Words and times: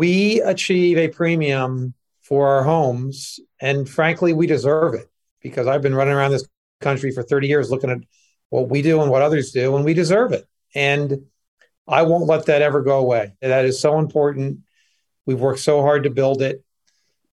we 0.00 0.40
achieve 0.40 0.96
a 0.96 1.08
premium 1.08 1.92
for 2.22 2.48
our 2.48 2.62
homes. 2.64 3.38
And 3.60 3.86
frankly, 3.86 4.32
we 4.32 4.46
deserve 4.46 4.94
it 4.94 5.10
because 5.42 5.66
I've 5.66 5.82
been 5.82 5.94
running 5.94 6.14
around 6.14 6.30
this 6.30 6.48
country 6.80 7.10
for 7.10 7.22
30 7.22 7.48
years 7.48 7.70
looking 7.70 7.90
at 7.90 7.98
what 8.48 8.70
we 8.70 8.80
do 8.80 9.02
and 9.02 9.10
what 9.10 9.20
others 9.20 9.52
do, 9.52 9.76
and 9.76 9.84
we 9.84 9.92
deserve 9.92 10.32
it. 10.32 10.48
And 10.74 11.26
I 11.86 12.00
won't 12.04 12.24
let 12.24 12.46
that 12.46 12.62
ever 12.62 12.80
go 12.80 12.98
away. 12.98 13.34
That 13.42 13.66
is 13.66 13.78
so 13.78 13.98
important. 13.98 14.60
We've 15.26 15.38
worked 15.38 15.60
so 15.60 15.82
hard 15.82 16.04
to 16.04 16.10
build 16.10 16.40
it. 16.40 16.64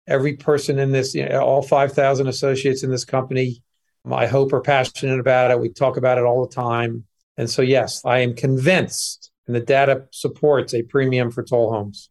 Every 0.08 0.38
person 0.38 0.80
in 0.80 0.94
this, 0.94 1.14
you 1.14 1.28
know, 1.28 1.42
all 1.42 1.64
5,000 1.64 2.28
associates 2.28 2.82
in 2.82 2.92
this 2.92 3.04
company, 3.04 3.62
I 4.10 4.26
hope 4.26 4.54
are 4.54 4.62
passionate 4.62 5.20
about 5.20 5.52
it. 5.52 5.60
We 5.60 5.68
talk 5.68 5.98
about 5.98 6.18
it 6.18 6.24
all 6.24 6.48
the 6.48 6.56
time. 6.56 7.04
And 7.36 7.50
so, 7.50 7.62
yes, 7.62 8.06
I 8.06 8.20
am 8.20 8.36
convinced, 8.36 9.32
and 9.48 9.56
the 9.56 9.60
data 9.60 10.06
supports 10.12 10.74
a 10.74 10.84
premium 10.84 11.30
for 11.30 11.44
Toll 11.44 11.70
Homes. 11.70 12.10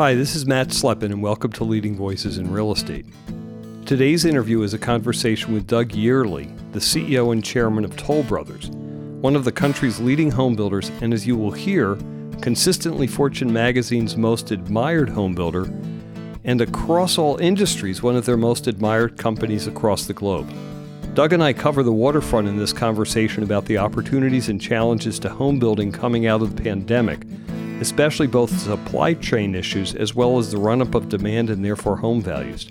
Hi, 0.00 0.14
this 0.14 0.34
is 0.34 0.46
Matt 0.46 0.68
Slepin, 0.68 1.12
and 1.12 1.22
welcome 1.22 1.52
to 1.52 1.62
Leading 1.62 1.94
Voices 1.94 2.38
in 2.38 2.50
Real 2.50 2.72
Estate. 2.72 3.04
Today's 3.84 4.24
interview 4.24 4.62
is 4.62 4.72
a 4.72 4.78
conversation 4.78 5.52
with 5.52 5.66
Doug 5.66 5.90
Yearley, 5.90 6.50
the 6.72 6.78
CEO 6.78 7.32
and 7.32 7.44
chairman 7.44 7.84
of 7.84 7.96
Toll 7.98 8.22
Brothers, 8.22 8.70
one 8.70 9.36
of 9.36 9.44
the 9.44 9.52
country's 9.52 10.00
leading 10.00 10.30
home 10.30 10.56
builders, 10.56 10.90
and 11.02 11.12
as 11.12 11.26
you 11.26 11.36
will 11.36 11.50
hear, 11.50 11.98
consistently 12.40 13.06
Fortune 13.06 13.52
magazine's 13.52 14.16
most 14.16 14.52
admired 14.52 15.10
home 15.10 15.34
builder, 15.34 15.64
and 16.44 16.62
across 16.62 17.18
all 17.18 17.36
industries, 17.36 18.02
one 18.02 18.16
of 18.16 18.24
their 18.24 18.38
most 18.38 18.66
admired 18.68 19.18
companies 19.18 19.66
across 19.66 20.06
the 20.06 20.14
globe. 20.14 20.50
Doug 21.14 21.32
and 21.32 21.42
I 21.42 21.52
cover 21.52 21.82
the 21.82 21.92
waterfront 21.92 22.48
in 22.48 22.56
this 22.56 22.72
conversation 22.72 23.42
about 23.42 23.64
the 23.64 23.78
opportunities 23.78 24.48
and 24.48 24.60
challenges 24.60 25.18
to 25.20 25.28
home 25.28 25.58
building 25.58 25.92
coming 25.92 26.26
out 26.26 26.42
of 26.42 26.56
the 26.56 26.62
pandemic 26.62 27.24
especially 27.80 28.26
both 28.26 28.56
supply 28.58 29.14
chain 29.14 29.54
issues 29.54 29.94
as 29.94 30.14
well 30.14 30.38
as 30.38 30.50
the 30.50 30.58
run 30.58 30.82
up 30.82 30.94
of 30.94 31.08
demand 31.08 31.50
and 31.50 31.64
therefore 31.64 31.96
home 31.96 32.20
values. 32.20 32.70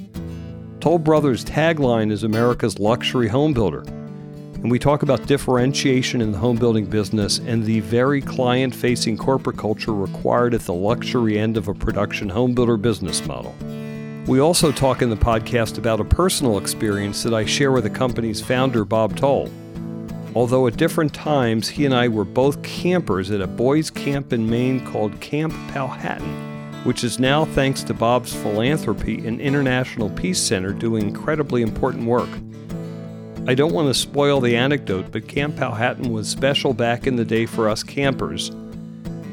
Toll 0.80 1.00
Brothers' 1.00 1.44
tagline 1.44 2.12
is 2.12 2.23
America's 2.23 2.80
luxury 2.80 3.28
home 3.28 3.54
builder. 3.54 3.81
And 3.81 4.70
we 4.70 4.78
talk 4.78 5.03
about 5.03 5.26
differentiation 5.26 6.22
in 6.22 6.31
the 6.31 6.38
home 6.38 6.58
building 6.58 6.86
business 6.86 7.40
and 7.40 7.64
the 7.64 7.80
very 7.81 8.22
client 8.22 8.76
facing 8.76 9.18
corporate 9.18 9.58
culture 9.58 9.94
required 9.94 10.53
at 10.53 10.62
the 10.62 10.74
luxury 10.74 11.40
end 11.40 11.58
of 11.58 11.68
a 11.68 11.74
production 11.74 12.30
home 12.30 12.53
builder 12.53 12.78
business 12.78 13.26
model. 13.26 13.56
We 14.30 14.41
also 14.41 14.72
talk 14.72 15.02
in 15.02 15.09
the 15.09 15.16
podcast 15.16 15.80
about 15.80 15.99
a 15.99 16.03
personal 16.03 16.59
experience 16.59 17.23
that 17.23 17.33
I 17.33 17.45
share 17.45 17.72
with 17.72 17.85
the 17.85 17.89
company's 17.89 18.39
founder, 18.39 18.85
Bob 18.85 19.17
Toll. 19.17 19.49
Although 20.35 20.67
at 20.67 20.77
different 20.77 21.16
times, 21.16 21.67
he 21.67 21.83
and 21.88 21.95
I 21.95 22.09
were 22.09 22.25
both 22.25 22.61
campers 22.61 23.31
at 23.31 23.41
a 23.41 23.47
boys' 23.47 23.89
camp 23.89 24.31
in 24.31 24.47
Maine 24.47 24.85
called 24.85 25.19
Camp 25.19 25.52
Powhatan, 25.69 26.83
which 26.83 27.03
is 27.03 27.17
now, 27.17 27.44
thanks 27.44 27.81
to 27.81 27.95
Bob's 27.95 28.31
philanthropy, 28.31 29.25
an 29.25 29.41
international 29.41 30.11
peace 30.11 30.39
center 30.39 30.73
doing 30.73 31.07
incredibly 31.07 31.63
important 31.63 32.05
work. 32.05 32.30
I 33.47 33.55
don't 33.55 33.73
want 33.73 33.88
to 33.88 33.95
spoil 33.95 34.39
the 34.41 34.55
anecdote, 34.55 35.11
but 35.11 35.27
Camp 35.27 35.55
Powhatan 35.55 36.13
was 36.13 36.30
special 36.30 36.75
back 36.75 37.07
in 37.07 37.16
the 37.16 37.25
day 37.25 37.47
for 37.47 37.67
us 37.67 37.81
campers. 37.81 38.52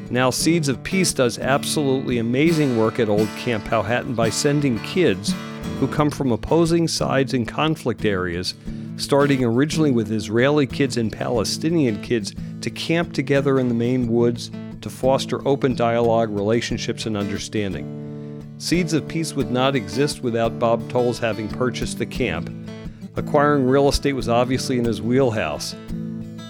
Now, 0.09 0.29
Seeds 0.29 0.69
of 0.69 0.81
Peace 0.83 1.13
does 1.13 1.37
absolutely 1.37 2.17
amazing 2.17 2.77
work 2.77 2.99
at 2.99 3.09
Old 3.09 3.27
Camp 3.37 3.65
Powhatan 3.65 4.15
by 4.15 4.29
sending 4.29 4.79
kids 4.79 5.33
who 5.79 5.87
come 5.87 6.09
from 6.09 6.31
opposing 6.31 6.87
sides 6.87 7.33
in 7.33 7.45
conflict 7.45 8.05
areas 8.05 8.53
starting 8.97 9.43
originally 9.43 9.91
with 9.91 10.11
Israeli 10.11 10.65
kids 10.65 10.97
and 10.97 11.11
Palestinian 11.11 12.01
kids 12.01 12.33
to 12.61 12.69
camp 12.69 13.13
together 13.13 13.59
in 13.59 13.67
the 13.67 13.73
Maine 13.73 14.07
woods 14.07 14.49
to 14.81 14.89
foster 14.89 15.47
open 15.47 15.75
dialogue, 15.75 16.29
relationships, 16.29 17.05
and 17.05 17.15
understanding. 17.15 17.93
Seeds 18.57 18.93
of 18.93 19.07
Peace 19.07 19.33
would 19.33 19.51
not 19.51 19.75
exist 19.75 20.23
without 20.23 20.57
Bob 20.57 20.89
Tolls 20.89 21.19
having 21.19 21.47
purchased 21.47 21.99
the 21.99 22.05
camp. 22.05 22.51
Acquiring 23.15 23.67
real 23.67 23.87
estate 23.87 24.13
was 24.13 24.29
obviously 24.29 24.79
in 24.79 24.85
his 24.85 25.01
wheelhouse. 25.01 25.75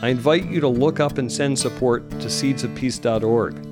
I 0.01 0.09
invite 0.09 0.45
you 0.45 0.59
to 0.59 0.67
look 0.67 0.99
up 0.99 1.17
and 1.17 1.31
send 1.31 1.57
support 1.57 2.09
to 2.11 2.27
seedsofpeace.org. 2.27 3.65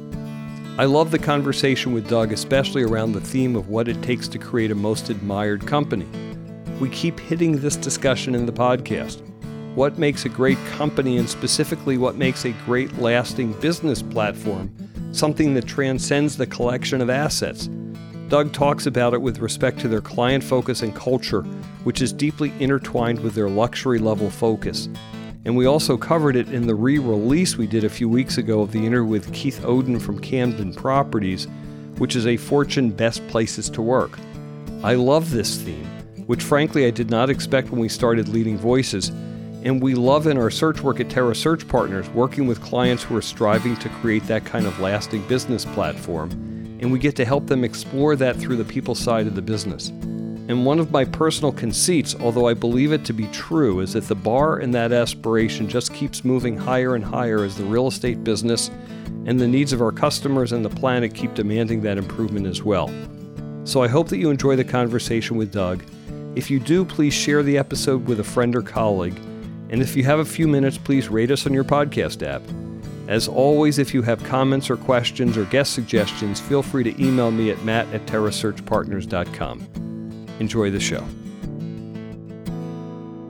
I 0.77 0.85
love 0.85 1.11
the 1.11 1.19
conversation 1.19 1.93
with 1.93 2.09
Doug, 2.09 2.31
especially 2.33 2.83
around 2.83 3.13
the 3.13 3.21
theme 3.21 3.55
of 3.55 3.69
what 3.69 3.87
it 3.87 4.01
takes 4.01 4.27
to 4.29 4.37
create 4.37 4.71
a 4.71 4.75
most 4.75 5.09
admired 5.09 5.65
company 5.65 6.07
we 6.79 6.89
keep 6.89 7.19
hitting 7.19 7.59
this 7.59 7.77
discussion 7.77 8.35
in 8.35 8.45
the 8.45 8.51
podcast. 8.51 9.21
What 9.75 9.97
makes 9.97 10.25
a 10.25 10.29
great 10.29 10.57
company, 10.71 11.17
and 11.17 11.29
specifically 11.29 11.97
what 11.97 12.15
makes 12.15 12.45
a 12.45 12.51
great 12.65 12.97
lasting 12.97 13.53
business 13.53 14.01
platform, 14.01 14.73
something 15.11 15.53
that 15.53 15.65
transcends 15.65 16.35
the 16.35 16.47
collection 16.47 17.01
of 17.01 17.09
assets? 17.09 17.69
Doug 18.27 18.51
talks 18.51 18.87
about 18.87 19.13
it 19.13 19.21
with 19.21 19.39
respect 19.39 19.79
to 19.79 19.87
their 19.87 20.01
client 20.01 20.43
focus 20.43 20.81
and 20.81 20.95
culture, 20.95 21.43
which 21.83 22.01
is 22.01 22.11
deeply 22.11 22.51
intertwined 22.59 23.19
with 23.19 23.35
their 23.35 23.49
luxury 23.49 23.99
level 23.99 24.29
focus. 24.29 24.89
And 25.45 25.55
we 25.55 25.65
also 25.65 25.95
covered 25.95 26.35
it 26.35 26.49
in 26.49 26.67
the 26.67 26.75
re 26.75 26.97
release 26.97 27.55
we 27.55 27.67
did 27.67 27.83
a 27.83 27.89
few 27.89 28.09
weeks 28.09 28.37
ago 28.37 28.61
of 28.61 28.71
the 28.71 28.85
interview 28.85 29.05
with 29.05 29.33
Keith 29.33 29.61
Oden 29.61 30.01
from 30.01 30.19
Camden 30.19 30.73
Properties, 30.73 31.47
which 31.97 32.15
is 32.15 32.27
a 32.27 32.37
Fortune 32.37 32.89
Best 32.89 33.25
Places 33.27 33.69
to 33.69 33.81
Work. 33.81 34.17
I 34.83 34.95
love 34.95 35.31
this 35.31 35.61
theme 35.61 35.95
which 36.25 36.43
frankly 36.43 36.85
I 36.85 36.91
did 36.91 37.09
not 37.09 37.29
expect 37.29 37.69
when 37.69 37.79
we 37.79 37.89
started 37.89 38.27
Leading 38.27 38.57
Voices. 38.57 39.09
And 39.63 39.81
we 39.81 39.95
love 39.95 40.27
in 40.27 40.37
our 40.37 40.51
search 40.51 40.81
work 40.81 40.99
at 40.99 41.09
Terra 41.09 41.35
Search 41.35 41.67
Partners 41.67 42.07
working 42.09 42.45
with 42.45 42.61
clients 42.61 43.03
who 43.03 43.15
are 43.15 43.21
striving 43.21 43.75
to 43.77 43.89
create 43.89 44.23
that 44.27 44.45
kind 44.45 44.67
of 44.67 44.79
lasting 44.79 45.27
business 45.27 45.65
platform. 45.65 46.31
And 46.81 46.91
we 46.91 46.99
get 46.99 47.15
to 47.15 47.25
help 47.25 47.47
them 47.47 47.63
explore 47.63 48.15
that 48.17 48.35
through 48.35 48.57
the 48.57 48.65
people 48.65 48.93
side 48.93 49.25
of 49.25 49.33
the 49.33 49.41
business. 49.41 49.91
And 50.47 50.65
one 50.65 50.79
of 50.79 50.91
my 50.91 51.05
personal 51.05 51.51
conceits, 51.51 52.15
although 52.15 52.47
I 52.47 52.53
believe 52.53 52.91
it 52.91 53.03
to 53.05 53.13
be 53.13 53.27
true, 53.27 53.79
is 53.79 53.93
that 53.93 54.07
the 54.07 54.15
bar 54.15 54.59
in 54.59 54.71
that 54.71 54.91
aspiration 54.91 55.67
just 55.67 55.93
keeps 55.93 56.23
moving 56.23 56.57
higher 56.57 56.95
and 56.95 57.03
higher 57.03 57.43
as 57.43 57.57
the 57.57 57.63
real 57.63 57.87
estate 57.87 58.23
business 58.23 58.69
and 59.25 59.39
the 59.39 59.47
needs 59.47 59.73
of 59.73 59.81
our 59.81 59.91
customers 59.91 60.51
and 60.51 60.63
the 60.63 60.69
planet 60.69 61.13
keep 61.13 61.33
demanding 61.33 61.81
that 61.81 61.97
improvement 61.97 62.45
as 62.45 62.61
well. 62.61 62.91
So 63.63 63.81
I 63.81 63.87
hope 63.87 64.09
that 64.09 64.17
you 64.17 64.29
enjoy 64.29 64.55
the 64.55 64.63
conversation 64.63 65.37
with 65.37 65.51
Doug 65.51 65.83
if 66.35 66.51
you 66.51 66.59
do, 66.59 66.83
please 66.83 67.13
share 67.13 67.43
the 67.43 67.57
episode 67.57 68.07
with 68.07 68.19
a 68.19 68.23
friend 68.23 68.55
or 68.55 68.61
colleague. 68.61 69.17
And 69.69 69.81
if 69.81 69.95
you 69.95 70.03
have 70.03 70.19
a 70.19 70.25
few 70.25 70.47
minutes, 70.47 70.77
please 70.77 71.07
rate 71.07 71.31
us 71.31 71.47
on 71.47 71.53
your 71.53 71.63
podcast 71.63 72.27
app. 72.27 72.41
As 73.07 73.27
always, 73.27 73.79
if 73.79 73.93
you 73.93 74.01
have 74.01 74.21
comments 74.23 74.69
or 74.69 74.75
questions 74.77 75.37
or 75.37 75.45
guest 75.45 75.73
suggestions, 75.73 76.41
feel 76.41 76.61
free 76.61 76.83
to 76.83 77.03
email 77.03 77.31
me 77.31 77.51
at 77.51 77.63
matt 77.63 77.87
at 77.93 78.05
terrasearchpartners.com. 78.05 79.94
Enjoy 80.39 80.69
the 80.69 80.79
show. 80.79 81.05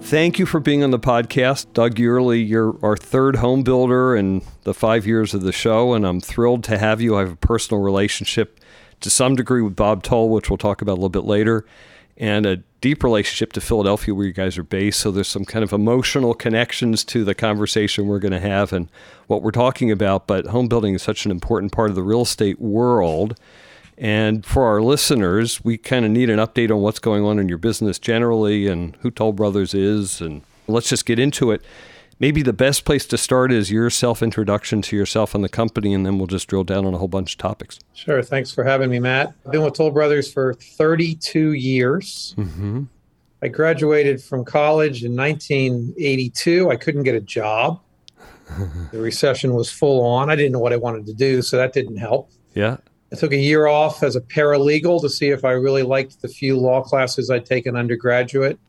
Thank 0.01 0.38
you 0.38 0.45
for 0.45 0.59
being 0.59 0.83
on 0.83 0.91
the 0.91 0.99
podcast. 0.99 1.73
Doug 1.73 1.95
Yearley, 1.95 2.47
you're 2.47 2.77
our 2.83 2.95
third 2.95 3.38
home 3.38 3.63
builder 3.63 4.16
in 4.16 4.43
the 4.63 4.73
five 4.73 5.07
years 5.07 5.33
of 5.33 5.41
the 5.41 5.51
show, 5.51 5.93
and 5.93 6.05
I'm 6.05 6.21
thrilled 6.21 6.63
to 6.66 6.77
have 6.77 7.01
you. 7.01 7.16
I 7.16 7.21
have 7.21 7.31
a 7.31 7.38
personal 7.38 7.81
relationship 7.81 8.59
to 9.01 9.09
some 9.09 9.35
degree 9.35 9.63
with 9.63 9.75
Bob 9.75 10.03
Toll, 10.03 10.29
which 10.29 10.49
we'll 10.49 10.57
talk 10.57 10.81
about 10.81 10.93
a 10.93 11.01
little 11.01 11.09
bit 11.09 11.23
later 11.23 11.66
and 12.17 12.45
a 12.45 12.57
deep 12.81 13.03
relationship 13.03 13.51
to 13.53 13.61
Philadelphia 13.61 14.13
where 14.13 14.25
you 14.25 14.31
guys 14.31 14.57
are 14.57 14.63
based. 14.63 14.99
So 14.99 15.11
there's 15.11 15.27
some 15.27 15.45
kind 15.45 15.63
of 15.63 15.73
emotional 15.73 16.33
connections 16.33 17.03
to 17.05 17.23
the 17.23 17.35
conversation 17.35 18.07
we're 18.07 18.19
going 18.19 18.31
to 18.31 18.39
have 18.39 18.72
and 18.72 18.89
what 19.27 19.41
we're 19.41 19.51
talking 19.51 19.91
about. 19.91 20.27
But 20.27 20.47
home 20.47 20.67
building 20.67 20.93
is 20.93 21.01
such 21.01 21.25
an 21.25 21.31
important 21.31 21.72
part 21.72 21.89
of 21.89 21.95
the 21.95 22.03
real 22.03 22.22
estate 22.22 22.59
world. 22.61 23.39
And 23.97 24.45
for 24.45 24.66
our 24.66 24.81
listeners, 24.81 25.63
we 25.63 25.78
kind 25.78 26.06
of 26.06 26.11
need 26.11 26.29
an 26.29 26.39
update 26.39 26.69
on 26.69 26.81
what's 26.81 27.00
going 27.00 27.23
on 27.23 27.39
in 27.39 27.47
your 27.47 27.57
business 27.57 27.97
generally 27.97 28.67
and 28.67 28.95
who 28.97 29.11
Toll 29.11 29.31
Brothers 29.31 29.73
is. 29.73 30.19
And 30.19 30.41
let's 30.67 30.89
just 30.89 31.06
get 31.06 31.19
into 31.19 31.51
it 31.51 31.61
maybe 32.19 32.41
the 32.41 32.53
best 32.53 32.85
place 32.85 33.05
to 33.07 33.17
start 33.17 33.51
is 33.51 33.72
your 33.72 33.89
self 33.89 34.22
introduction 34.22 34.81
to 34.84 34.95
yourself 34.95 35.35
and 35.35 35.44
the 35.44 35.50
company, 35.50 35.94
and 35.94 36.05
then 36.05 36.17
we'll 36.17 36.28
just 36.28 36.47
drill 36.47 36.63
down 36.63 36.85
on 36.85 36.94
a 36.94 36.97
whole 36.97 37.07
bunch 37.07 37.34
of 37.34 37.37
topics. 37.37 37.79
Sure. 37.93 38.22
Thanks 38.22 38.52
for 38.52 38.64
having 38.64 38.90
me, 38.90 38.99
Matt. 38.99 39.34
I've 39.46 39.52
been 39.52 39.64
with 39.64 39.75
Toll 39.75 39.91
Brothers 39.91 40.31
for 40.31 40.53
32 40.53 41.53
years. 41.53 42.35
Mm-hmm. 42.37 42.84
I 43.41 43.47
graduated 43.47 44.23
from 44.23 44.43
college 44.46 45.03
in 45.03 45.16
1982. 45.16 46.72
I 46.72 46.75
couldn't 46.75 47.03
get 47.03 47.16
a 47.16 47.22
job. 47.22 47.81
the 48.91 48.99
recession 48.99 49.53
was 49.53 49.72
full 49.72 50.03
on. 50.05 50.29
I 50.29 50.35
didn't 50.35 50.52
know 50.52 50.59
what 50.59 50.73
I 50.73 50.78
wanted 50.78 51.05
to 51.08 51.14
do, 51.14 51.41
so 51.41 51.58
that 51.58 51.73
didn't 51.73 51.97
help. 51.97 52.31
Yeah. 52.53 52.78
I 53.13 53.16
took 53.16 53.31
a 53.31 53.37
year 53.37 53.67
off 53.67 54.02
as 54.03 54.16
a 54.16 54.22
paralegal 54.22 55.02
to 55.02 55.09
see 55.09 55.29
if 55.29 55.46
I 55.46 55.52
really 55.52 55.84
liked 55.84 56.22
the 56.22 56.28
few 56.28 56.57
law 56.57 56.81
classes 56.81 57.29
I'd 57.29 57.46
taken 57.46 57.75
undergraduate 57.75 58.59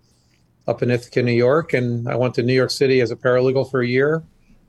up 0.68 0.82
in 0.82 0.90
Ithaca, 0.90 1.22
New 1.22 1.32
York. 1.32 1.72
And 1.72 2.08
I 2.08 2.16
went 2.16 2.34
to 2.34 2.42
New 2.42 2.52
York 2.52 2.70
City 2.70 3.00
as 3.00 3.10
a 3.10 3.16
paralegal 3.16 3.70
for 3.70 3.80
a 3.80 3.86
year, 3.86 4.22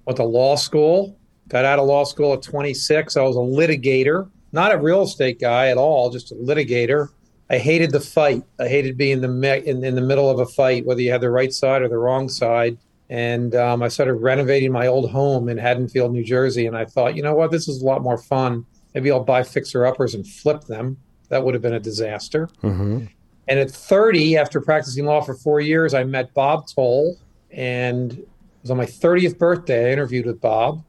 went 0.05 0.17
to 0.17 0.23
law 0.23 0.55
school, 0.55 1.17
got 1.49 1.65
out 1.65 1.79
of 1.79 1.85
law 1.85 2.05
school 2.05 2.33
at 2.33 2.41
26. 2.41 3.17
I 3.17 3.21
was 3.21 3.35
a 3.35 3.39
litigator, 3.39 4.29
not 4.51 4.73
a 4.73 4.77
real 4.77 5.03
estate 5.03 5.39
guy 5.39 5.67
at 5.67 5.77
all, 5.77 6.09
just 6.09 6.31
a 6.31 6.35
litigator. 6.35 7.09
I 7.49 7.57
hated 7.57 7.91
the 7.91 7.99
fight. 7.99 8.43
I 8.59 8.67
hated 8.67 8.97
being 8.97 9.21
the 9.21 9.27
me- 9.27 9.65
in, 9.65 9.83
in 9.83 9.95
the 9.95 10.01
middle 10.01 10.29
of 10.29 10.39
a 10.39 10.45
fight, 10.45 10.85
whether 10.85 11.01
you 11.01 11.11
had 11.11 11.21
the 11.21 11.29
right 11.29 11.53
side 11.53 11.81
or 11.81 11.87
the 11.87 11.97
wrong 11.97 12.29
side. 12.29 12.77
And 13.09 13.55
um, 13.55 13.81
I 13.81 13.87
started 13.87 14.15
renovating 14.15 14.71
my 14.71 14.87
old 14.87 15.09
home 15.09 15.47
in 15.47 15.57
Haddonfield, 15.57 16.11
New 16.11 16.25
Jersey. 16.25 16.65
And 16.65 16.75
I 16.75 16.83
thought, 16.83 17.15
you 17.15 17.23
know 17.23 17.35
what, 17.35 17.51
this 17.51 17.69
is 17.69 17.81
a 17.81 17.85
lot 17.85 18.01
more 18.01 18.17
fun. 18.17 18.65
Maybe 18.97 19.11
I'll 19.11 19.23
buy 19.23 19.43
fixer 19.43 19.85
uppers 19.85 20.15
and 20.15 20.25
flip 20.25 20.63
them. 20.63 20.97
That 21.29 21.43
would 21.43 21.53
have 21.53 21.61
been 21.61 21.75
a 21.75 21.79
disaster. 21.79 22.49
Mm-hmm. 22.63 23.05
And 23.47 23.59
at 23.59 23.69
30, 23.69 24.37
after 24.37 24.59
practicing 24.59 25.05
law 25.05 25.21
for 25.21 25.35
four 25.35 25.61
years, 25.61 25.93
I 25.93 26.03
met 26.03 26.33
Bob 26.33 26.65
Toll. 26.67 27.15
And 27.51 28.13
it 28.13 28.27
was 28.63 28.71
on 28.71 28.77
my 28.77 28.87
30th 28.87 29.37
birthday, 29.37 29.89
I 29.89 29.93
interviewed 29.93 30.25
with 30.25 30.41
Bob. 30.41 30.83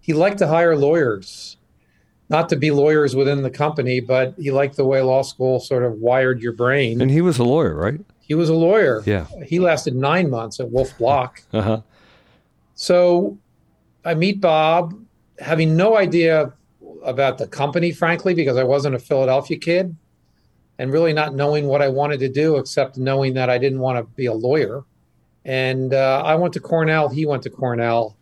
He 0.00 0.14
liked 0.14 0.38
to 0.38 0.48
hire 0.48 0.74
lawyers, 0.74 1.58
not 2.28 2.48
to 2.48 2.56
be 2.56 2.72
lawyers 2.72 3.14
within 3.14 3.42
the 3.42 3.50
company, 3.50 4.00
but 4.00 4.34
he 4.36 4.50
liked 4.50 4.74
the 4.74 4.84
way 4.84 5.00
law 5.00 5.22
school 5.22 5.60
sort 5.60 5.84
of 5.84 5.92
wired 6.00 6.42
your 6.42 6.54
brain. 6.54 7.00
And 7.00 7.08
he 7.08 7.20
was 7.20 7.38
a 7.38 7.44
lawyer, 7.44 7.76
right? 7.76 8.00
He 8.18 8.34
was 8.34 8.48
a 8.48 8.54
lawyer. 8.54 9.04
Yeah. 9.06 9.26
He 9.46 9.60
lasted 9.60 9.94
nine 9.94 10.28
months 10.28 10.58
at 10.58 10.72
Wolf 10.72 10.98
Block. 10.98 11.40
Uh 11.52 11.62
huh. 11.62 11.80
So 12.74 13.38
I 14.04 14.14
meet 14.14 14.40
Bob, 14.40 15.00
having 15.38 15.76
no 15.76 15.96
idea 15.96 16.52
about 17.04 17.38
the 17.38 17.46
company, 17.46 17.92
frankly, 17.92 18.34
because 18.34 18.56
I 18.56 18.64
wasn't 18.64 18.94
a 18.94 18.98
Philadelphia 18.98 19.58
kid 19.58 19.96
and 20.78 20.92
really 20.92 21.12
not 21.12 21.34
knowing 21.34 21.66
what 21.66 21.82
I 21.82 21.88
wanted 21.88 22.20
to 22.20 22.28
do, 22.28 22.56
except 22.56 22.96
knowing 22.96 23.34
that 23.34 23.50
I 23.50 23.58
didn't 23.58 23.80
want 23.80 23.98
to 23.98 24.14
be 24.14 24.26
a 24.26 24.32
lawyer. 24.32 24.84
And 25.44 25.92
uh, 25.92 26.22
I 26.24 26.34
went 26.34 26.54
to 26.54 26.60
Cornell. 26.60 27.08
He 27.08 27.26
went 27.26 27.42
to 27.44 27.50
Cornell. 27.50 28.16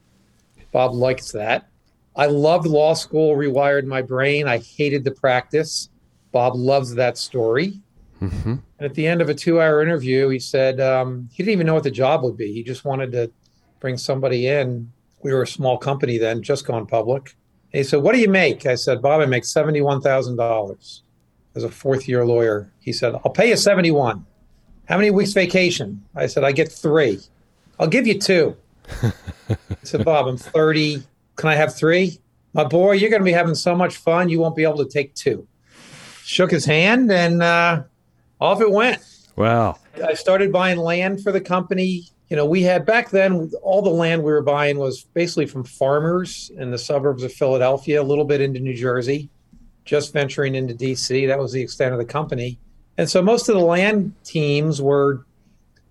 Bob 0.73 0.95
likes 0.95 1.33
that. 1.33 1.69
I 2.17 2.27
loved 2.27 2.67
law 2.67 2.95
school, 2.95 3.37
rewired 3.37 3.85
my 3.85 4.03
brain. 4.03 4.49
I 4.49 4.59
hated 4.59 5.05
the 5.05 5.11
practice. 5.11 5.89
Bob 6.33 6.55
loves 6.55 6.95
that 6.95 7.19
story. 7.19 7.81
Mm-hmm. 8.21 8.51
And 8.51 8.63
at 8.81 8.95
the 8.95 9.07
end 9.07 9.23
of 9.23 9.29
a 9.29 9.35
two 9.35 9.61
hour 9.61 9.83
interview, 9.83 10.29
he 10.29 10.39
said 10.39 10.81
um, 10.81 11.29
he 11.33 11.43
didn't 11.43 11.53
even 11.53 11.67
know 11.67 11.75
what 11.75 11.85
the 11.85 11.91
job 11.91 12.23
would 12.23 12.37
be. 12.37 12.53
He 12.53 12.63
just 12.63 12.85
wanted 12.85 13.13
to 13.13 13.31
bring 13.81 13.97
somebody 13.97 14.47
in. 14.47 14.93
We 15.23 15.33
were 15.33 15.43
a 15.43 15.47
small 15.47 15.79
company 15.79 16.19
then, 16.19 16.43
just 16.43 16.67
gone 16.67 16.87
public. 16.87 17.37
He 17.73 17.85
said, 17.85 18.03
What 18.03 18.15
do 18.15 18.21
you 18.21 18.29
make? 18.29 18.67
I 18.67 18.75
said, 18.75 19.01
Bob, 19.01 19.21
I 19.21 19.27
make 19.27 19.45
$71,000 19.45 21.01
as 21.55 21.65
a 21.65 21.71
fourth 21.71 22.09
year 22.09 22.25
lawyer. 22.25 22.71
He 22.81 22.93
said, 22.93 23.15
I'll 23.25 23.31
pay 23.31 23.51
you 23.51 23.57
71. 23.57 24.25
How 24.89 24.97
many 24.97 25.11
weeks 25.11 25.33
vacation? 25.33 26.03
I 26.17 26.27
said, 26.27 26.43
I 26.43 26.53
get 26.53 26.71
three. 26.71 27.21
I'll 27.79 27.87
give 27.87 28.07
you 28.07 28.19
two. 28.19 28.57
I 29.03 29.13
said, 29.85 30.05
Bob, 30.05 30.27
I'm 30.27 30.37
30. 30.37 31.03
Can 31.37 31.49
I 31.49 31.55
have 31.55 31.75
three? 31.75 32.19
My 32.53 32.65
boy, 32.65 32.93
you're 32.93 33.11
going 33.11 33.21
to 33.21 33.25
be 33.25 33.33
having 33.33 33.55
so 33.55 33.77
much 33.77 33.97
fun, 33.97 34.29
you 34.29 34.41
won't 34.41 34.57
be 34.57 34.65
able 34.65 34.79
to 34.79 34.89
take 34.89 35.15
two. 35.15 35.47
Shook 36.25 36.51
his 36.51 36.65
hand 36.65 37.11
and 37.13 37.43
uh, 37.43 37.85
off 38.41 38.61
it 38.61 38.71
went. 38.71 39.03
Wow. 39.37 39.77
I 40.05 40.15
started 40.15 40.53
buying 40.53 40.79
land 40.79 41.23
for 41.23 41.31
the 41.31 41.41
company. 41.41 42.09
You 42.31 42.37
know, 42.37 42.47
we 42.47 42.63
had 42.63 42.87
back 42.87 43.11
then, 43.11 43.51
all 43.61 43.83
the 43.83 43.91
land 43.91 44.23
we 44.23 44.31
were 44.31 44.43
buying 44.43 44.79
was 44.79 45.03
basically 45.03 45.47
from 45.47 45.65
farmers 45.65 46.51
in 46.57 46.71
the 46.71 46.79
suburbs 46.79 47.25
of 47.25 47.33
Philadelphia, 47.33 48.01
a 48.01 48.05
little 48.05 48.25
bit 48.25 48.41
into 48.41 48.61
New 48.61 48.75
Jersey, 48.75 49.29
just 49.85 50.13
venturing 50.13 50.55
into 50.55 50.73
DC. 50.73 51.27
That 51.27 51.41
was 51.41 51.53
the 51.53 51.61
extent 51.61 51.93
of 51.93 51.99
the 51.99 52.05
company. 52.05 52.59
And 52.97 53.11
so 53.11 53.21
most 53.21 53.49
of 53.49 53.57
the 53.57 53.65
land 53.65 54.15
teams 54.23 54.81
were 54.81 55.27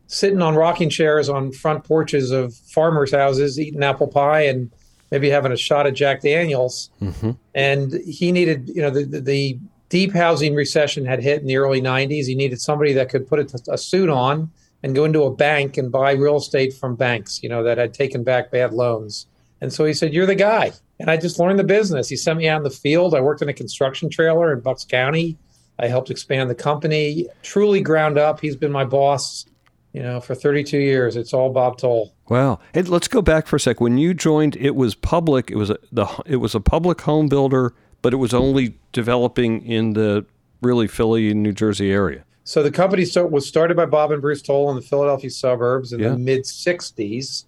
sitting 0.08 0.42
on 0.42 0.56
rocking 0.56 0.90
chairs 0.90 1.28
on 1.28 1.52
front 1.52 1.84
porches 1.84 2.32
of 2.32 2.56
farmers' 2.56 3.12
houses, 3.12 3.60
eating 3.60 3.84
apple 3.84 4.08
pie 4.08 4.42
and 4.42 4.72
maybe 5.12 5.30
having 5.30 5.52
a 5.52 5.58
shot 5.58 5.88
of 5.88 5.94
Jack 5.94 6.22
Daniels. 6.22 6.90
Mm-hmm. 7.02 7.32
And 7.54 7.94
he 8.06 8.32
needed, 8.32 8.70
you 8.70 8.82
know, 8.82 8.90
the, 8.90 9.04
the, 9.04 9.20
the 9.20 9.60
deep 9.90 10.14
housing 10.14 10.56
recession 10.56 11.06
had 11.06 11.22
hit 11.22 11.42
in 11.42 11.48
the 11.48 11.58
early 11.58 11.82
90s. 11.82 12.26
He 12.26 12.36
needed 12.36 12.62
somebody 12.62 12.94
that 12.94 13.10
could 13.10 13.28
put 13.28 13.40
a, 13.40 13.74
a, 13.74 13.78
suit 13.78 14.10
on 14.10 14.52
and 14.84 14.96
go 14.96 15.06
into 15.06 15.24
a 15.24 15.34
bank 15.34 15.78
and 15.78 15.92
buy 15.92 16.12
real 16.14 16.38
estate 16.38 16.74
from 16.74 16.96
banks, 16.96 17.44
you 17.44 17.50
know, 17.50 17.64
that 17.64 17.78
had 17.78 17.94
taken 17.94 18.24
back 18.24 18.52
bad 18.52 18.74
loans. 18.74 19.28
And 19.62 19.74
so 19.74 19.86
he 19.86 19.94
said, 19.94 20.14
You're 20.14 20.26
the 20.26 20.36
guy. 20.36 20.72
And 21.00 21.10
I 21.10 21.18
just 21.18 21.40
learned 21.40 21.60
the 21.60 21.64
business. 21.64 22.10
He 22.10 22.16
sent 22.16 22.38
me 22.38 22.48
out 22.48 22.58
in 22.58 22.64
the 22.64 22.70
field. 22.70 23.16
I 23.16 23.22
worked 23.22 23.42
in 23.42 23.50
a 23.50 23.54
construction 23.54 24.10
trailer 24.10 24.52
in 24.52 24.60
Bucks 24.60 24.84
County. 24.84 25.38
I 25.80 25.88
helped 25.88 26.10
expand 26.12 26.50
the 26.50 26.56
company, 26.56 27.28
truly 27.42 27.80
ground 27.82 28.18
up. 28.18 28.42
He's 28.42 28.58
been 28.58 28.72
my 28.72 28.84
boss, 28.84 29.46
you 29.94 30.04
know, 30.04 30.20
for 30.20 30.36
32 30.36 30.78
years. 30.78 31.16
It's 31.16 31.34
all 31.34 31.52
Bob 31.52 31.78
Toll. 31.78 32.14
Wow. 32.28 32.60
Hey, 32.74 32.82
let's 32.82 33.08
go 33.08 33.22
back 33.22 33.48
for 33.48 33.56
a 33.56 33.60
sec. 33.60 33.80
When 33.80 33.98
you 33.98 34.14
joined, 34.14 34.58
it 34.58 34.76
was 34.76 34.94
public. 34.94 35.50
It 35.50 35.56
was 35.56 35.70
a, 35.70 35.78
the 35.92 36.06
it 36.26 36.38
was 36.38 36.54
a 36.54 36.60
public 36.60 37.02
home 37.02 37.28
builder, 37.28 37.74
but 38.02 38.14
it 38.14 38.18
was 38.18 38.34
only 38.34 38.78
developing 38.92 39.66
in 39.66 39.94
the 39.94 40.26
really 40.62 40.88
Philly 40.88 41.32
and 41.32 41.42
New 41.42 41.54
Jersey 41.54 41.92
area. 41.92 42.26
So 42.50 42.64
the 42.64 42.72
company 42.72 43.06
start, 43.06 43.30
was 43.30 43.48
started 43.48 43.78
by 43.78 43.86
Bob 43.86 44.12
and 44.12 44.24
Bruce 44.24 44.42
Toll 44.42 44.72
in 44.72 44.76
the 44.76 44.82
Philadelphia 44.82 45.30
suburbs 45.30 45.94
in 45.94 46.00
Yeah. 46.00 46.10
the 46.10 46.18
mid 46.18 46.48
60s. 46.48 47.46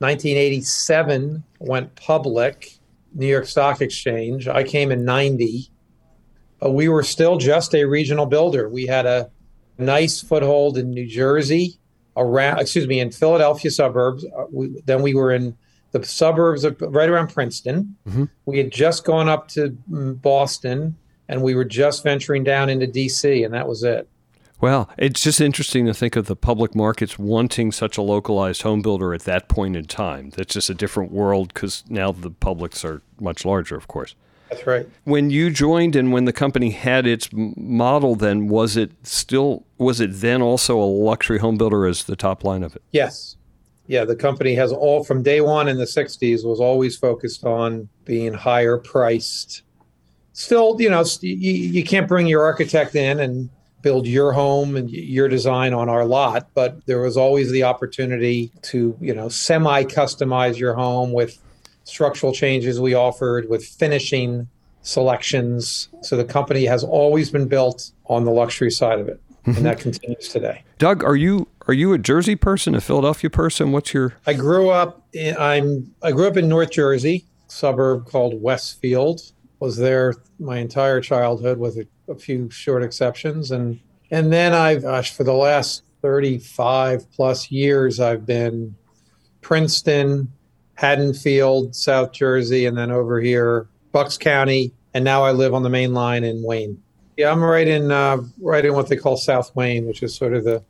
1987 0.00 1.44
went 1.60 1.94
public, 1.94 2.76
New 3.14 3.28
York 3.28 3.46
Stock 3.46 3.80
Exchange. 3.80 4.48
I 4.48 4.64
came 4.64 4.90
in 4.90 5.04
90, 5.04 5.70
but 6.58 6.72
we 6.72 6.88
were 6.88 7.04
still 7.04 7.36
just 7.38 7.76
a 7.76 7.84
regional 7.84 8.26
builder. 8.26 8.68
We 8.68 8.86
had 8.86 9.06
a 9.06 9.30
nice 9.78 10.20
foothold 10.20 10.78
in 10.78 10.90
New 10.90 11.06
Jersey, 11.06 11.78
around, 12.16 12.58
excuse 12.58 12.88
me, 12.88 12.98
in 12.98 13.12
Philadelphia 13.12 13.70
suburbs. 13.70 14.24
Uh, 14.36 14.46
we, 14.50 14.82
then 14.84 15.00
we 15.00 15.14
were 15.14 15.30
in 15.30 15.56
the 15.92 16.04
suburbs 16.04 16.64
of 16.64 16.76
right 16.80 17.08
around 17.08 17.28
Princeton. 17.28 17.94
Mhm. 18.08 18.28
We 18.46 18.58
had 18.58 18.72
just 18.72 19.04
gone 19.04 19.28
up 19.28 19.46
to 19.50 19.76
mm, 19.88 20.20
Boston, 20.20 20.96
and 21.28 21.40
we 21.40 21.54
were 21.54 21.64
just 21.64 22.02
venturing 22.02 22.42
down 22.42 22.68
into 22.68 22.88
DC, 22.88 23.44
and 23.44 23.54
that 23.54 23.68
was 23.68 23.84
it. 23.84 24.08
Wow. 24.60 24.88
It's 24.98 25.22
just 25.22 25.40
interesting 25.40 25.86
to 25.86 25.94
think 25.94 26.16
of 26.16 26.26
the 26.26 26.36
public 26.36 26.74
markets 26.74 27.18
wanting 27.18 27.72
such 27.72 27.96
a 27.96 28.02
localized 28.02 28.62
home 28.62 28.82
builder 28.82 29.14
at 29.14 29.22
that 29.22 29.48
point 29.48 29.76
in 29.76 29.86
time. 29.86 30.30
That's 30.30 30.52
just 30.52 30.68
a 30.68 30.74
different 30.74 31.12
world 31.12 31.54
because 31.54 31.82
now 31.88 32.12
the 32.12 32.30
publics 32.30 32.84
are 32.84 33.02
much 33.18 33.44
larger, 33.44 33.76
of 33.76 33.88
course. 33.88 34.14
That's 34.50 34.66
right. 34.66 34.88
When 35.04 35.30
you 35.30 35.50
joined 35.50 35.94
and 35.96 36.12
when 36.12 36.24
the 36.24 36.32
company 36.32 36.70
had 36.70 37.06
its 37.06 37.28
model, 37.32 38.16
then 38.16 38.48
was 38.48 38.76
it 38.76 38.90
still, 39.04 39.64
was 39.78 40.00
it 40.00 40.10
then 40.12 40.42
also 40.42 40.78
a 40.78 40.84
luxury 40.84 41.38
home 41.38 41.56
builder 41.56 41.86
as 41.86 42.04
the 42.04 42.16
top 42.16 42.44
line 42.44 42.62
of 42.62 42.74
it? 42.74 42.82
Yes. 42.90 43.36
Yeah, 43.86 44.04
the 44.04 44.16
company 44.16 44.54
has 44.56 44.72
all 44.72 45.04
from 45.04 45.22
day 45.22 45.40
one 45.40 45.68
in 45.68 45.78
the 45.78 45.84
60s 45.84 46.44
was 46.44 46.60
always 46.60 46.96
focused 46.96 47.44
on 47.44 47.88
being 48.04 48.34
higher 48.34 48.76
priced. 48.76 49.62
Still, 50.32 50.76
you 50.80 50.90
know, 50.90 51.04
you, 51.22 51.52
you 51.52 51.84
can't 51.84 52.06
bring 52.06 52.26
your 52.26 52.42
architect 52.42 52.94
in 52.94 53.20
and 53.20 53.50
build 53.82 54.06
your 54.06 54.32
home 54.32 54.76
and 54.76 54.90
your 54.90 55.28
design 55.28 55.74
on 55.74 55.88
our 55.88 56.04
lot, 56.04 56.48
but 56.54 56.84
there 56.86 57.00
was 57.00 57.16
always 57.16 57.50
the 57.50 57.62
opportunity 57.62 58.50
to, 58.62 58.96
you 59.00 59.14
know, 59.14 59.28
semi 59.28 59.84
customize 59.84 60.58
your 60.58 60.74
home 60.74 61.12
with 61.12 61.38
structural 61.84 62.32
changes 62.32 62.80
we 62.80 62.94
offered, 62.94 63.48
with 63.48 63.64
finishing 63.64 64.48
selections. 64.82 65.88
So 66.02 66.16
the 66.16 66.24
company 66.24 66.64
has 66.66 66.84
always 66.84 67.30
been 67.30 67.48
built 67.48 67.90
on 68.06 68.24
the 68.24 68.30
luxury 68.30 68.70
side 68.70 68.98
of 68.98 69.08
it, 69.08 69.20
and 69.44 69.54
mm-hmm. 69.54 69.64
that 69.64 69.80
continues 69.80 70.28
today. 70.28 70.62
Doug, 70.78 71.04
are 71.04 71.16
you 71.16 71.48
are 71.68 71.74
you 71.74 71.92
a 71.92 71.98
Jersey 71.98 72.36
person, 72.36 72.74
a 72.74 72.80
Philadelphia 72.80 73.30
person? 73.30 73.72
What's 73.72 73.94
your 73.94 74.14
I 74.26 74.34
grew 74.34 74.70
up 74.70 75.06
in, 75.12 75.36
I'm 75.36 75.94
I 76.02 76.12
grew 76.12 76.26
up 76.26 76.36
in 76.36 76.48
North 76.48 76.70
Jersey, 76.70 77.24
suburb 77.48 78.06
called 78.06 78.40
Westfield. 78.40 79.20
Was 79.58 79.76
there 79.76 80.14
my 80.38 80.56
entire 80.56 81.02
childhood 81.02 81.58
with 81.58 81.76
a, 81.76 81.86
a 82.10 82.14
few 82.14 82.50
short 82.50 82.82
exceptions 82.82 83.50
and 83.50 83.80
and 84.10 84.32
then 84.32 84.52
I've 84.52 84.82
gosh, 84.82 85.14
for 85.14 85.24
the 85.24 85.32
last 85.32 85.82
35 86.02 87.10
plus 87.12 87.50
years 87.50 88.00
I've 88.00 88.26
been 88.26 88.74
Princeton, 89.40 90.30
Haddonfield, 90.74 91.74
South 91.74 92.12
Jersey 92.12 92.66
and 92.66 92.76
then 92.76 92.90
over 92.90 93.20
here 93.20 93.68
Bucks 93.92 94.18
County 94.18 94.72
and 94.94 95.04
now 95.04 95.22
I 95.22 95.32
live 95.32 95.54
on 95.54 95.62
the 95.62 95.70
main 95.70 95.94
line 95.94 96.24
in 96.24 96.42
Wayne. 96.42 96.82
Yeah, 97.16 97.30
I'm 97.30 97.42
right 97.42 97.68
in 97.68 97.90
uh, 97.90 98.18
right 98.40 98.64
in 98.64 98.74
what 98.74 98.88
they 98.88 98.96
call 98.96 99.16
South 99.16 99.54
Wayne, 99.54 99.86
which 99.86 100.02
is 100.02 100.14
sort 100.14 100.34
of 100.34 100.44
the 100.44 100.62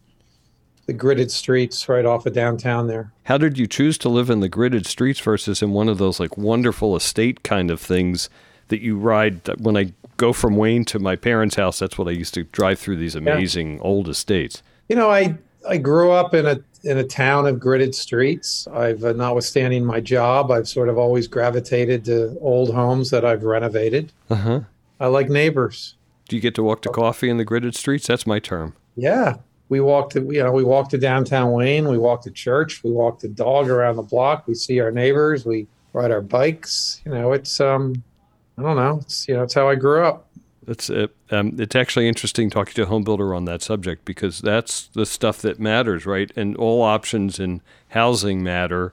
the 0.87 0.94
gridded 0.94 1.30
streets 1.30 1.88
right 1.88 2.04
off 2.04 2.26
of 2.26 2.32
downtown 2.32 2.88
there. 2.88 3.12
How 3.25 3.38
did 3.38 3.56
you 3.56 3.68
choose 3.68 3.97
to 3.99 4.09
live 4.09 4.28
in 4.28 4.40
the 4.40 4.49
gridded 4.49 4.87
streets 4.87 5.20
versus 5.20 5.62
in 5.62 5.70
one 5.70 5.88
of 5.88 5.99
those 5.99 6.18
like 6.18 6.37
wonderful 6.37 6.97
estate 6.97 7.44
kind 7.44 7.70
of 7.70 7.80
things 7.80 8.28
that 8.68 8.80
you 8.80 8.97
ride? 8.97 9.47
When 9.61 9.76
I 9.76 9.92
go 10.20 10.32
from 10.34 10.56
Wayne 10.56 10.84
to 10.84 10.98
my 10.98 11.16
parents' 11.16 11.56
house, 11.56 11.78
that's 11.78 11.96
what 11.96 12.06
I 12.06 12.10
used 12.10 12.34
to 12.34 12.44
drive 12.44 12.78
through 12.78 12.96
these 12.96 13.14
amazing 13.14 13.80
old 13.80 14.06
estates. 14.06 14.62
You 14.88 14.96
know, 14.96 15.10
I 15.10 15.36
I 15.68 15.78
grew 15.78 16.12
up 16.12 16.34
in 16.34 16.46
a 16.46 16.60
in 16.84 16.98
a 16.98 17.04
town 17.04 17.46
of 17.46 17.56
gridded 17.56 17.94
streets. 17.94 18.68
I've 18.68 19.02
uh, 19.02 19.12
notwithstanding 19.12 19.84
my 19.84 20.00
job, 20.00 20.50
I've 20.50 20.68
sort 20.68 20.88
of 20.88 20.98
always 20.98 21.26
gravitated 21.26 22.04
to 22.04 22.36
old 22.40 22.74
homes 22.74 23.10
that 23.10 23.24
I've 23.24 23.42
renovated. 23.44 24.12
Uh 24.28 24.34
huh. 24.34 24.60
I 25.00 25.06
like 25.06 25.30
neighbors. 25.30 25.94
Do 26.28 26.36
you 26.36 26.42
get 26.42 26.54
to 26.56 26.62
walk 26.62 26.82
to 26.82 26.90
coffee 26.90 27.30
in 27.30 27.38
the 27.38 27.44
gridded 27.44 27.74
streets? 27.74 28.06
That's 28.06 28.26
my 28.26 28.38
term. 28.38 28.74
Yeah, 28.96 29.36
we 29.70 29.80
walk 29.80 30.10
to 30.10 30.20
you 30.30 30.42
know 30.42 30.52
we 30.52 30.64
walk 30.64 30.90
to 30.90 30.98
downtown 30.98 31.52
Wayne. 31.52 31.88
We 31.88 31.96
walk 31.96 32.22
to 32.22 32.30
church. 32.30 32.84
We 32.84 32.90
walk 32.90 33.20
the 33.20 33.28
dog 33.28 33.70
around 33.70 33.96
the 33.96 34.02
block. 34.02 34.46
We 34.46 34.54
see 34.54 34.80
our 34.80 34.90
neighbors. 34.90 35.46
We 35.46 35.66
ride 35.94 36.10
our 36.10 36.20
bikes. 36.20 37.00
You 37.06 37.12
know, 37.12 37.32
it's 37.32 37.58
um, 37.60 38.02
I 38.61 38.62
don't 38.62 38.76
know. 38.76 38.99
It's 39.00 39.26
you 39.26 39.35
know, 39.35 39.43
it's 39.43 39.55
how 39.55 39.69
I 39.71 39.75
grew 39.75 40.05
up. 40.05 40.29
It's 40.67 40.90
it, 40.90 41.17
um, 41.31 41.57
it's 41.59 41.75
actually 41.75 42.07
interesting 42.07 42.50
talking 42.50 42.75
to 42.75 42.83
a 42.83 42.87
home 42.87 43.05
builder 43.05 43.35
on 43.35 43.47
that 43.47 43.62
subject 43.62 44.05
because 44.05 44.40
that's 44.40 44.88
the 44.88 45.07
stuff 45.07 45.38
that 45.38 45.59
matters, 45.59 46.05
right? 46.05 46.31
And 46.37 46.55
all 46.57 46.83
options 46.83 47.40
in 47.40 47.62
housing 47.88 48.43
matter, 48.43 48.93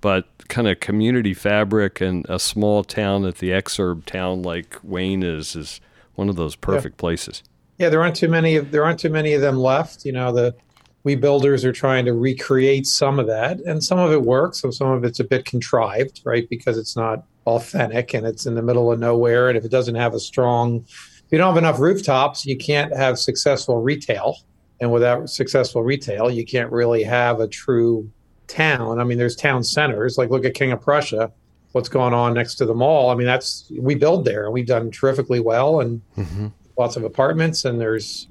but 0.00 0.26
kind 0.48 0.66
of 0.66 0.80
community 0.80 1.32
fabric 1.32 2.00
and 2.00 2.26
a 2.28 2.40
small 2.40 2.82
town 2.82 3.24
at 3.24 3.36
the 3.36 3.50
exurb 3.50 4.04
town 4.04 4.42
like 4.42 4.78
Wayne 4.82 5.22
is 5.22 5.54
is 5.54 5.80
one 6.16 6.28
of 6.28 6.34
those 6.34 6.56
perfect 6.56 6.96
yeah. 6.96 7.00
places. 7.00 7.42
Yeah, 7.78 7.88
there 7.90 8.02
aren't 8.02 8.16
too 8.16 8.28
many 8.28 8.56
of 8.56 8.72
there 8.72 8.84
aren't 8.84 8.98
too 8.98 9.10
many 9.10 9.32
of 9.34 9.40
them 9.40 9.58
left. 9.58 10.04
You 10.04 10.12
know, 10.12 10.32
the 10.32 10.56
we 11.04 11.14
builders 11.14 11.64
are 11.64 11.72
trying 11.72 12.04
to 12.06 12.14
recreate 12.14 12.88
some 12.88 13.20
of 13.20 13.28
that, 13.28 13.60
and 13.60 13.84
some 13.84 14.00
of 14.00 14.10
it 14.10 14.22
works, 14.22 14.60
so 14.60 14.72
some 14.72 14.88
of 14.88 15.04
it's 15.04 15.20
a 15.20 15.24
bit 15.24 15.44
contrived, 15.44 16.22
right? 16.24 16.48
Because 16.48 16.76
it's 16.78 16.96
not 16.96 17.24
authentic 17.46 18.14
and 18.14 18.26
it's 18.26 18.46
in 18.46 18.54
the 18.54 18.62
middle 18.62 18.90
of 18.90 18.98
nowhere. 18.98 19.48
And 19.48 19.58
if 19.58 19.64
it 19.64 19.70
doesn't 19.70 19.94
have 19.94 20.14
a 20.14 20.20
strong, 20.20 20.84
if 20.86 21.24
you 21.30 21.38
don't 21.38 21.54
have 21.54 21.62
enough 21.62 21.78
rooftops, 21.78 22.46
you 22.46 22.56
can't 22.56 22.94
have 22.94 23.18
successful 23.18 23.80
retail. 23.80 24.38
And 24.80 24.92
without 24.92 25.30
successful 25.30 25.82
retail, 25.82 26.30
you 26.30 26.44
can't 26.44 26.70
really 26.70 27.02
have 27.04 27.40
a 27.40 27.48
true 27.48 28.10
town. 28.46 28.98
I 28.98 29.04
mean, 29.04 29.18
there's 29.18 29.36
town 29.36 29.62
centers. 29.62 30.18
Like 30.18 30.30
look 30.30 30.44
at 30.44 30.54
King 30.54 30.72
of 30.72 30.80
Prussia, 30.80 31.32
what's 31.72 31.88
going 31.88 32.12
on 32.12 32.34
next 32.34 32.56
to 32.56 32.66
the 32.66 32.74
mall. 32.74 33.10
I 33.10 33.14
mean, 33.14 33.26
that's 33.26 33.70
we 33.78 33.94
build 33.94 34.24
there. 34.24 34.44
And 34.44 34.52
we've 34.52 34.66
done 34.66 34.90
terrifically 34.90 35.40
well, 35.40 35.80
and 35.80 36.02
mm-hmm. 36.16 36.48
lots 36.76 36.96
of 36.96 37.04
apartments. 37.04 37.64
And 37.64 37.80
there's, 37.80 38.28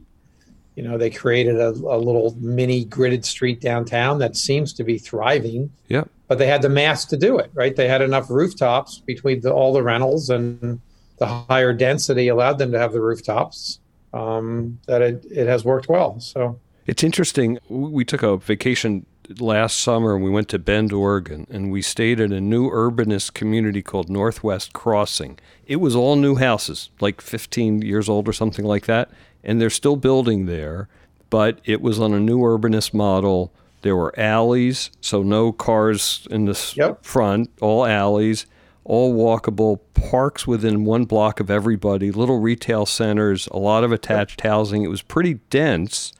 you 0.75 0.83
know, 0.83 0.97
they 0.97 1.09
created 1.09 1.55
a, 1.55 1.69
a 1.69 1.97
little 1.97 2.35
mini 2.39 2.85
gridded 2.85 3.25
street 3.25 3.61
downtown 3.61 4.19
that 4.19 4.35
seems 4.35 4.73
to 4.73 4.83
be 4.83 4.97
thriving. 4.97 5.71
Yeah 5.87 6.03
but 6.27 6.37
they 6.37 6.47
had 6.47 6.61
the 6.61 6.69
mass 6.69 7.05
to 7.05 7.17
do 7.17 7.37
it, 7.37 7.51
right? 7.53 7.75
They 7.75 7.87
had 7.87 8.01
enough 8.01 8.29
rooftops 8.29 8.99
between 8.99 9.41
the, 9.41 9.51
all 9.51 9.73
the 9.73 9.83
rentals 9.83 10.29
and 10.29 10.79
the 11.17 11.27
higher 11.27 11.73
density 11.73 12.27
allowed 12.27 12.57
them 12.57 12.71
to 12.71 12.79
have 12.79 12.93
the 12.93 13.01
rooftops. 13.01 13.79
Um, 14.13 14.79
that 14.85 15.01
it, 15.01 15.25
it 15.31 15.47
has 15.47 15.65
worked 15.65 15.89
well. 15.89 16.19
So 16.19 16.59
it's 16.85 17.03
interesting. 17.03 17.57
We 17.67 18.05
took 18.05 18.21
a 18.21 18.37
vacation 18.37 19.07
last 19.39 19.79
summer 19.79 20.15
and 20.15 20.23
we 20.23 20.29
went 20.29 20.49
to 20.49 20.59
Bend, 20.59 20.91
Oregon, 20.91 21.47
and 21.49 21.71
we 21.71 21.81
stayed 21.81 22.19
in 22.19 22.31
a 22.31 22.41
new 22.41 22.69
urbanist 22.69 23.33
community 23.33 23.81
called 23.81 24.09
Northwest 24.09 24.73
Crossing. 24.73 25.39
It 25.65 25.77
was 25.77 25.95
all 25.95 26.15
new 26.15 26.35
houses, 26.35 26.89
like 26.99 27.21
15 27.21 27.81
years 27.81 28.09
old 28.09 28.27
or 28.27 28.33
something 28.33 28.65
like 28.65 28.85
that, 28.85 29.09
and 29.43 29.59
they're 29.59 29.69
still 29.69 29.95
building 29.95 30.45
there, 30.45 30.89
but 31.29 31.59
it 31.65 31.81
was 31.81 31.99
on 31.99 32.13
a 32.13 32.19
new 32.19 32.39
urbanist 32.39 32.93
model 32.93 33.53
there 33.83 33.95
were 33.95 34.17
alleys, 34.19 34.89
so 34.99 35.21
no 35.21 35.51
cars 35.51 36.27
in 36.31 36.45
the 36.45 36.73
yep. 36.75 37.05
front, 37.05 37.51
all 37.61 37.85
alleys, 37.85 38.45
all 38.83 39.13
walkable, 39.13 39.79
parks 39.93 40.47
within 40.47 40.83
one 40.83 41.05
block 41.05 41.39
of 41.39 41.51
everybody, 41.51 42.11
little 42.11 42.39
retail 42.39 42.85
centers, 42.85 43.47
a 43.47 43.57
lot 43.57 43.83
of 43.83 43.91
attached 43.91 44.41
yep. 44.43 44.51
housing. 44.51 44.83
It 44.83 44.87
was 44.87 45.01
pretty 45.01 45.35
dense 45.49 46.11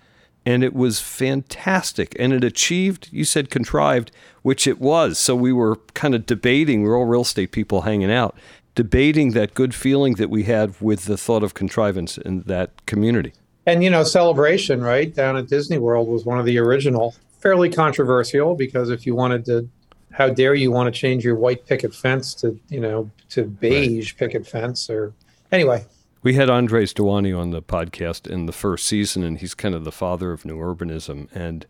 and 0.46 0.64
it 0.64 0.74
was 0.74 1.00
fantastic. 1.00 2.16
And 2.20 2.34
it 2.34 2.44
achieved, 2.44 3.10
you 3.12 3.24
said 3.24 3.50
contrived, 3.50 4.12
which 4.42 4.68
it 4.68 4.80
was. 4.80 5.18
So 5.18 5.36
we 5.36 5.54
were 5.54 5.78
kind 5.94 6.14
of 6.14 6.26
debating, 6.26 6.84
we 6.84 6.90
were 6.90 6.98
all 6.98 7.06
real 7.06 7.22
estate 7.22 7.52
people 7.52 7.82
hanging 7.82 8.12
out, 8.12 8.38
debating 8.76 9.32
that 9.32 9.54
good 9.54 9.74
feeling 9.74 10.16
that 10.16 10.30
we 10.30 10.44
had 10.44 10.80
with 10.82 11.06
the 11.06 11.18
thought 11.18 11.44
of 11.44 11.54
contrivance 11.54 12.18
in 12.18 12.42
that 12.42 12.86
community. 12.86 13.34
And 13.66 13.84
you 13.84 13.90
know, 13.90 14.04
celebration, 14.04 14.82
right, 14.82 15.14
down 15.14 15.38
at 15.38 15.48
Disney 15.48 15.78
World 15.78 16.10
was 16.10 16.26
one 16.26 16.38
of 16.38 16.46
the 16.46 16.58
original 16.58 17.16
fairly 17.44 17.70
controversial 17.70 18.56
because 18.56 18.90
if 18.90 19.06
you 19.06 19.14
wanted 19.14 19.44
to, 19.44 19.70
how 20.12 20.30
dare 20.30 20.56
you 20.56 20.72
want 20.72 20.92
to 20.92 20.98
change 20.98 21.26
your 21.26 21.36
white 21.36 21.68
picket 21.68 21.94
fence 21.94 22.34
to, 22.34 22.58
you 22.70 22.80
know, 22.80 23.12
to 23.30 23.44
beige 23.44 24.14
right. 24.14 24.20
picket 24.20 24.48
fence 24.48 24.90
or 24.90 25.14
anyway. 25.52 25.86
We 26.24 26.36
had 26.36 26.50
Andres 26.50 26.94
Duany 26.94 27.38
on 27.38 27.52
the 27.52 27.62
podcast 27.62 28.32
in 28.32 28.46
the 28.46 28.54
first 28.54 28.88
season, 28.88 29.24
and 29.24 29.40
he's 29.40 29.54
kind 29.54 29.76
of 29.76 29.84
the 29.84 29.92
father 29.92 30.32
of 30.32 30.46
new 30.46 30.58
urbanism. 30.58 31.28
And 31.36 31.66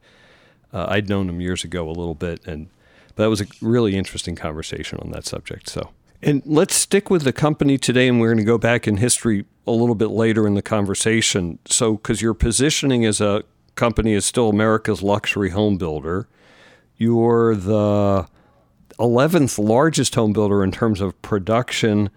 uh, 0.72 0.86
I'd 0.90 1.10
known 1.10 1.28
him 1.28 1.42
years 1.42 1.64
ago 1.64 1.88
a 1.88 1.90
little 1.90 2.14
bit, 2.14 2.46
and 2.46 2.70
but 3.16 3.24
that 3.24 3.30
was 3.30 3.42
a 3.42 3.48
really 3.60 3.96
interesting 3.96 4.36
conversation 4.36 5.00
on 5.00 5.10
that 5.10 5.26
subject. 5.26 5.70
So, 5.70 5.90
and 6.22 6.44
let's 6.46 6.76
stick 6.76 7.10
with 7.10 7.24
the 7.24 7.34
company 7.34 7.80
today, 7.80 8.08
and 8.08 8.20
we're 8.20 8.28
going 8.28 8.38
to 8.38 8.44
go 8.44 8.60
back 8.60 8.88
in 8.88 8.98
history 8.98 9.46
a 9.66 9.72
little 9.72 9.96
bit 9.96 10.12
later 10.12 10.46
in 10.46 10.54
the 10.54 10.62
conversation. 10.62 11.58
So, 11.66 11.94
because 11.94 12.22
your 12.22 12.36
positioning 12.36 13.06
as 13.06 13.20
a 13.20 13.44
company 13.76 14.14
is 14.14 14.26
still 14.26 14.50
America's 14.50 15.02
luxury 15.02 15.50
home 15.50 15.78
builder. 15.78 16.28
You're 16.98 17.56
the 17.56 18.28
11th 19.00 19.58
largest 19.58 20.16
home 20.16 20.34
builder 20.34 20.64
in 20.64 20.72
terms 20.72 21.02
of 21.02 21.20
production, 21.22 22.10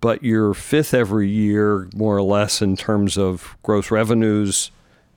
but 0.00 0.22
you're 0.22 0.54
fifth 0.54 0.94
every 0.94 1.28
year, 1.28 1.88
more 1.94 2.16
or 2.16 2.22
less, 2.22 2.62
in 2.62 2.76
terms 2.76 3.16
of 3.18 3.56
gross 3.62 3.90
revenues 3.90 4.70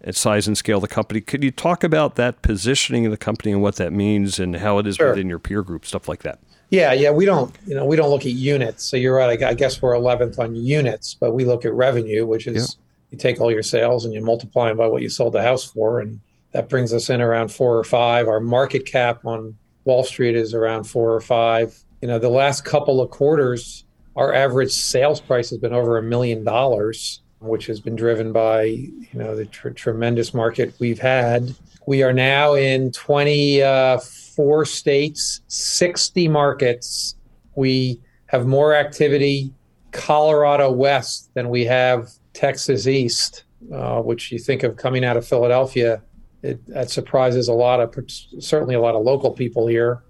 at 0.03 0.15
size 0.15 0.47
and 0.47 0.57
scale 0.57 0.77
of 0.77 0.81
the 0.81 0.87
company. 0.87 1.21
Could 1.21 1.43
you 1.43 1.51
talk 1.51 1.83
about 1.83 2.15
that 2.15 2.41
positioning 2.41 3.05
of 3.05 3.11
the 3.11 3.17
company 3.17 3.51
and 3.51 3.61
what 3.61 3.77
that 3.77 3.91
means 3.91 4.39
and 4.39 4.55
how 4.57 4.77
it 4.77 4.87
is 4.87 4.95
sure. 4.95 5.09
within 5.09 5.27
your 5.27 5.39
peer 5.39 5.63
group, 5.63 5.85
stuff 5.85 6.07
like 6.07 6.21
that? 6.23 6.39
Yeah, 6.69 6.91
yeah, 6.93 7.11
we 7.11 7.25
don't, 7.25 7.55
you 7.65 7.75
know, 7.75 7.85
we 7.85 7.95
don't 7.95 8.09
look 8.09 8.25
at 8.25 8.33
units. 8.33 8.83
So 8.83 8.97
you're 8.97 9.15
right. 9.15 9.41
I 9.41 9.53
guess 9.53 9.81
we're 9.81 9.93
11th 9.93 10.37
on 10.37 10.55
units, 10.55 11.13
but 11.13 11.33
we 11.33 11.45
look 11.45 11.65
at 11.65 11.73
revenue, 11.73 12.25
which 12.25 12.45
is 12.45 12.77
you 13.11 13.17
take 13.17 13.39
all 13.39 13.51
your 13.51 13.63
sales 13.63 14.05
and 14.05 14.13
you 14.13 14.21
multiply 14.21 14.69
them 14.69 14.77
by 14.77 14.87
what 14.87 15.01
you 15.01 15.09
sold 15.09 15.33
the 15.33 15.41
house 15.41 15.63
for, 15.63 15.99
and 15.99 16.19
that 16.51 16.69
brings 16.69 16.93
us 16.93 17.09
in 17.09 17.21
around 17.21 17.49
four 17.49 17.77
or 17.77 17.83
five. 17.83 18.27
Our 18.27 18.39
market 18.39 18.85
cap 18.85 19.25
on 19.25 19.57
Wall 19.85 20.03
Street 20.03 20.35
is 20.35 20.53
around 20.53 20.83
four 20.85 21.13
or 21.13 21.21
five. 21.21 21.77
You 22.01 22.07
know, 22.07 22.19
the 22.19 22.29
last 22.29 22.65
couple 22.65 23.01
of 23.01 23.09
quarters, 23.09 23.85
our 24.15 24.33
average 24.33 24.71
sales 24.71 25.21
price 25.21 25.49
has 25.49 25.59
been 25.59 25.73
over 25.73 25.97
a 25.97 26.03
million 26.03 26.43
dollars, 26.43 27.21
which 27.39 27.65
has 27.67 27.79
been 27.79 27.95
driven 27.95 28.33
by 28.33 28.63
you 28.63 29.07
know 29.13 29.35
the 29.35 29.45
tr- 29.45 29.69
tremendous 29.69 30.33
market 30.33 30.73
we've 30.79 30.99
had. 30.99 31.55
We 31.87 32.03
are 32.03 32.11
now 32.11 32.55
in 32.55 32.91
24 32.91 34.65
states, 34.65 35.41
60 35.47 36.27
markets. 36.27 37.15
We 37.55 38.01
have 38.25 38.45
more 38.45 38.75
activity 38.75 39.53
Colorado 39.91 40.69
West 40.69 41.33
than 41.33 41.49
we 41.49 41.63
have 41.65 42.09
Texas 42.37 42.85
East, 42.85 43.45
uh, 43.73 43.99
which 43.99 44.31
you 44.31 44.37
think 44.37 44.61
of 44.61 44.77
coming 44.77 45.03
out 45.03 45.17
of 45.17 45.27
Philadelphia, 45.27 46.03
it, 46.43 46.63
that 46.67 46.91
surprises 46.91 47.47
a 47.47 47.53
lot 47.53 47.79
of 47.79 47.95
certainly 48.39 48.75
a 48.75 48.79
lot 48.79 48.93
of 48.93 49.03
local 49.03 49.31
people 49.31 49.65
here. 49.65 50.03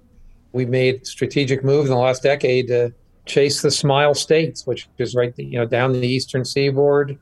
We 0.52 0.66
made 0.66 1.08
strategic 1.08 1.64
moves 1.64 1.90
in 1.90 1.96
the 1.96 2.02
last 2.02 2.24
decade 2.24 2.68
to 2.68 2.94
chase 3.26 3.62
the 3.62 3.72
Smile 3.72 4.14
States, 4.14 4.68
which 4.68 4.90
is 4.98 5.16
right 5.16 5.34
you 5.38 5.58
know 5.58 5.66
down 5.66 5.94
the 5.94 6.06
eastern 6.06 6.44
seaboard, 6.44 7.18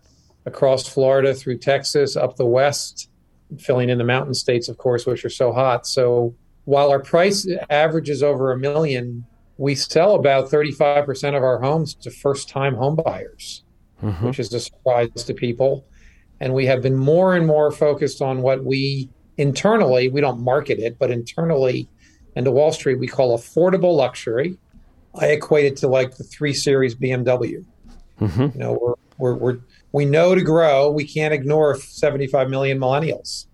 across 0.48 0.88
Florida 0.88 1.36
through 1.36 1.60
Texas, 1.60 2.16
up 2.16 2.36
the 2.36 2.46
west, 2.48 3.12
filling 3.60 3.92
in 3.92 4.00
the 4.00 4.04
mountain 4.04 4.34
states, 4.34 4.70
of 4.70 4.80
course, 4.80 5.06
which 5.06 5.24
are 5.24 5.30
so 5.30 5.54
hot. 5.54 5.86
So 5.86 6.34
while 6.64 6.90
our 6.90 7.00
price 7.00 7.48
averages 7.70 8.24
over 8.24 8.52
a 8.52 8.58
million, 8.58 9.24
we 9.58 9.76
sell 9.76 10.16
about 10.16 10.50
35% 10.50 11.38
of 11.38 11.44
our 11.44 11.62
homes 11.62 11.94
to 11.94 12.10
first-time 12.10 12.74
home 12.74 12.96
buyers 12.96 13.65
mm-hmm. 14.06 14.28
which 14.28 14.40
is 14.40 14.54
a 14.54 14.60
surprise 14.60 15.10
to 15.24 15.34
people. 15.34 15.86
And 16.40 16.54
we 16.54 16.66
have 16.66 16.82
been 16.82 16.96
more 16.96 17.36
and 17.36 17.48
more 17.48 17.72
focused 17.72 18.22
on 18.22 18.42
what 18.42 18.64
we 18.64 19.10
internally, 19.38 20.10
we 20.10 20.22
don't 20.22 20.42
market 20.42 20.80
it, 20.80 20.98
but 21.00 21.12
internally 21.12 21.90
and 22.36 22.46
to 22.46 22.52
Wall 22.52 22.72
Street, 22.72 23.00
we 23.00 23.08
call 23.08 23.38
affordable 23.38 23.96
luxury. 23.96 24.58
I 25.20 25.28
equate 25.28 25.66
it 25.66 25.78
to 25.78 25.88
like 25.88 26.18
the 26.18 26.24
three 26.24 26.54
series 26.54 26.94
BMW. 26.94 27.66
Mm-hmm. 28.20 28.42
You 28.42 28.52
know, 28.56 28.78
we're, 28.82 28.94
we're, 29.18 29.36
we're, 29.36 29.60
we 29.94 30.06
know 30.06 30.36
to 30.36 30.42
grow, 30.42 30.92
we 30.92 31.06
can't 31.06 31.34
ignore 31.34 31.78
75 31.78 32.50
million 32.50 32.78
millennials. 32.78 33.46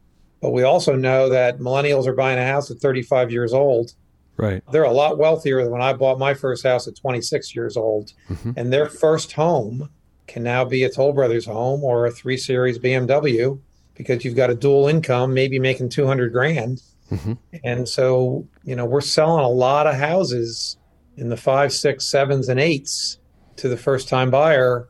But 0.42 0.52
we 0.52 0.64
also 0.64 0.96
know 0.96 1.30
that 1.30 1.60
millennials 1.60 2.08
are 2.08 2.14
buying 2.14 2.40
a 2.40 2.46
house 2.46 2.72
at 2.72 2.78
35 2.78 3.32
years 3.32 3.54
old. 3.54 3.94
Right. 4.38 4.64
They're 4.72 4.84
a 4.84 4.92
lot 4.92 5.20
wealthier 5.20 5.62
than 5.62 5.72
when 5.72 5.84
I 5.84 5.94
bought 5.94 6.18
my 6.18 6.34
first 6.34 6.64
house 6.64 6.88
at 6.88 6.96
26 6.96 7.56
years 7.56 7.78
old. 7.78 8.14
Mm-hmm. 8.28 8.54
And 8.56 8.74
their 8.74 8.88
first 8.88 9.34
home 9.34 9.90
can 10.28 10.44
now 10.44 10.64
be 10.64 10.84
a 10.84 10.90
Toll 10.90 11.14
Brothers 11.14 11.46
home 11.46 11.84
or 11.84 12.06
a 12.06 12.12
three 12.12 12.38
series 12.38 12.80
BMW 12.80 13.60
because 13.96 14.24
you've 14.24 14.36
got 14.36 14.50
a 14.50 14.56
dual 14.56 14.88
income, 14.88 15.34
maybe 15.34 15.60
making 15.60 15.90
200 15.90 16.32
grand. 16.32 16.82
Mm-hmm. 17.12 17.34
And 17.64 17.88
so, 17.88 18.48
you 18.64 18.76
know, 18.76 18.86
we're 18.86 19.02
selling 19.02 19.44
a 19.44 19.50
lot 19.50 19.88
of 19.88 19.96
houses 19.96 20.78
in 21.18 21.30
the 21.30 21.38
five, 21.38 21.74
six, 21.74 22.06
sevens, 22.06 22.50
and 22.50 22.60
eights 22.60 23.20
to 23.58 23.68
the 23.68 23.78
first 23.78 24.08
time 24.08 24.32
buyer. 24.32 24.88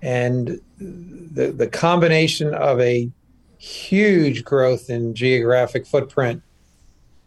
And 0.00 0.60
the, 0.78 1.52
the 1.52 1.66
combination 1.66 2.54
of 2.54 2.80
a 2.80 3.10
huge 3.58 4.44
growth 4.44 4.90
in 4.90 5.14
geographic 5.14 5.86
footprint 5.86 6.42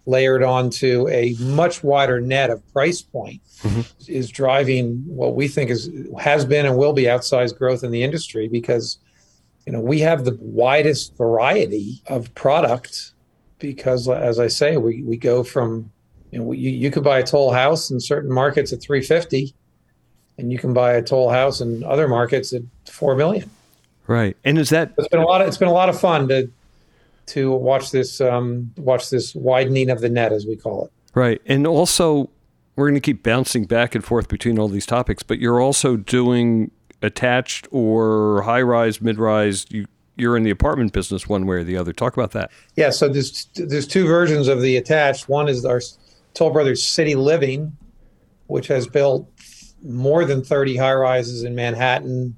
layered 0.05 0.43
onto 0.43 1.07
a 1.09 1.35
much 1.39 1.83
wider 1.83 2.21
net 2.21 2.49
of 2.49 2.61
price 2.73 3.01
point 3.01 3.41
mm-hmm. 3.61 3.81
is 4.07 4.29
driving 4.29 5.03
what 5.07 5.35
we 5.35 5.47
think 5.47 5.69
is 5.71 5.89
has 6.19 6.45
been 6.45 6.65
and 6.65 6.77
will 6.77 6.93
be 6.93 7.03
outsized 7.03 7.57
growth 7.57 7.83
in 7.83 7.91
the 7.91 8.03
industry 8.03 8.47
because 8.47 8.99
you 9.65 9.73
know 9.73 9.79
we 9.79 9.99
have 9.99 10.25
the 10.25 10.37
widest 10.39 11.17
variety 11.17 12.01
of 12.07 12.33
product 12.35 13.13
because 13.59 14.07
as 14.07 14.39
I 14.39 14.47
say 14.47 14.77
we 14.77 15.01
we 15.03 15.17
go 15.17 15.43
from 15.43 15.91
you 16.31 16.39
know 16.39 16.51
you, 16.51 16.69
you 16.69 16.91
could 16.91 17.03
buy 17.03 17.19
a 17.19 17.23
toll 17.23 17.51
house 17.51 17.89
in 17.89 17.99
certain 17.99 18.31
markets 18.31 18.71
at 18.73 18.81
350 18.81 19.53
and 20.37 20.51
you 20.51 20.57
can 20.57 20.73
buy 20.73 20.93
a 20.93 21.01
toll 21.01 21.29
house 21.29 21.61
in 21.61 21.83
other 21.83 22.07
markets 22.07 22.53
at 22.53 22.61
four 22.89 23.15
million. 23.15 23.49
Right, 24.07 24.37
and 24.43 24.59
is 24.59 24.69
that 24.69 24.93
it's 24.97 25.07
been 25.07 25.21
a 25.21 25.25
lot 25.25 25.41
of 25.41 25.47
it's 25.47 25.57
been 25.57 25.67
a 25.67 25.73
lot 25.73 25.89
of 25.89 25.99
fun 25.99 26.27
to 26.27 26.49
to 27.27 27.51
watch 27.51 27.91
this 27.91 28.21
um, 28.21 28.71
watch 28.77 29.09
this 29.09 29.35
widening 29.35 29.89
of 29.89 30.01
the 30.01 30.09
net 30.09 30.31
as 30.31 30.45
we 30.45 30.55
call 30.55 30.85
it. 30.85 30.91
Right, 31.13 31.41
and 31.45 31.65
also 31.65 32.29
we're 32.75 32.87
going 32.87 32.95
to 32.95 33.01
keep 33.01 33.23
bouncing 33.23 33.65
back 33.65 33.95
and 33.95 34.03
forth 34.03 34.27
between 34.27 34.59
all 34.59 34.67
these 34.67 34.85
topics, 34.85 35.23
but 35.23 35.39
you're 35.39 35.61
also 35.61 35.95
doing 35.95 36.71
attached 37.01 37.67
or 37.71 38.41
high 38.41 38.61
rise, 38.61 39.01
mid 39.01 39.17
rise. 39.17 39.65
You 39.69 39.85
you're 40.17 40.37
in 40.37 40.43
the 40.43 40.49
apartment 40.49 40.93
business 40.93 41.27
one 41.27 41.45
way 41.45 41.57
or 41.57 41.63
the 41.63 41.77
other. 41.77 41.91
Talk 41.91 42.15
about 42.15 42.31
that. 42.31 42.51
Yeah, 42.75 42.89
so 42.89 43.09
there's 43.09 43.47
there's 43.55 43.87
two 43.87 44.07
versions 44.07 44.47
of 44.47 44.61
the 44.61 44.77
attached. 44.77 45.27
One 45.27 45.47
is 45.47 45.65
our 45.65 45.81
Toll 46.33 46.51
Brothers 46.51 46.83
City 46.83 47.15
Living, 47.15 47.75
which 48.47 48.67
has 48.67 48.87
built 48.87 49.29
more 49.83 50.25
than 50.25 50.43
30 50.43 50.77
high 50.77 50.93
rises 50.93 51.43
in 51.43 51.55
Manhattan, 51.55 52.35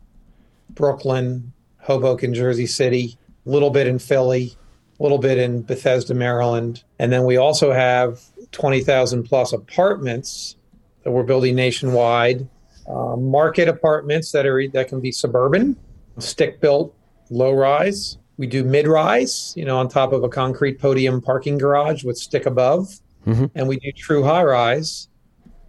Brooklyn, 0.71 1.53
Hoboken, 1.77 2.33
Jersey 2.33 2.65
City, 2.67 3.17
a 3.45 3.49
little 3.49 3.69
bit 3.69 3.87
in 3.87 3.99
Philly, 3.99 4.55
a 4.99 5.03
little 5.03 5.17
bit 5.17 5.37
in 5.37 5.61
Bethesda, 5.61 6.13
Maryland. 6.13 6.83
And 6.99 7.11
then 7.11 7.25
we 7.25 7.37
also 7.37 7.71
have 7.71 8.21
20,000 8.51 9.23
plus 9.23 9.53
apartments 9.53 10.55
that 11.03 11.11
we're 11.11 11.23
building 11.23 11.55
nationwide, 11.55 12.47
uh, 12.87 13.15
market 13.15 13.67
apartments 13.67 14.31
that 14.31 14.45
are 14.45 14.67
that 14.69 14.87
can 14.87 14.99
be 14.99 15.11
suburban, 15.11 15.75
stick 16.19 16.59
built, 16.61 16.95
low 17.29 17.53
rise. 17.53 18.17
We 18.37 18.47
do 18.47 18.63
mid 18.63 18.87
rise, 18.87 19.53
you 19.55 19.65
know, 19.65 19.77
on 19.77 19.89
top 19.89 20.13
of 20.13 20.23
a 20.23 20.29
concrete 20.29 20.79
podium 20.79 21.21
parking 21.21 21.57
garage 21.57 22.03
with 22.03 22.17
stick 22.17 22.45
above, 22.45 22.87
mm-hmm. 23.25 23.45
and 23.55 23.67
we 23.67 23.77
do 23.77 23.91
true 23.91 24.23
high 24.23 24.43
rise, 24.43 25.09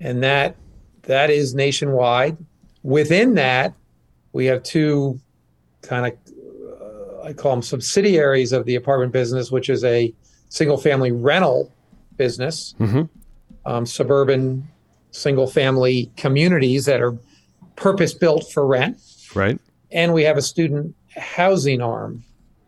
and 0.00 0.22
that 0.22 0.56
that 1.02 1.30
is 1.30 1.54
nationwide. 1.54 2.36
Within 2.82 3.34
that, 3.34 3.74
we 4.32 4.46
have 4.46 4.62
two 4.62 5.18
kind 5.82 6.06
of 6.06 6.18
I 7.22 7.32
call 7.32 7.52
them 7.52 7.62
subsidiaries 7.62 8.52
of 8.52 8.64
the 8.64 8.74
apartment 8.74 9.12
business, 9.12 9.50
which 9.50 9.68
is 9.68 9.84
a 9.84 10.12
single 10.48 10.76
family 10.76 11.12
rental 11.12 11.72
business, 12.16 12.74
mm-hmm. 12.78 13.02
um, 13.66 13.86
suburban 13.86 14.68
single 15.10 15.46
family 15.46 16.10
communities 16.16 16.84
that 16.84 17.00
are 17.00 17.16
purpose 17.76 18.14
built 18.14 18.50
for 18.52 18.66
rent. 18.66 18.98
Right. 19.34 19.58
And 19.90 20.12
we 20.12 20.22
have 20.24 20.36
a 20.36 20.42
student 20.42 20.94
housing 21.16 21.80
arm 21.80 22.24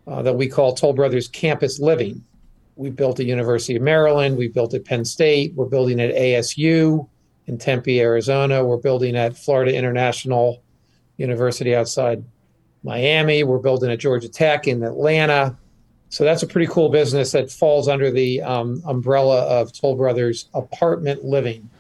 uh, 0.07 0.23
that 0.23 0.35
we 0.35 0.49
call 0.49 0.75
Toll 0.75 0.92
Brothers 0.92 1.28
Campus 1.28 1.78
Living. 1.78 2.25
We 2.76 2.90
built 2.90 3.21
at 3.21 3.26
University 3.26 3.76
of 3.76 3.83
Maryland. 3.83 4.37
We 4.37 4.49
built 4.49 4.73
at 4.75 4.85
Penn 4.85 5.04
State. 5.04 5.54
We're 5.54 5.66
building 5.66 6.00
at 6.00 6.14
ASU 6.14 7.07
in 7.47 7.59
Tempe, 7.59 8.00
Arizona. 8.00 8.64
We're 8.64 8.78
building 8.78 9.16
at 9.16 9.37
Florida 9.37 9.75
International 9.75 10.62
University 11.19 11.75
outside 11.75 12.25
Miami. 12.82 13.42
We're 13.44 13.58
building 13.58 13.90
at 13.90 13.99
Georgia 13.99 14.28
Tech 14.28 14.66
in 14.66 14.82
Atlanta. 14.82 15.56
So 16.08 16.25
that's 16.25 16.42
a 16.42 16.46
pretty 16.46 16.70
cool 16.70 16.88
business 16.88 17.32
that 17.32 17.50
falls 17.50 17.87
under 17.88 18.10
the 18.10 18.42
um, 18.42 18.82
umbrella 18.84 19.42
of 19.42 19.72
Toll 19.72 19.96
Brothers 19.96 20.49
Apartment 20.54 21.25
Living. 21.25 21.70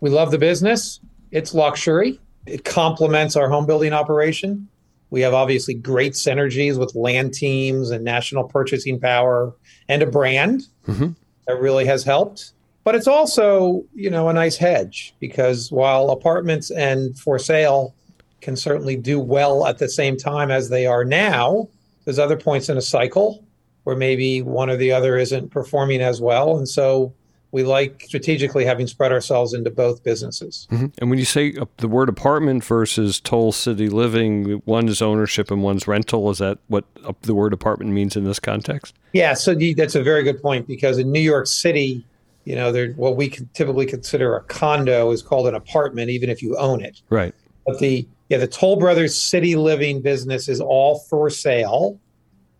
We 0.00 0.10
love 0.10 0.30
the 0.30 0.38
business. 0.38 1.00
It's 1.30 1.54
luxury. 1.54 2.20
It 2.44 2.64
complements 2.64 3.36
our 3.36 3.48
home 3.48 3.66
building 3.66 3.92
operation. 3.92 4.68
We 5.10 5.20
have 5.22 5.32
obviously 5.32 5.74
great 5.74 6.14
synergies 6.14 6.78
with 6.78 6.94
land 6.94 7.34
teams 7.34 7.90
and 7.90 8.04
national 8.04 8.44
purchasing 8.44 8.98
power 8.98 9.54
and 9.88 10.02
a 10.02 10.06
brand 10.06 10.66
mm-hmm. 10.86 11.10
that 11.46 11.60
really 11.60 11.84
has 11.86 12.02
helped. 12.02 12.52
But 12.84 12.94
it's 12.94 13.06
also, 13.06 13.84
you 13.94 14.10
know, 14.10 14.28
a 14.28 14.32
nice 14.32 14.56
hedge 14.56 15.14
because 15.20 15.70
while 15.70 16.10
apartments 16.10 16.70
and 16.70 17.16
for 17.18 17.38
sale 17.38 17.94
can 18.42 18.56
certainly 18.56 18.96
do 18.96 19.18
well 19.18 19.66
at 19.66 19.78
the 19.78 19.88
same 19.88 20.16
time 20.16 20.50
as 20.50 20.68
they 20.68 20.86
are 20.86 21.04
now, 21.04 21.68
there's 22.04 22.18
other 22.18 22.36
points 22.36 22.68
in 22.68 22.76
a 22.76 22.82
cycle 22.82 23.44
where 23.84 23.96
maybe 23.96 24.42
one 24.42 24.68
or 24.68 24.76
the 24.76 24.92
other 24.92 25.16
isn't 25.16 25.50
performing 25.50 26.00
as 26.00 26.20
well. 26.20 26.56
And 26.58 26.68
so 26.68 27.14
we 27.52 27.62
like 27.62 28.04
strategically 28.06 28.64
having 28.64 28.86
spread 28.86 29.12
ourselves 29.12 29.52
into 29.54 29.70
both 29.70 30.02
businesses. 30.02 30.66
Mm-hmm. 30.70 30.86
And 30.98 31.10
when 31.10 31.18
you 31.18 31.24
say 31.24 31.54
uh, 31.60 31.66
the 31.78 31.88
word 31.88 32.08
apartment 32.08 32.64
versus 32.64 33.20
toll 33.20 33.52
city 33.52 33.88
living, 33.88 34.62
one 34.64 34.88
is 34.88 35.02
ownership 35.02 35.50
and 35.50 35.62
one's 35.62 35.86
rental. 35.86 36.30
Is 36.30 36.38
that 36.38 36.58
what 36.68 36.84
uh, 37.04 37.12
the 37.22 37.34
word 37.34 37.52
apartment 37.52 37.92
means 37.92 38.16
in 38.16 38.24
this 38.24 38.40
context? 38.40 38.94
Yeah, 39.12 39.34
so 39.34 39.54
that's 39.76 39.94
a 39.94 40.02
very 40.02 40.22
good 40.22 40.40
point 40.40 40.66
because 40.66 40.98
in 40.98 41.12
New 41.12 41.20
York 41.20 41.46
City, 41.46 42.04
you 42.44 42.56
know, 42.56 42.72
what 42.96 43.16
we 43.16 43.28
typically 43.52 43.86
consider 43.86 44.34
a 44.34 44.42
condo 44.44 45.10
is 45.10 45.22
called 45.22 45.46
an 45.46 45.54
apartment, 45.54 46.10
even 46.10 46.30
if 46.30 46.42
you 46.42 46.56
own 46.56 46.82
it. 46.82 47.02
Right. 47.10 47.34
But 47.66 47.78
the 47.78 48.08
yeah, 48.32 48.38
the 48.38 48.46
Toll 48.46 48.76
Brothers 48.76 49.14
City 49.14 49.56
Living 49.56 50.00
business 50.00 50.48
is 50.48 50.58
all 50.58 51.00
for 51.00 51.28
sale 51.28 52.00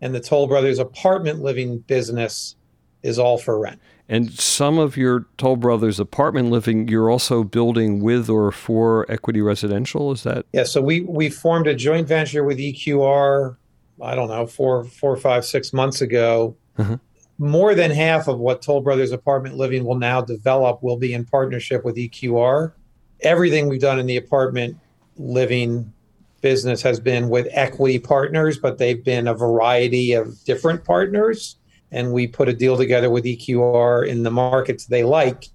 and 0.01 0.13
the 0.13 0.19
Toll 0.19 0.45
Brothers 0.45 0.77
apartment 0.77 1.41
living 1.41 1.79
business 1.79 2.55
is 3.01 3.17
all 3.17 3.39
for 3.39 3.59
rent. 3.59 3.81
And 4.07 4.31
some 4.31 4.77
of 4.77 4.95
your 4.95 5.25
Toll 5.39 5.55
Brothers 5.55 5.99
apartment 5.99 6.51
living, 6.51 6.87
you're 6.89 7.09
also 7.09 7.43
building 7.43 8.03
with 8.03 8.29
or 8.29 8.51
for 8.51 9.11
Equity 9.11 9.41
Residential. 9.41 10.11
Is 10.11 10.21
that? 10.21 10.45
Yeah. 10.53 10.65
So 10.65 10.79
we 10.79 11.01
we 11.01 11.31
formed 11.31 11.65
a 11.65 11.73
joint 11.73 12.07
venture 12.07 12.43
with 12.43 12.59
EQR. 12.59 13.57
I 13.99 14.13
don't 14.13 14.27
know 14.27 14.45
four 14.45 14.83
four 14.83 15.17
five 15.17 15.43
six 15.43 15.73
months 15.73 16.01
ago. 16.01 16.55
Uh-huh. 16.77 16.97
More 17.39 17.73
than 17.73 17.89
half 17.89 18.27
of 18.27 18.37
what 18.37 18.61
Toll 18.61 18.81
Brothers 18.81 19.11
apartment 19.11 19.57
living 19.57 19.85
will 19.85 19.97
now 19.97 20.21
develop 20.21 20.83
will 20.83 20.97
be 20.97 21.15
in 21.15 21.25
partnership 21.25 21.83
with 21.83 21.95
EQR. 21.95 22.73
Everything 23.21 23.69
we've 23.69 23.81
done 23.81 23.97
in 23.97 24.05
the 24.05 24.17
apartment 24.17 24.77
living 25.17 25.93
business 26.41 26.81
has 26.81 26.99
been 26.99 27.29
with 27.29 27.47
equity 27.51 27.97
partners, 27.97 28.59
but 28.59 28.77
they've 28.77 29.03
been 29.03 29.27
a 29.27 29.33
variety 29.33 30.13
of 30.13 30.43
different 30.43 30.83
partners. 30.83 31.57
And 31.91 32.11
we 32.11 32.27
put 32.27 32.49
a 32.49 32.53
deal 32.53 32.75
together 32.75 33.09
with 33.09 33.23
EQR 33.23 34.07
in 34.07 34.23
the 34.23 34.31
markets 34.31 34.85
they 34.85 35.03
like, 35.03 35.45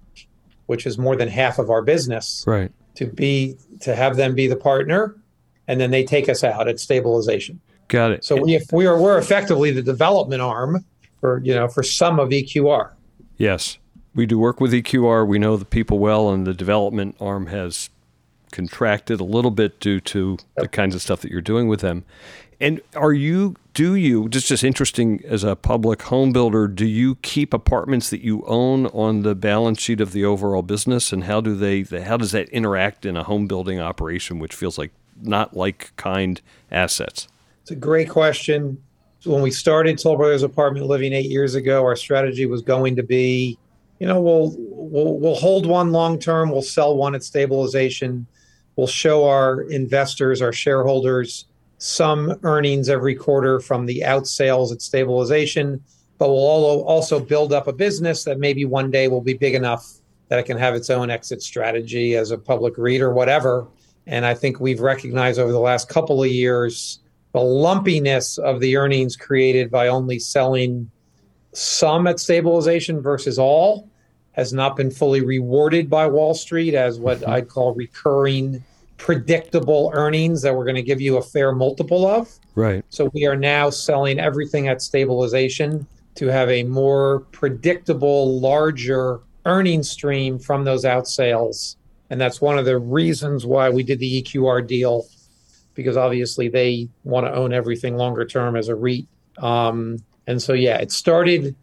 which 0.65 0.85
is 0.85 0.97
more 0.97 1.15
than 1.15 1.27
half 1.27 1.59
of 1.59 1.69
our 1.69 1.81
business. 1.81 2.43
Right. 2.47 2.71
To 2.95 3.05
be 3.05 3.57
to 3.81 3.95
have 3.95 4.17
them 4.17 4.35
be 4.35 4.47
the 4.47 4.55
partner, 4.55 5.15
and 5.67 5.79
then 5.79 5.91
they 5.91 6.03
take 6.03 6.27
us 6.27 6.43
out 6.43 6.67
at 6.67 6.79
stabilization. 6.79 7.61
Got 7.87 8.11
it. 8.11 8.25
So 8.25 8.41
we 8.41 8.55
if 8.55 8.71
we 8.73 8.85
are 8.85 8.99
we're 8.99 9.17
effectively 9.17 9.71
the 9.71 9.81
development 9.81 10.41
arm 10.41 10.83
for 11.19 11.39
you 11.43 11.53
know 11.53 11.67
for 11.67 11.83
some 11.83 12.19
of 12.19 12.29
EQR. 12.29 12.91
Yes, 13.37 13.77
we 14.13 14.25
do 14.25 14.37
work 14.37 14.59
with 14.59 14.73
EQR. 14.73 15.25
We 15.25 15.39
know 15.39 15.55
the 15.55 15.65
people 15.65 15.99
well, 15.99 16.29
and 16.29 16.45
the 16.45 16.53
development 16.53 17.15
arm 17.21 17.47
has 17.47 17.89
contracted 18.51 19.19
a 19.19 19.23
little 19.23 19.51
bit 19.51 19.79
due 19.79 19.99
to 20.01 20.37
the 20.57 20.67
kinds 20.67 20.95
of 20.95 21.01
stuff 21.01 21.21
that 21.21 21.31
you're 21.31 21.41
doing 21.41 21.67
with 21.67 21.81
them. 21.81 22.03
And 22.61 22.81
are 22.93 23.13
you, 23.13 23.55
do 23.73 23.95
you, 23.95 24.27
just 24.27 24.47
just 24.47 24.65
interesting 24.65 25.23
as 25.25 25.45
a 25.45 25.55
public 25.55 26.01
home 26.01 26.33
builder, 26.33 26.67
do 26.67 26.85
you 26.85 27.15
keep 27.21 27.53
apartments 27.53 28.09
that 28.09 28.21
you 28.21 28.43
own 28.47 28.87
on 28.87 29.21
the 29.21 29.33
balance 29.33 29.79
sheet 29.79 30.01
of 30.01 30.11
the 30.11 30.25
overall 30.25 30.61
business? 30.61 31.13
And 31.13 31.23
how 31.23 31.39
do 31.39 31.55
they, 31.55 31.83
how 32.01 32.17
does 32.17 32.31
that 32.33 32.49
interact 32.49 33.05
in 33.05 33.15
a 33.15 33.23
home 33.23 33.47
building 33.47 33.79
operation, 33.79 34.39
which 34.39 34.53
feels 34.53 34.77
like 34.77 34.91
not 35.21 35.55
like 35.55 35.93
kind 35.95 36.41
assets? 36.69 37.29
It's 37.61 37.71
a 37.71 37.75
great 37.75 38.09
question. 38.09 38.81
When 39.25 39.41
we 39.41 39.51
started 39.51 39.97
Toll 39.97 40.17
Brothers 40.17 40.43
Apartment 40.43 40.85
Living 40.85 41.13
eight 41.13 41.29
years 41.29 41.55
ago, 41.55 41.83
our 41.83 41.95
strategy 41.95 42.45
was 42.45 42.61
going 42.61 42.95
to 42.95 43.03
be, 43.03 43.57
you 43.99 44.07
know, 44.07 44.19
we'll 44.19 44.55
we'll, 44.57 45.17
we'll 45.17 45.35
hold 45.35 45.65
one 45.65 45.91
long 45.91 46.19
term, 46.19 46.51
we'll 46.51 46.61
sell 46.61 46.95
one 46.95 47.15
at 47.15 47.23
stabilization, 47.23 48.25
We'll 48.79 48.87
show 48.87 49.27
our 49.27 49.63
investors, 49.63 50.41
our 50.41 50.53
shareholders, 50.53 51.43
some 51.79 52.39
earnings 52.43 52.87
every 52.87 53.13
quarter 53.13 53.59
from 53.59 53.85
the 53.85 54.05
out 54.05 54.25
sales 54.25 54.71
at 54.71 54.81
stabilization, 54.81 55.83
but 56.17 56.29
we'll 56.29 56.37
also 56.37 57.19
build 57.19 57.51
up 57.51 57.67
a 57.67 57.73
business 57.73 58.23
that 58.23 58.39
maybe 58.39 58.63
one 58.63 58.89
day 58.89 59.09
will 59.09 59.19
be 59.19 59.33
big 59.33 59.53
enough 59.53 59.85
that 60.29 60.39
it 60.39 60.43
can 60.43 60.57
have 60.57 60.75
its 60.75 60.89
own 60.89 61.09
exit 61.09 61.41
strategy 61.41 62.15
as 62.15 62.31
a 62.31 62.37
public 62.37 62.77
REIT 62.77 63.01
or 63.01 63.11
whatever. 63.11 63.67
And 64.07 64.25
I 64.25 64.33
think 64.33 64.61
we've 64.61 64.79
recognized 64.79 65.39
over 65.39 65.51
the 65.51 65.59
last 65.59 65.89
couple 65.89 66.23
of 66.23 66.31
years 66.31 67.01
the 67.33 67.41
lumpiness 67.41 68.37
of 68.37 68.61
the 68.61 68.77
earnings 68.77 69.17
created 69.17 69.69
by 69.69 69.89
only 69.89 70.19
selling 70.19 70.89
some 71.51 72.07
at 72.07 72.17
stabilization 72.17 73.01
versus 73.01 73.37
all 73.37 73.89
has 74.39 74.53
not 74.53 74.77
been 74.77 74.89
fully 74.89 75.19
rewarded 75.19 75.89
by 75.89 76.07
Wall 76.07 76.33
Street 76.33 76.73
as 76.73 76.97
what 76.97 77.19
mm-hmm. 77.19 77.29
I'd 77.29 77.49
call 77.49 77.73
recurring 77.73 78.63
predictable 78.95 79.91
earnings 79.93 80.41
that 80.41 80.55
we're 80.55 80.63
going 80.63 80.75
to 80.75 80.81
give 80.81 81.01
you 81.01 81.17
a 81.17 81.21
fair 81.21 81.51
multiple 81.51 82.07
of. 82.07 82.33
Right. 82.55 82.85
So 82.89 83.11
we 83.13 83.25
are 83.25 83.35
now 83.35 83.69
selling 83.69 84.17
everything 84.17 84.69
at 84.69 84.81
stabilization 84.81 85.85
to 86.15 86.27
have 86.27 86.49
a 86.49 86.63
more 86.63 87.19
predictable, 87.31 88.39
larger 88.39 89.19
earning 89.45 89.83
stream 89.83 90.39
from 90.39 90.63
those 90.63 90.85
out 90.85 91.07
sales. 91.07 91.75
And 92.09 92.19
that's 92.19 92.39
one 92.39 92.57
of 92.57 92.63
the 92.63 92.77
reasons 92.77 93.45
why 93.45 93.69
we 93.69 93.83
did 93.83 93.99
the 93.99 94.23
EQR 94.23 94.65
deal, 94.65 95.05
because 95.75 95.97
obviously 95.97 96.47
they 96.47 96.87
want 97.03 97.25
to 97.25 97.33
own 97.33 97.51
everything 97.51 97.97
longer 97.97 98.25
term 98.25 98.55
as 98.55 98.69
a 98.69 98.75
REIT. 98.75 99.05
Um, 99.37 99.97
and 100.27 100.41
so, 100.41 100.53
yeah, 100.53 100.77
it 100.77 100.93
started 100.93 101.55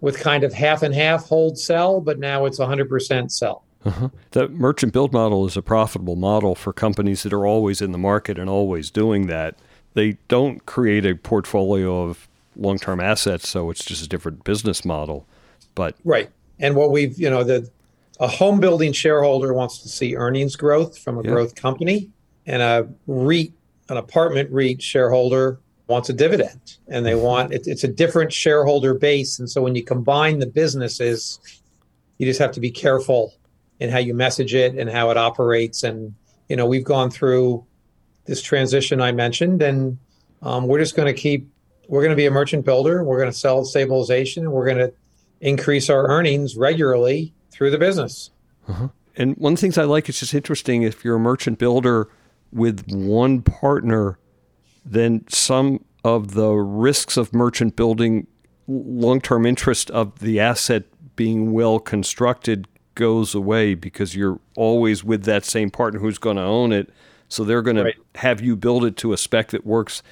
with 0.00 0.18
kind 0.20 0.44
of 0.44 0.52
half 0.52 0.82
and 0.82 0.94
half 0.94 1.26
hold 1.26 1.58
sell, 1.58 2.00
but 2.00 2.18
now 2.18 2.44
it's 2.44 2.58
100% 2.58 3.30
sell. 3.30 3.64
Uh-huh. 3.84 4.08
The 4.32 4.48
merchant 4.48 4.92
build 4.92 5.12
model 5.12 5.46
is 5.46 5.56
a 5.56 5.62
profitable 5.62 6.16
model 6.16 6.54
for 6.54 6.72
companies 6.72 7.22
that 7.22 7.32
are 7.32 7.46
always 7.46 7.80
in 7.80 7.92
the 7.92 7.98
market 7.98 8.38
and 8.38 8.50
always 8.50 8.90
doing 8.90 9.28
that. 9.28 9.56
They 9.94 10.18
don't 10.28 10.66
create 10.66 11.06
a 11.06 11.14
portfolio 11.14 12.02
of 12.02 12.28
long 12.56 12.78
term 12.78 13.00
assets, 13.00 13.48
so 13.48 13.70
it's 13.70 13.84
just 13.84 14.04
a 14.04 14.08
different 14.08 14.44
business 14.44 14.84
model. 14.84 15.26
But 15.74 15.94
right, 16.04 16.30
and 16.58 16.74
what 16.74 16.90
we've 16.90 17.18
you 17.18 17.30
know 17.30 17.44
the 17.44 17.70
a 18.18 18.26
home 18.26 18.60
building 18.60 18.92
shareholder 18.92 19.54
wants 19.54 19.78
to 19.82 19.88
see 19.88 20.16
earnings 20.16 20.56
growth 20.56 20.98
from 20.98 21.18
a 21.18 21.22
yeah. 21.22 21.30
growth 21.30 21.54
company, 21.54 22.10
and 22.44 22.62
a 22.62 22.88
REIT, 23.06 23.52
an 23.88 23.96
apartment 23.96 24.50
REIT 24.50 24.82
shareholder 24.82 25.60
wants 25.88 26.08
a 26.08 26.12
dividend, 26.12 26.78
and 26.88 27.06
they 27.06 27.12
mm-hmm. 27.12 27.22
want 27.22 27.52
it, 27.52 27.66
it's 27.66 27.84
a 27.84 27.88
different 27.88 28.32
shareholder 28.32 28.94
base, 28.94 29.38
and 29.38 29.48
so 29.48 29.62
when 29.62 29.74
you 29.74 29.84
combine 29.84 30.38
the 30.38 30.46
businesses, 30.46 31.38
you 32.18 32.26
just 32.26 32.40
have 32.40 32.52
to 32.52 32.60
be 32.60 32.70
careful 32.70 33.34
in 33.78 33.90
how 33.90 33.98
you 33.98 34.14
message 34.14 34.54
it 34.54 34.74
and 34.74 34.90
how 34.90 35.10
it 35.10 35.16
operates. 35.16 35.82
And 35.82 36.14
you 36.48 36.56
know, 36.56 36.66
we've 36.66 36.84
gone 36.84 37.10
through 37.10 37.64
this 38.24 38.42
transition 38.42 39.00
I 39.00 39.12
mentioned, 39.12 39.62
and 39.62 39.98
um, 40.42 40.66
we're 40.66 40.78
just 40.78 40.96
going 40.96 41.12
to 41.12 41.18
keep. 41.18 41.48
We're 41.88 42.00
going 42.00 42.10
to 42.10 42.16
be 42.16 42.26
a 42.26 42.32
merchant 42.32 42.64
builder. 42.64 43.04
We're 43.04 43.18
going 43.18 43.30
to 43.30 43.38
sell 43.38 43.64
stabilization. 43.64 44.44
and 44.44 44.52
We're 44.52 44.66
going 44.66 44.78
to 44.78 44.92
increase 45.40 45.88
our 45.88 46.08
earnings 46.08 46.56
regularly 46.56 47.32
through 47.52 47.70
the 47.70 47.78
business. 47.78 48.30
Uh-huh. 48.68 48.88
And 49.16 49.36
one 49.36 49.52
of 49.52 49.58
the 49.58 49.60
things 49.60 49.78
I 49.78 49.84
like 49.84 50.08
is 50.08 50.18
just 50.18 50.34
interesting. 50.34 50.82
If 50.82 51.04
you're 51.04 51.16
a 51.16 51.20
merchant 51.20 51.58
builder 51.58 52.08
with 52.52 52.90
one 52.90 53.42
partner, 53.42 54.18
then 54.86 55.24
some 55.28 55.84
of 56.04 56.34
the 56.34 56.50
risks 56.52 57.16
of 57.16 57.34
merchant 57.34 57.76
building, 57.76 58.26
long 58.68 59.20
term 59.20 59.44
interest 59.44 59.90
of 59.90 60.20
the 60.20 60.40
asset 60.40 60.84
being 61.16 61.52
well 61.52 61.78
constructed 61.78 62.68
goes 62.94 63.34
away 63.34 63.74
because 63.74 64.14
you're 64.14 64.38
always 64.56 65.04
with 65.04 65.24
that 65.24 65.44
same 65.44 65.70
partner 65.70 66.00
who's 66.00 66.18
going 66.18 66.36
to 66.36 66.42
own 66.42 66.72
it. 66.72 66.90
So 67.28 67.44
they're 67.44 67.62
going 67.62 67.76
right. 67.76 67.96
to 68.14 68.20
have 68.20 68.40
you 68.40 68.56
build 68.56 68.84
it 68.84 68.96
to 68.98 69.12
a 69.12 69.16
spec 69.16 69.48
that 69.48 69.66
works 69.66 70.02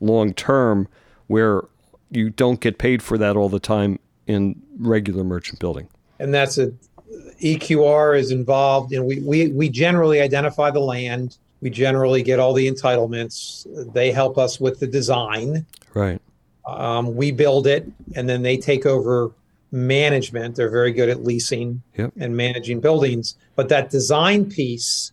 long 0.00 0.34
term 0.34 0.88
where 1.28 1.62
you 2.10 2.30
don't 2.30 2.60
get 2.60 2.78
paid 2.78 3.02
for 3.02 3.16
that 3.18 3.36
all 3.36 3.48
the 3.48 3.60
time 3.60 3.98
in 4.26 4.60
regular 4.78 5.24
merchant 5.24 5.60
building. 5.60 5.88
And 6.18 6.34
that's 6.34 6.58
a 6.58 6.72
EQR 7.40 8.18
is 8.18 8.30
involved. 8.30 8.92
You 8.92 8.98
know, 8.98 9.04
we, 9.04 9.20
we, 9.20 9.48
we 9.48 9.68
generally 9.68 10.20
identify 10.20 10.70
the 10.70 10.80
land. 10.80 11.36
We 11.64 11.70
generally 11.70 12.22
get 12.22 12.38
all 12.38 12.52
the 12.52 12.70
entitlements. 12.70 13.66
They 13.94 14.12
help 14.12 14.36
us 14.36 14.60
with 14.60 14.80
the 14.80 14.86
design. 14.86 15.64
Right. 15.94 16.20
Um, 16.66 17.16
we 17.16 17.32
build 17.32 17.66
it, 17.66 17.90
and 18.14 18.28
then 18.28 18.42
they 18.42 18.58
take 18.58 18.84
over 18.84 19.32
management. 19.72 20.56
They're 20.56 20.68
very 20.68 20.92
good 20.92 21.08
at 21.08 21.24
leasing 21.24 21.80
yep. 21.96 22.12
and 22.18 22.36
managing 22.36 22.80
buildings. 22.80 23.38
But 23.56 23.70
that 23.70 23.88
design 23.88 24.50
piece 24.50 25.12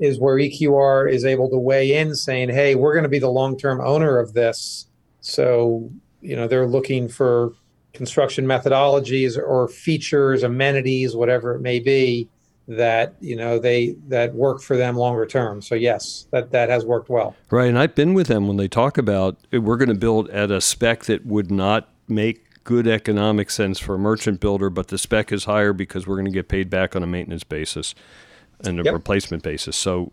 is 0.00 0.18
where 0.18 0.38
EQR 0.38 1.08
is 1.08 1.24
able 1.24 1.48
to 1.50 1.56
weigh 1.56 1.96
in, 1.96 2.16
saying, 2.16 2.48
"Hey, 2.48 2.74
we're 2.74 2.94
going 2.94 3.04
to 3.04 3.08
be 3.08 3.20
the 3.20 3.30
long-term 3.30 3.80
owner 3.80 4.18
of 4.18 4.32
this." 4.32 4.88
So 5.20 5.88
you 6.20 6.34
know 6.34 6.48
they're 6.48 6.66
looking 6.66 7.08
for 7.08 7.52
construction 7.92 8.44
methodologies 8.44 9.38
or 9.38 9.68
features, 9.68 10.42
amenities, 10.42 11.14
whatever 11.14 11.54
it 11.54 11.60
may 11.60 11.78
be 11.78 12.28
that 12.68 13.14
you 13.20 13.36
know 13.36 13.58
they 13.58 13.96
that 14.08 14.34
work 14.34 14.60
for 14.62 14.76
them 14.76 14.96
longer 14.96 15.26
term. 15.26 15.60
So 15.62 15.74
yes, 15.74 16.26
that 16.30 16.50
that 16.52 16.68
has 16.68 16.84
worked 16.84 17.08
well. 17.08 17.34
Right, 17.50 17.68
and 17.68 17.78
I've 17.78 17.94
been 17.94 18.14
with 18.14 18.28
them 18.28 18.46
when 18.48 18.56
they 18.56 18.68
talk 18.68 18.98
about 18.98 19.36
eh, 19.52 19.58
we're 19.58 19.76
going 19.76 19.88
to 19.88 19.94
build 19.94 20.30
at 20.30 20.50
a 20.50 20.60
spec 20.60 21.04
that 21.04 21.26
would 21.26 21.50
not 21.50 21.88
make 22.08 22.44
good 22.64 22.86
economic 22.86 23.50
sense 23.50 23.78
for 23.78 23.94
a 23.94 23.98
merchant 23.98 24.40
builder, 24.40 24.70
but 24.70 24.88
the 24.88 24.98
spec 24.98 25.32
is 25.32 25.44
higher 25.44 25.72
because 25.72 26.06
we're 26.06 26.16
going 26.16 26.26
to 26.26 26.30
get 26.30 26.48
paid 26.48 26.70
back 26.70 26.94
on 26.94 27.02
a 27.02 27.06
maintenance 27.06 27.44
basis 27.44 27.94
and 28.64 28.80
a 28.80 28.84
yep. 28.84 28.94
replacement 28.94 29.42
basis. 29.42 29.76
So, 29.76 30.12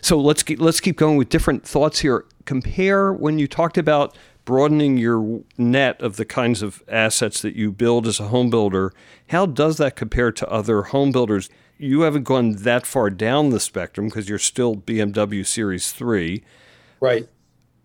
so 0.00 0.20
let's 0.20 0.42
keep, 0.44 0.60
let's 0.60 0.80
keep 0.80 0.96
going 0.96 1.16
with 1.16 1.28
different 1.28 1.64
thoughts 1.66 2.00
here. 2.00 2.24
Compare 2.44 3.12
when 3.12 3.38
you 3.38 3.48
talked 3.48 3.78
about 3.78 4.16
broadening 4.50 4.96
your 4.96 5.42
net 5.56 6.02
of 6.02 6.16
the 6.16 6.24
kinds 6.24 6.60
of 6.60 6.82
assets 6.88 7.40
that 7.40 7.54
you 7.54 7.70
build 7.70 8.04
as 8.04 8.18
a 8.18 8.26
home 8.26 8.50
builder. 8.50 8.92
How 9.28 9.46
does 9.46 9.76
that 9.76 9.94
compare 9.94 10.32
to 10.32 10.50
other 10.50 10.82
home 10.82 11.12
builders? 11.12 11.48
You 11.78 12.00
haven't 12.00 12.24
gone 12.24 12.56
that 12.56 12.84
far 12.84 13.10
down 13.10 13.50
the 13.50 13.60
spectrum 13.60 14.08
because 14.08 14.28
you're 14.28 14.40
still 14.40 14.74
BMW 14.74 15.46
Series 15.46 15.92
Three. 15.92 16.42
Right. 16.98 17.28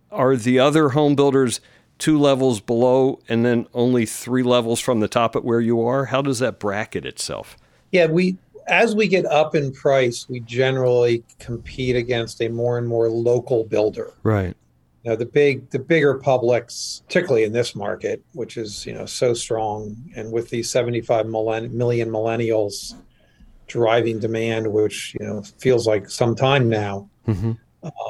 Are 0.09 0.35
the 0.35 0.57
other 0.57 0.89
home 0.89 1.15
builders? 1.15 1.61
two 1.97 2.19
levels 2.19 2.59
below 2.59 3.17
and 3.29 3.45
then 3.45 3.65
only 3.73 4.05
three 4.05 4.43
levels 4.43 4.81
from 4.81 4.99
the 4.99 5.07
top 5.07 5.33
at 5.33 5.45
where 5.45 5.61
you 5.61 5.81
are? 5.81 6.03
How 6.05 6.21
does 6.21 6.39
that 6.39 6.59
bracket 6.59 7.05
itself? 7.05 7.55
Yeah, 7.93 8.07
we 8.07 8.37
as 8.67 8.95
we 8.95 9.07
get 9.07 9.25
up 9.27 9.55
in 9.55 9.71
price, 9.71 10.27
we 10.27 10.41
generally 10.41 11.23
compete 11.39 11.95
against 11.95 12.41
a 12.41 12.49
more 12.49 12.77
and 12.77 12.85
more 12.85 13.09
local 13.09 13.63
builder. 13.63 14.11
Right. 14.23 14.57
You 15.05 15.11
know, 15.11 15.17
the 15.17 15.25
big 15.27 15.69
the 15.69 15.77
bigger 15.77 16.15
publics, 16.15 17.03
particularly 17.05 17.43
in 17.43 17.53
this 17.53 17.75
market, 17.75 18.23
which 18.33 18.57
is, 18.57 18.87
you 18.87 18.93
know, 18.93 19.05
so 19.05 19.35
strong 19.35 19.95
and 20.15 20.31
with 20.31 20.49
these 20.49 20.67
75 20.71 21.27
million 21.27 21.71
millennials 21.71 22.95
driving 23.67 24.17
demand, 24.17 24.73
which, 24.73 25.15
you 25.19 25.27
know, 25.27 25.43
feels 25.59 25.85
like 25.85 26.09
some 26.09 26.35
time 26.35 26.69
now. 26.69 27.07
Mm-hmm. 27.27 27.51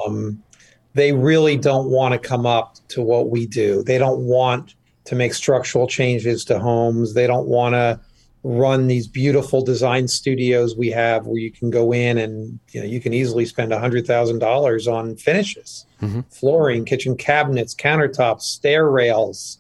Um, 0.08 0.41
they 0.93 1.12
really 1.12 1.58
don't 1.58 1.89
want 1.89 2.13
to 2.13 2.29
come 2.29 2.45
up 2.45 2.77
to 2.88 3.01
what 3.01 3.29
we 3.29 3.45
do. 3.45 3.84
They 3.84 3.97
don't 3.97 4.21
want 4.21 4.75
to 5.03 5.15
make 5.15 5.34
structural 5.34 5.88
changes 5.88 6.45
to 6.45 6.60
homes. 6.60 7.13
They 7.13 7.27
don't 7.27 7.47
want 7.47 7.73
to 7.73 7.99
run 8.45 8.86
these 8.86 9.08
beautiful 9.08 9.63
design 9.63 10.08
studios 10.08 10.77
we 10.77 10.91
have 10.91 11.25
where 11.25 11.39
you 11.39 11.51
can 11.51 11.71
go 11.71 11.91
in 11.91 12.15
and 12.19 12.60
you 12.69 12.79
know 12.79 12.86
you 12.86 13.01
can 13.01 13.12
easily 13.12 13.43
spend 13.43 13.73
a 13.73 13.79
$100,000 13.79 14.93
on 14.93 15.15
finishes. 15.15 15.88
Mm-hmm. 15.99 16.21
Flooring, 16.29 16.86
kitchen 16.86 17.17
cabinets, 17.17 17.73
countertops, 17.73 18.41
stair 18.41 18.88
rails, 18.88 19.58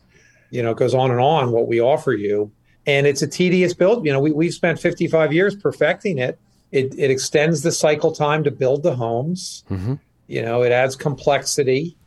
you 0.51 0.61
know, 0.61 0.71
it 0.71 0.77
goes 0.77 0.93
on 0.93 1.09
and 1.09 1.19
on 1.19 1.51
what 1.51 1.67
we 1.67 1.81
offer 1.81 2.13
you. 2.13 2.51
And 2.85 3.07
it's 3.07 3.23
a 3.23 3.27
tedious 3.27 3.73
build. 3.73 4.05
You 4.05 4.13
know, 4.13 4.19
we, 4.19 4.31
we've 4.31 4.53
spent 4.53 4.79
55 4.79 5.33
years 5.33 5.55
perfecting 5.55 6.19
it. 6.19 6.37
It, 6.71 6.93
it 6.95 7.09
extends 7.09 7.63
the 7.63 7.71
cycle 7.71 8.11
time 8.11 8.43
to 8.43 8.51
build 8.51 8.83
the 8.83 8.95
homes. 8.95 9.63
Mm-hmm. 9.71 9.95
You 10.27 10.43
know, 10.43 10.61
it 10.61 10.71
adds 10.71 10.95
complexity. 10.95 11.97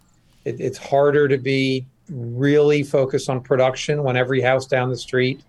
It, 0.45 0.61
it's 0.61 0.79
harder 0.79 1.27
to 1.27 1.39
be 1.39 1.87
really 2.09 2.85
focused 2.85 3.29
on 3.29 3.41
production 3.41 4.05
when 4.05 4.17
every 4.17 4.41
house 4.41 4.67
down 4.67 4.91
the 4.91 4.97
street 4.97 5.43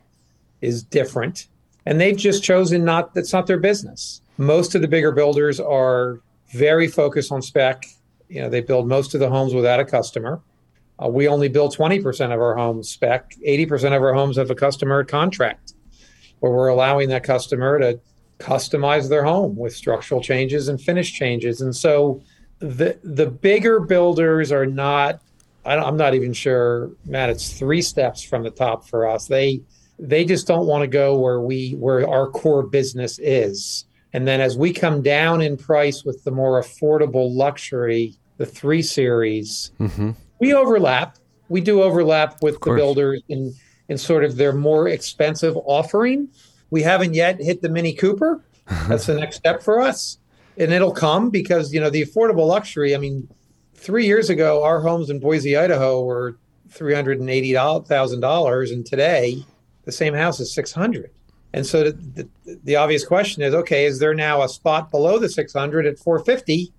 is 0.61 0.83
different. 0.83 1.47
And 1.85 1.99
they've 1.99 2.17
just 2.17 2.43
chosen 2.43 2.83
not, 2.83 3.13
that's 3.13 3.33
not 3.33 3.47
their 3.47 3.59
business. 3.59 4.21
Most 4.37 4.75
of 4.75 4.81
the 4.81 4.87
bigger 4.87 5.11
builders 5.11 5.59
are 5.59 6.21
very 6.53 6.87
focused 6.87 7.31
on 7.31 7.41
spec. 7.41 7.85
You 8.27 8.41
know, 8.41 8.49
they 8.49 8.61
build 8.61 8.87
most 8.87 9.13
of 9.13 9.19
the 9.19 9.29
homes 9.29 9.53
without 9.53 9.79
a 9.79 9.85
customer. 9.85 10.41
Uh, 11.03 11.07
we 11.07 11.27
only 11.27 11.47
build 11.47 11.75
20% 11.75 12.33
of 12.33 12.39
our 12.39 12.55
homes 12.55 12.89
spec. 12.89 13.35
80% 13.45 13.95
of 13.95 14.03
our 14.03 14.13
homes 14.13 14.37
have 14.37 14.51
a 14.51 14.55
customer 14.55 15.03
contract 15.03 15.73
where 16.39 16.51
we're 16.51 16.67
allowing 16.67 17.09
that 17.09 17.23
customer 17.23 17.79
to 17.79 17.99
customize 18.39 19.09
their 19.09 19.23
home 19.23 19.55
with 19.55 19.75
structural 19.75 20.21
changes 20.21 20.67
and 20.67 20.79
finish 20.79 21.13
changes. 21.13 21.61
And 21.61 21.75
so 21.75 22.21
the 22.59 22.99
the 23.03 23.25
bigger 23.25 23.79
builders 23.79 24.51
are 24.51 24.65
not 24.65 25.21
I 25.65 25.75
am 25.75 25.97
not 25.97 26.13
even 26.13 26.33
sure 26.33 26.91
matt 27.05 27.29
it's 27.29 27.53
three 27.53 27.81
steps 27.81 28.21
from 28.21 28.43
the 28.43 28.49
top 28.49 28.87
for 28.87 29.07
us 29.07 29.27
they 29.27 29.61
they 29.99 30.23
just 30.23 30.47
don't 30.47 30.65
want 30.65 30.81
to 30.81 30.87
go 30.87 31.17
where 31.17 31.41
we 31.41 31.71
where 31.71 32.07
our 32.07 32.29
core 32.29 32.63
business 32.63 33.19
is. 33.19 33.85
And 34.13 34.27
then 34.27 34.41
as 34.41 34.57
we 34.57 34.73
come 34.73 35.01
down 35.01 35.41
in 35.41 35.57
price 35.57 36.03
with 36.03 36.23
the 36.23 36.31
more 36.31 36.61
affordable 36.61 37.31
luxury 37.33 38.15
the 38.37 38.45
three 38.45 38.81
series 38.81 39.71
mm-hmm. 39.79 40.11
we 40.39 40.53
overlap. 40.53 41.17
We 41.49 41.61
do 41.61 41.81
overlap 41.81 42.41
with 42.41 42.59
the 42.61 42.73
builders 42.73 43.21
in 43.27 43.53
in 43.89 43.97
sort 43.97 44.23
of 44.23 44.37
their 44.37 44.53
more 44.53 44.87
expensive 44.87 45.57
offering. 45.65 46.29
We 46.69 46.83
haven't 46.83 47.15
yet 47.15 47.41
hit 47.41 47.61
the 47.61 47.69
mini 47.69 47.93
cooper. 47.93 48.43
That's 48.87 49.07
the 49.07 49.15
next 49.15 49.37
step 49.37 49.63
for 49.63 49.81
us. 49.81 50.19
And 50.57 50.71
it'll 50.71 50.93
come 50.93 51.31
because 51.31 51.73
you 51.73 51.79
know 51.79 51.89
the 51.89 52.05
affordable 52.05 52.47
luxury. 52.47 52.95
I 52.95 52.99
mean, 52.99 53.27
three 53.73 54.05
years 54.05 54.29
ago, 54.29 54.63
our 54.63 54.79
homes 54.79 55.09
in 55.09 55.19
Boise, 55.19 55.57
Idaho, 55.57 56.03
were 56.03 56.37
three 56.69 56.93
hundred 56.93 57.19
and 57.19 57.29
eighty 57.29 57.53
thousand 57.53 58.21
dollars, 58.21 58.71
and 58.71 58.85
today 58.85 59.43
the 59.89 59.97
same 59.97 60.13
house 60.13 60.39
is 60.39 60.53
six 60.53 60.71
hundred. 60.71 61.11
And 61.51 61.65
so 61.65 61.85
the, 61.85 62.29
the, 62.45 62.59
the, 62.63 62.75
obvious 62.75 63.03
question 63.03 63.41
is, 63.41 63.55
okay, 63.55 63.85
is 63.85 63.97
there 63.97 64.13
now 64.13 64.43
a 64.43 64.49
spot 64.49 64.91
below 64.91 65.17
the 65.17 65.27
six 65.27 65.51
hundred 65.51 65.87
at 65.87 65.97
four 65.97 66.19
fifty 66.19 66.71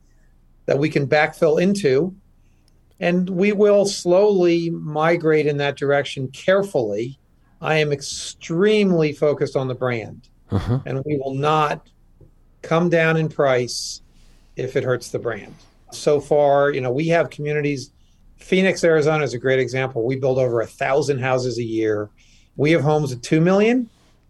that 0.67 0.79
we 0.79 0.89
can 0.89 1.09
backfill 1.09 1.61
into? 1.61 2.15
And 3.01 3.29
we 3.29 3.53
will 3.53 3.85
slowly 3.85 4.71
migrate 4.71 5.47
in 5.47 5.57
that 5.57 5.77
direction 5.77 6.29
carefully. 6.29 7.19
I 7.61 7.77
am 7.77 7.93
extremely 7.93 9.13
focused 9.13 9.57
on 9.57 9.67
the 9.67 9.75
brand, 9.75 10.29
uh-huh. 10.51 10.81
and 10.87 11.03
we 11.05 11.17
will 11.17 11.35
not 11.35 11.89
come 12.63 12.89
down 12.89 13.17
in 13.17 13.29
price 13.29 14.03
if 14.55 14.77
it 14.77 14.85
hurts 14.85 15.09
the 15.09 15.19
brand. 15.19 15.55
So 15.93 16.21
far, 16.21 16.71
you 16.71 16.81
know, 16.81 16.93
we 16.93 17.09
have 17.09 17.31
communities. 17.31 17.91
Phoenix, 18.37 18.85
Arizona 18.85 19.25
is 19.25 19.35
a 19.35 19.39
great 19.39 19.59
example. 19.59 20.05
We 20.05 20.17
build 20.17 20.39
over 20.39 20.61
a 20.61 20.67
thousand 20.67 21.19
houses 21.19 21.59
a 21.59 21.65
year. 21.65 22.11
We 22.61 22.73
have 22.73 22.83
homes 22.83 23.11
at 23.11 23.23
two 23.23 23.41
million, 23.41 23.89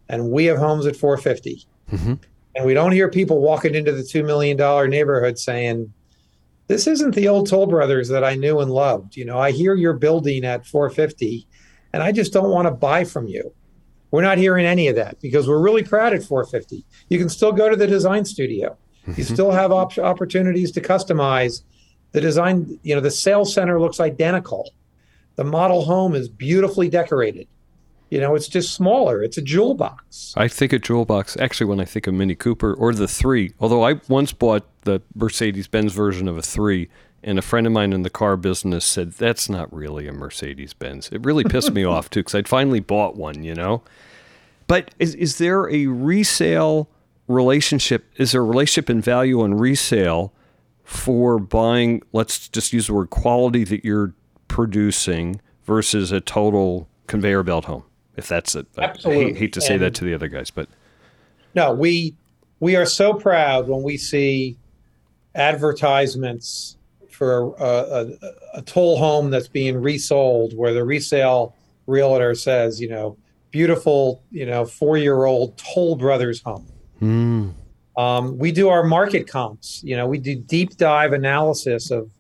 and 0.08 0.30
we 0.30 0.44
have 0.44 0.56
homes 0.56 0.86
at 0.86 0.94
450. 0.94 1.66
Mm-hmm. 1.90 2.14
And 2.54 2.64
we 2.64 2.74
don't 2.74 2.92
hear 2.92 3.08
people 3.08 3.40
walking 3.40 3.74
into 3.74 3.90
the 3.90 4.02
$2 4.02 4.24
million 4.24 4.56
neighborhood 4.88 5.36
saying, 5.36 5.92
this 6.68 6.86
isn't 6.86 7.16
the 7.16 7.26
old 7.26 7.48
Toll 7.48 7.66
Brothers 7.66 8.08
that 8.10 8.22
I 8.22 8.36
knew 8.36 8.60
and 8.60 8.70
loved. 8.70 9.16
You 9.16 9.24
know, 9.24 9.40
I 9.40 9.50
hear 9.50 9.74
you're 9.74 9.94
building 9.94 10.44
at 10.44 10.64
450 10.64 11.44
and 11.92 12.04
I 12.04 12.12
just 12.12 12.32
don't 12.32 12.50
want 12.50 12.66
to 12.66 12.70
buy 12.70 13.02
from 13.02 13.26
you. 13.26 13.52
We're 14.12 14.22
not 14.22 14.38
hearing 14.38 14.64
any 14.64 14.86
of 14.86 14.94
that 14.94 15.20
because 15.20 15.48
we're 15.48 15.60
really 15.60 15.82
proud 15.82 16.14
at 16.14 16.22
450. 16.22 16.84
You 17.08 17.18
can 17.18 17.28
still 17.28 17.50
go 17.50 17.68
to 17.68 17.74
the 17.74 17.88
design 17.88 18.24
studio. 18.24 18.76
You 19.08 19.14
mm-hmm. 19.14 19.34
still 19.34 19.50
have 19.50 19.72
op- 19.72 19.98
opportunities 19.98 20.70
to 20.72 20.80
customize. 20.80 21.62
The 22.12 22.20
design, 22.20 22.78
you 22.84 22.94
know, 22.94 23.00
the 23.00 23.10
sales 23.10 23.52
center 23.52 23.80
looks 23.80 23.98
identical. 23.98 24.70
The 25.34 25.44
model 25.44 25.84
home 25.84 26.14
is 26.14 26.28
beautifully 26.28 26.88
decorated. 26.88 27.48
You 28.10 28.20
know, 28.20 28.34
it's 28.34 28.48
just 28.48 28.74
smaller. 28.74 29.22
It's 29.22 29.38
a 29.38 29.42
jewel 29.42 29.74
box. 29.74 30.34
I 30.36 30.48
think 30.48 30.72
a 30.72 30.78
jewel 30.78 31.04
box. 31.04 31.36
Actually, 31.38 31.68
when 31.68 31.80
I 31.80 31.84
think 31.84 32.08
of 32.08 32.14
Mini 32.14 32.34
Cooper 32.34 32.74
or 32.74 32.92
the 32.92 33.06
three, 33.06 33.52
although 33.60 33.84
I 33.84 34.00
once 34.08 34.32
bought 34.32 34.66
the 34.82 35.00
Mercedes 35.14 35.68
Benz 35.68 35.92
version 35.92 36.26
of 36.26 36.36
a 36.36 36.42
three, 36.42 36.88
and 37.22 37.38
a 37.38 37.42
friend 37.42 37.66
of 37.66 37.72
mine 37.72 37.92
in 37.92 38.02
the 38.02 38.10
car 38.10 38.36
business 38.36 38.84
said 38.84 39.12
that's 39.12 39.48
not 39.48 39.72
really 39.72 40.08
a 40.08 40.12
Mercedes 40.12 40.72
Benz. 40.72 41.08
It 41.12 41.24
really 41.24 41.44
pissed 41.44 41.72
me 41.72 41.84
off 41.86 42.10
too 42.10 42.20
because 42.20 42.34
I'd 42.34 42.48
finally 42.48 42.80
bought 42.80 43.16
one, 43.16 43.44
you 43.44 43.54
know. 43.54 43.82
But 44.66 44.94
is 44.98 45.14
is 45.14 45.38
there 45.38 45.68
a 45.70 45.86
resale 45.86 46.88
relationship? 47.28 48.10
Is 48.16 48.32
there 48.32 48.40
a 48.40 48.44
relationship 48.44 48.88
in 48.88 49.00
value 49.00 49.40
on 49.42 49.54
resale 49.54 50.32
for 50.84 51.38
buying? 51.38 52.02
Let's 52.12 52.48
just 52.48 52.72
use 52.72 52.86
the 52.86 52.94
word 52.94 53.10
quality 53.10 53.64
that 53.64 53.84
you're 53.84 54.14
producing 54.48 55.40
versus 55.64 56.12
a 56.12 56.20
total 56.20 56.88
conveyor 57.06 57.42
belt 57.42 57.66
home. 57.66 57.84
If 58.20 58.28
that's 58.28 58.54
it, 58.54 58.66
I 58.78 58.94
hate, 58.96 59.36
hate 59.36 59.52
to 59.54 59.60
say 59.60 59.74
and 59.74 59.82
that 59.82 59.94
to 59.96 60.04
the 60.04 60.14
other 60.14 60.28
guys, 60.28 60.50
but 60.50 60.68
no, 61.54 61.72
we 61.72 62.14
we 62.60 62.76
are 62.76 62.86
so 62.86 63.14
proud 63.14 63.66
when 63.66 63.82
we 63.82 63.96
see 63.96 64.56
advertisements 65.34 66.76
for 67.10 67.54
a, 67.58 67.64
a, 67.64 68.58
a 68.58 68.62
toll 68.62 68.98
home 68.98 69.30
that's 69.30 69.48
being 69.48 69.80
resold, 69.80 70.56
where 70.56 70.72
the 70.72 70.84
resale 70.84 71.54
realtor 71.86 72.34
says, 72.34 72.80
you 72.80 72.88
know, 72.88 73.16
beautiful, 73.50 74.22
you 74.30 74.46
know, 74.46 74.64
four 74.64 74.96
year 74.96 75.24
old 75.24 75.56
Toll 75.56 75.96
Brothers 75.96 76.42
home. 76.42 76.66
Mm. 77.00 77.52
Um, 77.96 78.38
we 78.38 78.52
do 78.52 78.68
our 78.68 78.84
market 78.84 79.26
comps. 79.26 79.82
You 79.82 79.96
know, 79.96 80.06
we 80.06 80.18
do 80.18 80.34
deep 80.34 80.76
dive 80.76 81.12
analysis 81.12 81.90
of 81.90 82.10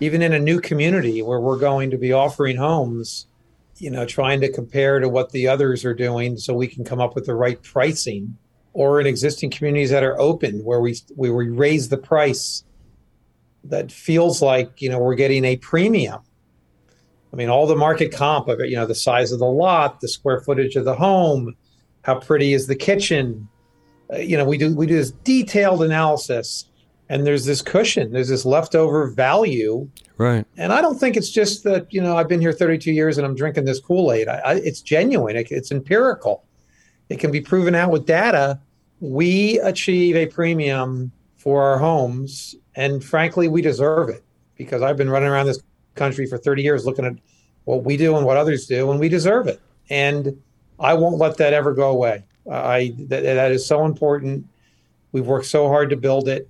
even 0.00 0.22
in 0.22 0.32
a 0.32 0.38
new 0.38 0.60
community 0.60 1.22
where 1.22 1.40
we're 1.40 1.58
going 1.58 1.90
to 1.90 1.98
be 1.98 2.12
offering 2.12 2.56
homes, 2.56 3.26
you 3.80 3.90
know, 3.90 4.04
trying 4.04 4.40
to 4.42 4.52
compare 4.52 5.00
to 5.00 5.08
what 5.08 5.32
the 5.32 5.48
others 5.48 5.84
are 5.84 5.94
doing 5.94 6.36
so 6.36 6.52
we 6.52 6.68
can 6.68 6.84
come 6.84 7.00
up 7.00 7.14
with 7.14 7.26
the 7.26 7.34
right 7.34 7.60
pricing 7.62 8.36
or 8.74 9.00
in 9.00 9.06
existing 9.06 9.50
communities 9.50 9.90
that 9.90 10.04
are 10.04 10.20
open 10.20 10.62
where 10.64 10.80
we 10.80 10.96
where 11.16 11.32
we 11.32 11.48
raise 11.48 11.88
the 11.88 11.96
price 11.96 12.62
that 13.64 13.90
feels 13.90 14.40
like, 14.40 14.80
you 14.80 14.88
know, 14.88 14.98
we're 14.98 15.14
getting 15.14 15.44
a 15.44 15.56
premium. 15.56 16.20
I 17.32 17.36
mean, 17.36 17.48
all 17.48 17.66
the 17.66 17.76
market 17.76 18.12
comp 18.12 18.48
of 18.48 18.60
it, 18.60 18.68
you 18.68 18.76
know, 18.76 18.86
the 18.86 18.94
size 18.94 19.32
of 19.32 19.38
the 19.38 19.46
lot, 19.46 20.00
the 20.00 20.08
square 20.08 20.40
footage 20.40 20.76
of 20.76 20.84
the 20.84 20.94
home, 20.94 21.56
how 22.02 22.18
pretty 22.18 22.52
is 22.52 22.66
the 22.66 22.76
kitchen. 22.76 23.48
Uh, 24.12 24.18
you 24.18 24.36
know, 24.36 24.44
we 24.44 24.58
do 24.58 24.74
we 24.74 24.86
do 24.86 24.96
this 24.96 25.10
detailed 25.10 25.82
analysis 25.82 26.66
and 27.10 27.26
there's 27.26 27.44
this 27.44 27.60
cushion 27.60 28.12
there's 28.12 28.28
this 28.28 28.46
leftover 28.46 29.08
value. 29.08 29.86
Right. 30.16 30.46
And 30.56 30.72
i 30.72 30.80
don't 30.80 30.98
think 30.98 31.16
it's 31.16 31.30
just 31.30 31.64
that 31.64 31.92
you 31.92 32.00
know 32.00 32.16
i've 32.16 32.28
been 32.28 32.40
here 32.40 32.52
32 32.52 32.92
years 32.92 33.18
and 33.18 33.26
i'm 33.26 33.34
drinking 33.34 33.66
this 33.66 33.80
kool-aid. 33.80 34.28
I, 34.28 34.38
I, 34.38 34.54
it's 34.54 34.80
genuine. 34.80 35.36
It, 35.36 35.50
it's 35.50 35.70
empirical. 35.70 36.44
It 37.10 37.18
can 37.18 37.30
be 37.30 37.40
proven 37.40 37.74
out 37.74 37.90
with 37.90 38.06
data. 38.06 38.60
We 39.00 39.58
achieve 39.60 40.14
a 40.14 40.26
premium 40.26 41.10
for 41.36 41.62
our 41.62 41.78
homes 41.78 42.54
and 42.76 43.04
frankly 43.04 43.48
we 43.48 43.60
deserve 43.60 44.08
it 44.08 44.22
because 44.56 44.80
i've 44.80 44.96
been 44.96 45.10
running 45.10 45.28
around 45.28 45.46
this 45.46 45.62
country 45.96 46.26
for 46.26 46.38
30 46.38 46.62
years 46.62 46.86
looking 46.86 47.04
at 47.04 47.14
what 47.64 47.84
we 47.84 47.96
do 47.96 48.16
and 48.16 48.24
what 48.24 48.36
others 48.36 48.66
do 48.66 48.90
and 48.90 49.00
we 49.00 49.08
deserve 49.08 49.48
it. 49.48 49.60
And 49.90 50.40
i 50.78 50.94
won't 50.94 51.18
let 51.18 51.36
that 51.38 51.52
ever 51.52 51.74
go 51.74 51.90
away. 51.90 52.24
I 52.50 52.94
that, 53.08 53.22
that 53.22 53.50
is 53.50 53.66
so 53.66 53.84
important. 53.84 54.46
We've 55.12 55.26
worked 55.26 55.46
so 55.46 55.66
hard 55.66 55.90
to 55.90 55.96
build 55.96 56.28
it 56.28 56.48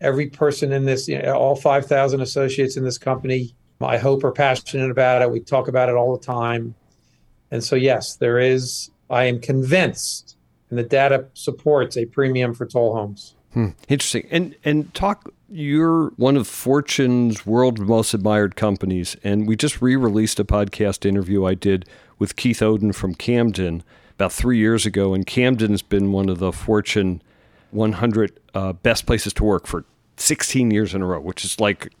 every 0.00 0.28
person 0.28 0.72
in 0.72 0.84
this, 0.84 1.08
you 1.08 1.20
know, 1.20 1.34
all 1.34 1.56
5,000 1.56 2.20
associates 2.20 2.76
in 2.76 2.84
this 2.84 2.98
company, 2.98 3.54
I 3.80 3.98
hope 3.98 4.24
are 4.24 4.32
passionate 4.32 4.90
about 4.90 5.22
it. 5.22 5.30
We 5.30 5.40
talk 5.40 5.68
about 5.68 5.88
it 5.88 5.94
all 5.94 6.16
the 6.16 6.24
time. 6.24 6.74
And 7.50 7.62
so, 7.64 7.76
yes, 7.76 8.16
there 8.16 8.38
is, 8.38 8.90
I 9.08 9.24
am 9.24 9.40
convinced, 9.40 10.36
and 10.68 10.78
the 10.78 10.84
data 10.84 11.26
supports 11.34 11.96
a 11.96 12.06
premium 12.06 12.54
for 12.54 12.66
toll 12.66 12.94
homes. 12.94 13.34
Hmm. 13.52 13.70
Interesting. 13.88 14.26
And 14.30 14.54
and 14.64 14.92
talk. 14.94 15.32
You're 15.52 16.10
one 16.10 16.36
of 16.36 16.46
Fortune's 16.46 17.44
world's 17.44 17.80
most 17.80 18.14
admired 18.14 18.54
companies, 18.54 19.16
and 19.24 19.48
we 19.48 19.56
just 19.56 19.82
re-released 19.82 20.38
a 20.38 20.44
podcast 20.44 21.04
interview 21.04 21.44
I 21.44 21.54
did 21.54 21.86
with 22.20 22.36
Keith 22.36 22.60
Oden 22.60 22.94
from 22.94 23.16
Camden 23.16 23.82
about 24.14 24.32
three 24.32 24.58
years 24.58 24.86
ago. 24.86 25.12
And 25.12 25.26
Camden's 25.26 25.82
been 25.82 26.12
one 26.12 26.28
of 26.28 26.38
the 26.38 26.52
Fortune 26.52 27.20
100 27.72 28.40
uh, 28.54 28.72
best 28.72 29.06
places 29.06 29.32
to 29.34 29.44
work 29.44 29.66
for 29.66 29.84
16 30.16 30.70
years 30.70 30.94
in 30.94 31.02
a 31.02 31.06
row, 31.06 31.20
which 31.20 31.44
is 31.44 31.58
like 31.60 31.92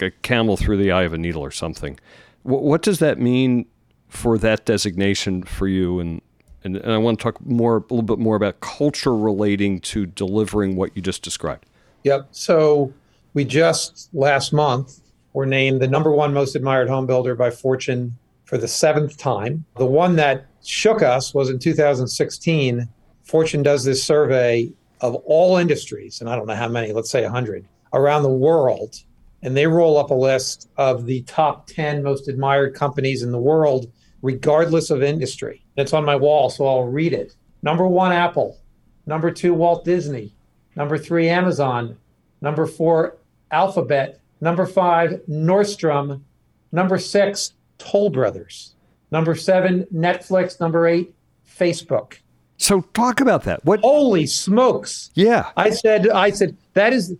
a 0.00 0.10
camel 0.10 0.56
through 0.56 0.76
the 0.76 0.90
eye 0.90 1.02
of 1.02 1.12
a 1.12 1.18
needle 1.18 1.42
or 1.42 1.50
something. 1.50 1.98
W- 2.44 2.62
what 2.62 2.82
does 2.82 2.98
that 2.98 3.18
mean 3.18 3.66
for 4.08 4.38
that 4.38 4.64
designation 4.64 5.42
for 5.42 5.68
you? 5.68 6.00
And, 6.00 6.20
and, 6.64 6.76
and 6.76 6.92
I 6.92 6.98
want 6.98 7.18
to 7.18 7.22
talk 7.22 7.44
more, 7.44 7.78
a 7.78 7.80
little 7.94 8.02
bit 8.02 8.18
more 8.18 8.36
about 8.36 8.60
culture 8.60 9.16
relating 9.16 9.80
to 9.80 10.06
delivering 10.06 10.76
what 10.76 10.94
you 10.96 11.02
just 11.02 11.22
described. 11.22 11.66
Yep. 12.04 12.28
So 12.32 12.92
we 13.34 13.44
just 13.44 14.08
last 14.12 14.52
month 14.52 15.00
were 15.32 15.46
named 15.46 15.80
the 15.80 15.88
number 15.88 16.10
one 16.10 16.34
most 16.34 16.54
admired 16.54 16.88
home 16.88 17.06
builder 17.06 17.34
by 17.34 17.50
Fortune 17.50 18.16
for 18.44 18.58
the 18.58 18.68
seventh 18.68 19.16
time. 19.16 19.64
The 19.78 19.86
one 19.86 20.16
that 20.16 20.46
shook 20.62 21.02
us 21.02 21.32
was 21.32 21.48
in 21.48 21.58
2016. 21.58 22.88
Fortune 23.22 23.62
does 23.62 23.84
this 23.84 24.02
survey 24.02 24.70
of 25.02 25.16
all 25.26 25.56
industries, 25.58 26.20
and 26.20 26.30
I 26.30 26.36
don't 26.36 26.46
know 26.46 26.54
how 26.54 26.68
many, 26.68 26.92
let's 26.92 27.10
say 27.10 27.22
100, 27.22 27.66
around 27.92 28.22
the 28.22 28.30
world. 28.30 28.96
And 29.42 29.56
they 29.56 29.66
roll 29.66 29.98
up 29.98 30.10
a 30.10 30.14
list 30.14 30.70
of 30.76 31.04
the 31.04 31.22
top 31.22 31.66
10 31.66 32.02
most 32.02 32.28
admired 32.28 32.74
companies 32.74 33.24
in 33.24 33.32
the 33.32 33.40
world, 33.40 33.90
regardless 34.22 34.88
of 34.90 35.02
industry. 35.02 35.64
It's 35.76 35.92
on 35.92 36.04
my 36.04 36.14
wall, 36.14 36.48
so 36.48 36.66
I'll 36.66 36.84
read 36.84 37.12
it. 37.12 37.34
Number 37.62 37.86
one, 37.86 38.12
Apple. 38.12 38.58
Number 39.04 39.32
two, 39.32 39.52
Walt 39.52 39.84
Disney. 39.84 40.32
Number 40.76 40.96
three, 40.96 41.28
Amazon. 41.28 41.96
Number 42.40 42.66
four, 42.66 43.16
Alphabet. 43.50 44.20
Number 44.40 44.64
five, 44.64 45.20
Nordstrom. 45.28 46.22
Number 46.70 46.98
six, 46.98 47.54
Toll 47.78 48.10
Brothers. 48.10 48.74
Number 49.10 49.34
seven, 49.34 49.86
Netflix. 49.92 50.60
Number 50.60 50.86
eight, 50.86 51.12
Facebook. 51.46 52.18
So 52.62 52.82
talk 52.94 53.20
about 53.20 53.42
that. 53.44 53.64
What? 53.64 53.80
Holy 53.80 54.24
smokes! 54.24 55.10
Yeah, 55.14 55.50
I 55.56 55.70
said. 55.70 56.08
I 56.08 56.30
said 56.30 56.56
that 56.74 56.92
is. 56.92 57.16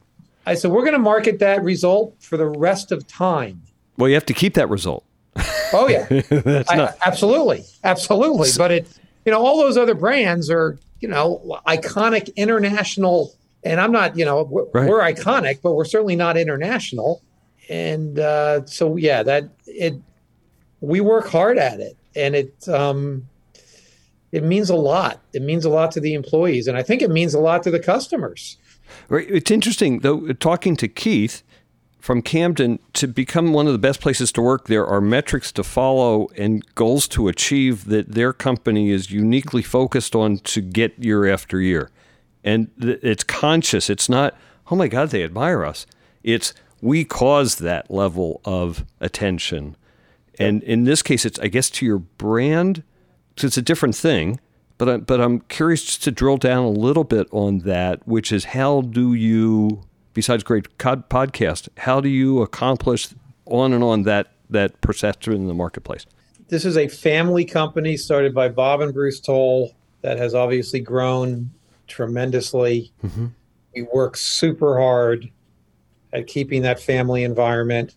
I 0.46 0.54
said 0.54 0.70
we're 0.70 0.82
going 0.82 0.92
to 0.92 1.00
market 1.00 1.40
that 1.40 1.64
result 1.64 2.14
for 2.20 2.36
the 2.36 2.46
rest 2.46 2.92
of 2.92 3.06
time. 3.08 3.60
Well, 3.96 4.08
you 4.08 4.14
have 4.14 4.26
to 4.26 4.34
keep 4.34 4.54
that 4.54 4.68
result. 4.68 5.04
Oh 5.74 5.88
yeah, 5.88 6.04
That's 6.28 6.70
I, 6.70 6.76
not... 6.76 6.98
absolutely, 7.06 7.64
absolutely. 7.82 8.48
So, 8.48 8.58
but 8.58 8.70
it, 8.70 8.98
you 9.24 9.32
know, 9.32 9.42
all 9.42 9.56
those 9.56 9.78
other 9.78 9.94
brands 9.94 10.50
are, 10.50 10.78
you 11.00 11.08
know, 11.08 11.58
iconic 11.66 12.36
international. 12.36 13.34
And 13.64 13.80
I'm 13.80 13.90
not, 13.90 14.18
you 14.18 14.26
know, 14.26 14.42
we're, 14.42 14.66
right. 14.74 14.86
we're 14.86 15.00
iconic, 15.00 15.60
but 15.62 15.72
we're 15.72 15.86
certainly 15.86 16.14
not 16.14 16.36
international. 16.36 17.22
And 17.70 18.18
uh, 18.18 18.66
so, 18.66 18.96
yeah, 18.96 19.22
that 19.22 19.48
it. 19.66 19.94
We 20.82 21.00
work 21.00 21.28
hard 21.28 21.56
at 21.56 21.80
it, 21.80 21.96
and 22.14 22.34
it. 22.34 22.68
Um, 22.68 23.26
it 24.32 24.42
means 24.42 24.70
a 24.70 24.76
lot. 24.76 25.20
It 25.34 25.42
means 25.42 25.64
a 25.64 25.70
lot 25.70 25.92
to 25.92 26.00
the 26.00 26.14
employees, 26.14 26.66
and 26.66 26.76
I 26.76 26.82
think 26.82 27.02
it 27.02 27.10
means 27.10 27.34
a 27.34 27.38
lot 27.38 27.62
to 27.64 27.70
the 27.70 27.78
customers. 27.78 28.56
Right. 29.08 29.26
It's 29.30 29.50
interesting 29.50 30.00
though. 30.00 30.32
Talking 30.32 30.76
to 30.76 30.88
Keith 30.88 31.42
from 32.00 32.20
Camden 32.20 32.78
to 32.94 33.06
become 33.06 33.52
one 33.52 33.66
of 33.66 33.72
the 33.72 33.78
best 33.78 34.00
places 34.00 34.32
to 34.32 34.42
work, 34.42 34.66
there 34.66 34.86
are 34.86 35.00
metrics 35.00 35.52
to 35.52 35.62
follow 35.62 36.28
and 36.36 36.64
goals 36.74 37.06
to 37.08 37.28
achieve 37.28 37.84
that 37.84 38.12
their 38.12 38.32
company 38.32 38.90
is 38.90 39.10
uniquely 39.10 39.62
focused 39.62 40.16
on 40.16 40.38
to 40.38 40.60
get 40.60 40.98
year 40.98 41.26
after 41.26 41.60
year, 41.60 41.90
and 42.42 42.70
it's 42.78 43.24
conscious. 43.24 43.88
It's 43.88 44.08
not, 44.08 44.36
oh 44.70 44.76
my 44.76 44.88
God, 44.88 45.10
they 45.10 45.22
admire 45.22 45.64
us. 45.64 45.86
It's 46.22 46.54
we 46.80 47.04
cause 47.04 47.56
that 47.56 47.90
level 47.90 48.40
of 48.44 48.84
attention. 49.00 49.76
And 50.38 50.62
in 50.64 50.84
this 50.84 51.02
case, 51.02 51.24
it's, 51.24 51.38
I 51.38 51.46
guess, 51.48 51.70
to 51.70 51.86
your 51.86 51.98
brand 51.98 52.82
so 53.36 53.46
it's 53.46 53.56
a 53.56 53.62
different 53.62 53.94
thing. 53.94 54.40
But 54.78 54.88
I, 54.88 54.96
but 54.96 55.20
I'm 55.20 55.40
curious 55.40 55.84
just 55.84 56.02
to 56.04 56.10
drill 56.10 56.38
down 56.38 56.64
a 56.64 56.70
little 56.70 57.04
bit 57.04 57.28
on 57.30 57.60
that, 57.60 58.06
which 58.06 58.32
is 58.32 58.46
how 58.46 58.80
do 58.80 59.14
you, 59.14 59.82
besides 60.12 60.42
great 60.42 60.76
podcast, 60.78 61.68
how 61.78 62.00
do 62.00 62.08
you 62.08 62.42
accomplish 62.42 63.08
on 63.46 63.72
and 63.72 63.84
on 63.84 64.02
that 64.02 64.32
that 64.50 64.80
perception 64.80 65.34
in 65.34 65.46
the 65.46 65.54
marketplace? 65.54 66.04
This 66.48 66.64
is 66.64 66.76
a 66.76 66.88
family 66.88 67.44
company 67.44 67.96
started 67.96 68.34
by 68.34 68.48
Bob 68.48 68.80
and 68.80 68.92
Bruce 68.92 69.20
Toll 69.20 69.72
that 70.02 70.18
has 70.18 70.34
obviously 70.34 70.80
grown 70.80 71.50
tremendously. 71.86 72.92
Mm-hmm. 73.04 73.26
We 73.74 73.82
work 73.82 74.16
super 74.16 74.78
hard 74.78 75.30
at 76.12 76.26
keeping 76.26 76.62
that 76.62 76.80
family 76.80 77.24
environment. 77.24 77.94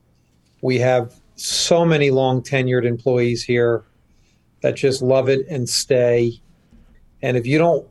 We 0.61 0.79
have 0.79 1.15
so 1.35 1.83
many 1.83 2.11
long 2.11 2.41
tenured 2.41 2.85
employees 2.85 3.43
here 3.43 3.83
that 4.65 4.75
just 4.75 5.03
love 5.03 5.29
it 5.29 5.45
and 5.47 5.69
stay. 5.69 6.41
And 7.21 7.37
if 7.37 7.45
you 7.45 7.59
don't 7.59 7.87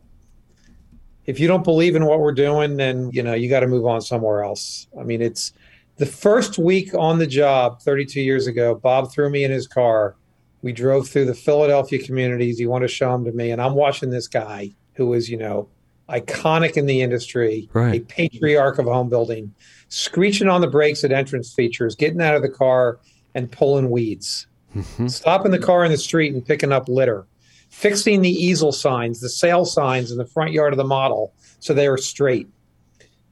if 1.25 1.39
you 1.39 1.47
don't 1.47 1.63
believe 1.63 1.95
in 1.95 2.05
what 2.05 2.19
we're 2.19 2.33
doing, 2.33 2.77
then 2.77 3.11
you 3.13 3.23
know 3.23 3.33
you 3.33 3.49
got 3.49 3.61
to 3.61 3.69
move 3.69 3.87
on 3.87 4.01
somewhere 4.01 4.43
else. 4.43 4.89
I 4.99 5.05
mean, 5.05 5.23
it's 5.23 5.53
the 5.99 6.07
first 6.07 6.59
week 6.59 6.93
on 6.93 7.21
the 7.21 7.29
job 7.29 7.81
32 7.81 8.21
years 8.21 8.49
ago. 8.49 8.75
Bob 8.75 9.13
threw 9.13 9.31
me 9.31 9.45
in 9.45 9.53
his 9.53 9.69
car. 9.69 10.17
We 10.63 10.73
drove 10.73 11.09
through 11.09 11.27
the 11.27 11.35
Philadelphia 11.35 12.05
communities. 12.05 12.59
He 12.59 12.67
wanted 12.67 12.89
to 12.89 12.93
show 12.93 13.13
them 13.13 13.25
to 13.27 13.33
me, 13.33 13.53
and 13.53 13.63
I'm 13.63 13.75
watching 13.75 14.11
this 14.11 14.27
guy 14.27 14.75
who 14.95 15.13
is, 15.15 15.31
you 15.31 15.37
know, 15.37 15.69
iconic 16.09 16.77
in 16.77 16.87
the 16.87 17.03
industry, 17.03 17.69
right. 17.73 18.01
a 18.01 18.05
patriarch 18.05 18.79
of 18.79 18.87
home 18.87 19.09
building, 19.09 19.55
screeching 19.91 20.49
on 20.49 20.61
the 20.61 20.67
brakes 20.67 21.05
at 21.05 21.13
entrance 21.13 21.55
features, 21.55 21.95
getting 21.95 22.21
out 22.21 22.35
of 22.35 22.43
the 22.43 22.49
car 22.49 22.99
and 23.37 23.53
pulling 23.53 23.91
weeds, 23.91 24.49
mm-hmm. 24.75 25.07
stopping 25.09 25.51
the 25.51 25.59
car 25.59 25.85
in 25.85 25.91
the 25.91 25.99
street 25.99 26.35
and 26.35 26.45
picking 26.45 26.73
up 26.73 26.89
litter, 26.89 27.27
fixing 27.71 28.23
the 28.23 28.31
easel 28.31 28.73
signs, 28.73 29.21
the 29.21 29.29
sale 29.29 29.65
signs 29.65 30.11
in 30.11 30.19
the 30.19 30.27
front 30.27 30.53
yard 30.53 30.73
of 30.73 30.77
the 30.77 30.85
model 30.85 31.33
so 31.61 31.73
they 31.73 31.87
are 31.87 31.97
straight, 31.97 32.49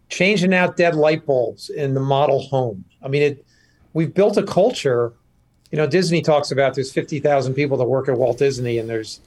changing 0.09 0.55
out 0.55 0.77
dead 0.77 0.95
light 0.95 1.27
bulbs 1.27 1.71
in 1.71 1.95
the 1.95 2.01
model 2.01 2.41
home. 2.41 2.85
I 3.03 3.09
mean, 3.09 3.23
it, 3.23 3.47
we've 3.93 4.15
built 4.15 4.37
a 4.37 4.43
culture. 4.43 5.13
You 5.71 5.79
know, 5.79 5.87
Disney 5.87 6.23
talks 6.23 6.51
about 6.51 6.75
there's 6.75 6.93
50,000 6.93 7.55
people 7.55 7.77
that 7.77 7.85
work 7.85 8.09
at 8.09 8.17
Walt 8.17 8.39
Disney 8.39 8.79
and 8.79 8.89
there's 8.89 9.21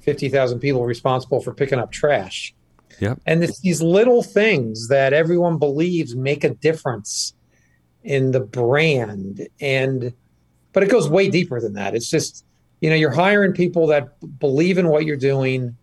50,000 0.00 0.58
people 0.60 0.84
responsible 0.84 1.40
for 1.40 1.52
picking 1.52 1.78
up 1.78 1.92
trash. 1.92 2.54
Yep. 3.00 3.20
And 3.26 3.44
it's 3.44 3.60
these 3.60 3.82
little 3.82 4.22
things 4.22 4.88
that 4.88 5.12
everyone 5.12 5.58
believes 5.58 6.16
make 6.16 6.44
a 6.44 6.50
difference 6.50 7.34
in 8.02 8.32
the 8.32 8.40
brand. 8.40 9.46
And, 9.60 10.12
but 10.78 10.86
it 10.86 10.92
goes 10.92 11.08
way 11.08 11.28
deeper 11.28 11.60
than 11.60 11.72
that. 11.72 11.96
It's 11.96 12.08
just, 12.08 12.44
you 12.80 12.88
know, 12.88 12.94
you're 12.94 13.10
hiring 13.10 13.52
people 13.52 13.88
that 13.88 14.10
believe 14.38 14.78
in 14.78 14.86
what 14.86 15.04
you're 15.04 15.16
doing. 15.16 15.76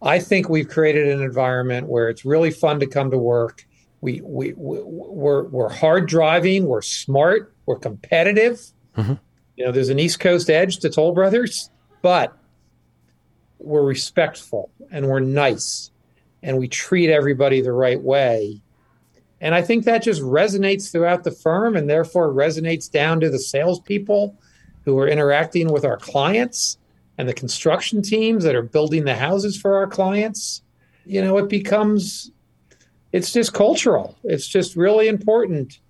I 0.00 0.20
think 0.20 0.48
we've 0.48 0.66
created 0.66 1.06
an 1.10 1.20
environment 1.20 1.86
where 1.86 2.08
it's 2.08 2.24
really 2.24 2.50
fun 2.50 2.80
to 2.80 2.86
come 2.86 3.10
to 3.10 3.18
work. 3.18 3.66
We, 4.00 4.22
we, 4.22 4.54
we 4.54 4.80
we're, 4.82 5.42
we're 5.48 5.68
hard 5.68 6.08
driving, 6.08 6.64
we're 6.64 6.80
smart, 6.80 7.54
we're 7.66 7.78
competitive. 7.78 8.58
Mm-hmm. 8.96 9.16
You 9.56 9.66
know, 9.66 9.70
there's 9.70 9.90
an 9.90 9.98
East 9.98 10.18
Coast 10.18 10.48
edge 10.48 10.78
to 10.78 10.88
Toll 10.88 11.12
Brothers, 11.12 11.68
but 12.00 12.34
we're 13.58 13.84
respectful 13.84 14.70
and 14.90 15.08
we're 15.08 15.20
nice 15.20 15.90
and 16.42 16.56
we 16.56 16.68
treat 16.68 17.10
everybody 17.10 17.60
the 17.60 17.72
right 17.72 18.00
way. 18.00 18.62
And 19.40 19.54
I 19.54 19.62
think 19.62 19.84
that 19.84 20.02
just 20.02 20.20
resonates 20.22 20.90
throughout 20.90 21.24
the 21.24 21.30
firm 21.30 21.76
and 21.76 21.88
therefore 21.88 22.32
resonates 22.32 22.90
down 22.90 23.20
to 23.20 23.30
the 23.30 23.38
salespeople 23.38 24.36
who 24.84 24.98
are 24.98 25.08
interacting 25.08 25.72
with 25.72 25.84
our 25.84 25.96
clients 25.96 26.78
and 27.18 27.28
the 27.28 27.34
construction 27.34 28.02
teams 28.02 28.44
that 28.44 28.54
are 28.54 28.62
building 28.62 29.04
the 29.04 29.14
houses 29.14 29.56
for 29.56 29.76
our 29.76 29.86
clients. 29.86 30.62
You 31.06 31.22
know, 31.22 31.38
it 31.38 31.48
becomes, 31.48 32.30
it's 33.12 33.32
just 33.32 33.54
cultural. 33.54 34.16
It's 34.24 34.46
just 34.46 34.76
really 34.76 35.08
important. 35.08 35.80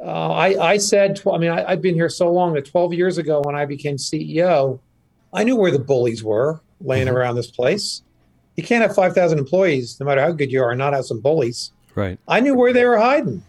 Uh, 0.00 0.32
I, 0.32 0.72
I 0.72 0.76
said, 0.78 1.20
I 1.30 1.38
mean, 1.38 1.50
I, 1.50 1.64
I've 1.64 1.82
been 1.82 1.94
here 1.94 2.08
so 2.08 2.30
long 2.30 2.54
that 2.54 2.66
12 2.66 2.92
years 2.92 3.18
ago 3.18 3.40
when 3.42 3.54
I 3.54 3.64
became 3.64 3.96
CEO, 3.96 4.80
I 5.32 5.44
knew 5.44 5.56
where 5.56 5.70
the 5.70 5.78
bullies 5.78 6.22
were 6.22 6.60
laying 6.80 7.06
mm-hmm. 7.06 7.16
around 7.16 7.36
this 7.36 7.50
place 7.50 8.02
you 8.56 8.62
can't 8.62 8.82
have 8.82 8.94
5,000 8.94 9.38
employees, 9.38 9.98
no 9.98 10.06
matter 10.06 10.20
how 10.20 10.32
good 10.32 10.52
you 10.52 10.62
are, 10.62 10.70
and 10.70 10.78
not 10.78 10.92
have 10.92 11.06
some 11.06 11.20
bullies. 11.20 11.72
Right. 11.94 12.18
I 12.26 12.40
knew 12.40 12.54
where 12.54 12.72
they 12.72 12.84
were 12.84 12.98
hiding 12.98 13.42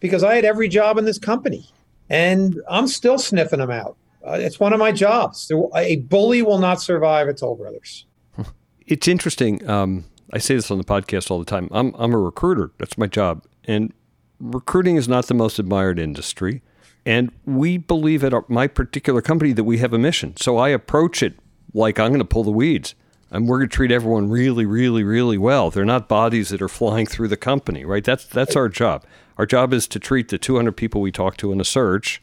because 0.00 0.22
I 0.22 0.34
had 0.34 0.44
every 0.44 0.68
job 0.68 0.98
in 0.98 1.04
this 1.04 1.18
company 1.18 1.66
and 2.08 2.60
I'm 2.68 2.88
still 2.88 3.18
sniffing 3.18 3.60
them 3.60 3.70
out. 3.70 3.96
Uh, 4.26 4.32
it's 4.32 4.60
one 4.60 4.72
of 4.72 4.78
my 4.78 4.92
jobs. 4.92 5.50
A 5.74 5.96
bully 5.96 6.42
will 6.42 6.58
not 6.58 6.82
survive 6.82 7.28
at 7.28 7.38
Toll 7.38 7.56
Brothers. 7.56 8.06
It's 8.86 9.06
interesting. 9.06 9.64
Um, 9.70 10.06
I 10.32 10.38
say 10.38 10.56
this 10.56 10.68
on 10.68 10.78
the 10.78 10.82
podcast 10.82 11.30
all 11.30 11.38
the 11.38 11.44
time. 11.44 11.68
I'm, 11.70 11.94
I'm 11.96 12.12
a 12.12 12.18
recruiter. 12.18 12.72
That's 12.78 12.98
my 12.98 13.06
job. 13.06 13.44
And 13.66 13.92
recruiting 14.40 14.96
is 14.96 15.06
not 15.06 15.26
the 15.26 15.34
most 15.34 15.60
admired 15.60 16.00
industry. 16.00 16.60
And 17.06 17.30
we 17.44 17.78
believe 17.78 18.24
at 18.24 18.34
our, 18.34 18.44
my 18.48 18.66
particular 18.66 19.22
company 19.22 19.52
that 19.52 19.62
we 19.62 19.78
have 19.78 19.92
a 19.92 19.98
mission. 19.98 20.36
So 20.36 20.56
I 20.56 20.70
approach 20.70 21.22
it 21.22 21.34
like 21.72 22.00
I'm 22.00 22.08
going 22.08 22.18
to 22.18 22.24
pull 22.24 22.42
the 22.42 22.50
weeds 22.50 22.96
and 23.30 23.48
we're 23.48 23.58
going 23.58 23.68
to 23.68 23.76
treat 23.76 23.92
everyone 23.92 24.28
really, 24.28 24.66
really, 24.66 25.04
really 25.04 25.38
well. 25.38 25.70
They're 25.70 25.84
not 25.84 26.08
bodies 26.08 26.48
that 26.48 26.62
are 26.62 26.68
flying 26.68 27.06
through 27.06 27.28
the 27.28 27.36
company, 27.36 27.84
right? 27.84 28.04
That's 28.04 28.24
that's 28.24 28.56
our 28.56 28.68
job. 28.68 29.04
Our 29.38 29.46
job 29.46 29.72
is 29.72 29.86
to 29.88 29.98
treat 29.98 30.28
the 30.28 30.38
200 30.38 30.72
people 30.72 31.00
we 31.00 31.12
talk 31.12 31.36
to 31.38 31.52
in 31.52 31.60
a 31.60 31.64
search 31.64 32.22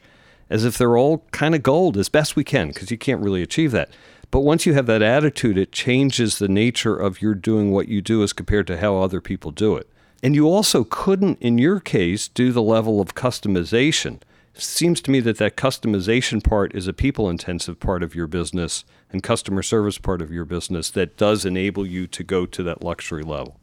as 0.49 0.63
if 0.63 0.77
they're 0.77 0.97
all 0.97 1.25
kind 1.31 1.55
of 1.55 1.63
gold 1.63 1.97
as 1.97 2.09
best 2.09 2.35
we 2.35 2.43
can, 2.43 2.69
because 2.69 2.91
you 2.91 2.97
can't 2.97 3.21
really 3.21 3.41
achieve 3.41 3.71
that. 3.71 3.89
But 4.31 4.41
once 4.41 4.65
you 4.65 4.73
have 4.73 4.85
that 4.87 5.01
attitude, 5.01 5.57
it 5.57 5.71
changes 5.71 6.37
the 6.37 6.47
nature 6.47 6.95
of 6.95 7.21
your 7.21 7.33
doing 7.33 7.71
what 7.71 7.87
you 7.87 8.01
do 8.01 8.23
as 8.23 8.33
compared 8.33 8.67
to 8.67 8.77
how 8.77 8.97
other 8.97 9.21
people 9.21 9.51
do 9.51 9.75
it. 9.75 9.89
And 10.21 10.35
you 10.35 10.47
also 10.47 10.83
couldn't, 10.83 11.39
in 11.41 11.57
your 11.57 11.79
case, 11.79 12.27
do 12.27 12.51
the 12.51 12.61
level 12.61 12.99
of 12.99 13.15
customization 13.15 14.19
seems 14.53 15.01
to 15.01 15.11
me 15.11 15.19
that 15.19 15.37
that 15.37 15.55
customization 15.55 16.43
part 16.43 16.73
is 16.73 16.87
a 16.87 16.93
people 16.93 17.29
intensive 17.29 17.79
part 17.79 18.03
of 18.03 18.15
your 18.15 18.27
business 18.27 18.83
and 19.11 19.23
customer 19.23 19.63
service 19.63 19.97
part 19.97 20.21
of 20.21 20.31
your 20.31 20.45
business 20.45 20.89
that 20.91 21.17
does 21.17 21.45
enable 21.45 21.85
you 21.85 22.07
to 22.07 22.23
go 22.23 22.45
to 22.45 22.63
that 22.63 22.83
luxury 22.83 23.23
level. 23.23 23.59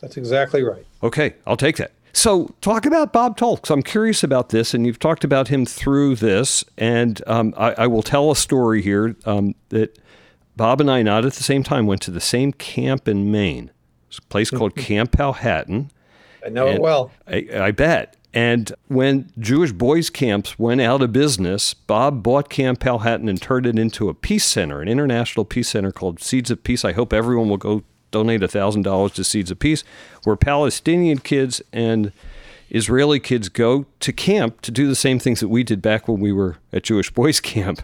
That's 0.00 0.16
exactly 0.16 0.62
right. 0.62 0.86
Okay, 1.02 1.34
I'll 1.46 1.56
take 1.56 1.76
that. 1.78 1.92
So, 2.12 2.54
talk 2.60 2.86
about 2.86 3.12
Bob 3.12 3.36
because 3.36 3.70
I'm 3.70 3.82
curious 3.82 4.22
about 4.22 4.50
this, 4.50 4.72
and 4.72 4.86
you've 4.86 5.00
talked 5.00 5.24
about 5.24 5.48
him 5.48 5.66
through 5.66 6.14
this. 6.16 6.64
And 6.78 7.20
um, 7.26 7.54
I, 7.56 7.72
I, 7.72 7.86
will 7.88 8.04
tell 8.04 8.30
a 8.30 8.36
story 8.36 8.82
here 8.82 9.16
um, 9.24 9.56
that 9.70 9.98
Bob 10.56 10.80
and 10.80 10.88
I, 10.88 11.02
not 11.02 11.24
at 11.24 11.32
the 11.32 11.42
same 11.42 11.64
time, 11.64 11.86
went 11.86 12.02
to 12.02 12.12
the 12.12 12.20
same 12.20 12.52
camp 12.52 13.08
in 13.08 13.32
Maine. 13.32 13.72
It's 14.08 14.18
a 14.18 14.22
place 14.22 14.50
called 14.50 14.76
Camp 14.76 15.10
Powhatan. 15.10 15.90
I 16.46 16.50
know 16.50 16.68
it 16.68 16.80
well. 16.80 17.10
I, 17.26 17.48
I 17.52 17.70
bet. 17.72 18.16
And 18.34 18.72
when 18.88 19.30
Jewish 19.38 19.70
boys' 19.70 20.10
camps 20.10 20.58
went 20.58 20.80
out 20.80 21.02
of 21.02 21.12
business, 21.12 21.72
Bob 21.72 22.24
bought 22.24 22.50
Camp 22.50 22.80
Powhatan 22.80 23.28
and 23.28 23.40
turned 23.40 23.64
it 23.64 23.78
into 23.78 24.08
a 24.08 24.14
peace 24.14 24.44
center, 24.44 24.82
an 24.82 24.88
international 24.88 25.44
peace 25.44 25.68
center 25.68 25.92
called 25.92 26.20
Seeds 26.20 26.50
of 26.50 26.64
Peace. 26.64 26.84
I 26.84 26.92
hope 26.92 27.12
everyone 27.12 27.48
will 27.48 27.58
go 27.58 27.84
donate 28.10 28.40
$1,000 28.40 29.14
to 29.14 29.24
Seeds 29.24 29.52
of 29.52 29.60
Peace, 29.60 29.84
where 30.24 30.34
Palestinian 30.34 31.18
kids 31.18 31.62
and 31.72 32.10
Israeli 32.70 33.20
kids 33.20 33.48
go 33.48 33.86
to 34.00 34.12
camp 34.12 34.62
to 34.62 34.72
do 34.72 34.88
the 34.88 34.96
same 34.96 35.20
things 35.20 35.38
that 35.38 35.48
we 35.48 35.62
did 35.62 35.80
back 35.80 36.08
when 36.08 36.18
we 36.18 36.32
were 36.32 36.56
at 36.72 36.82
Jewish 36.82 37.12
boys' 37.12 37.38
camp. 37.38 37.82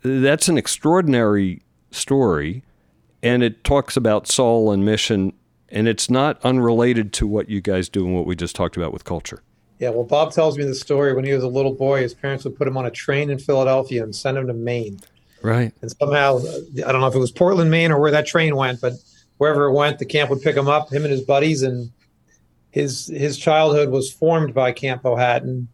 That's 0.00 0.48
an 0.48 0.56
extraordinary 0.56 1.60
story, 1.90 2.62
and 3.22 3.42
it 3.42 3.62
talks 3.62 3.94
about 3.94 4.26
soul 4.26 4.72
and 4.72 4.86
mission, 4.86 5.34
and 5.68 5.86
it's 5.86 6.08
not 6.08 6.42
unrelated 6.42 7.12
to 7.14 7.26
what 7.26 7.50
you 7.50 7.60
guys 7.60 7.90
do 7.90 8.06
and 8.06 8.14
what 8.14 8.24
we 8.24 8.34
just 8.34 8.56
talked 8.56 8.78
about 8.78 8.94
with 8.94 9.04
culture. 9.04 9.42
Yeah, 9.78 9.90
well, 9.90 10.04
Bob 10.04 10.32
tells 10.32 10.56
me 10.56 10.64
the 10.64 10.74
story 10.74 11.12
when 11.12 11.24
he 11.24 11.32
was 11.32 11.44
a 11.44 11.48
little 11.48 11.74
boy. 11.74 12.00
His 12.00 12.14
parents 12.14 12.44
would 12.44 12.56
put 12.56 12.66
him 12.66 12.76
on 12.76 12.86
a 12.86 12.90
train 12.90 13.28
in 13.30 13.38
Philadelphia 13.38 14.02
and 14.02 14.14
send 14.14 14.38
him 14.38 14.46
to 14.46 14.54
Maine. 14.54 15.00
Right. 15.42 15.72
And 15.82 15.90
somehow, 15.90 16.40
I 16.86 16.92
don't 16.92 17.00
know 17.00 17.06
if 17.06 17.14
it 17.14 17.18
was 17.18 17.30
Portland, 17.30 17.70
Maine, 17.70 17.92
or 17.92 18.00
where 18.00 18.10
that 18.10 18.26
train 18.26 18.56
went, 18.56 18.80
but 18.80 18.94
wherever 19.36 19.66
it 19.66 19.72
went, 19.72 19.98
the 19.98 20.06
camp 20.06 20.30
would 20.30 20.40
pick 20.40 20.56
him 20.56 20.68
up, 20.68 20.92
him 20.92 21.04
and 21.04 21.12
his 21.12 21.22
buddies, 21.22 21.62
and 21.62 21.90
his 22.70 23.06
his 23.08 23.38
childhood 23.38 23.90
was 23.90 24.12
formed 24.12 24.54
by 24.54 24.72
Camp 24.72 25.02
Powhatan. 25.02 25.68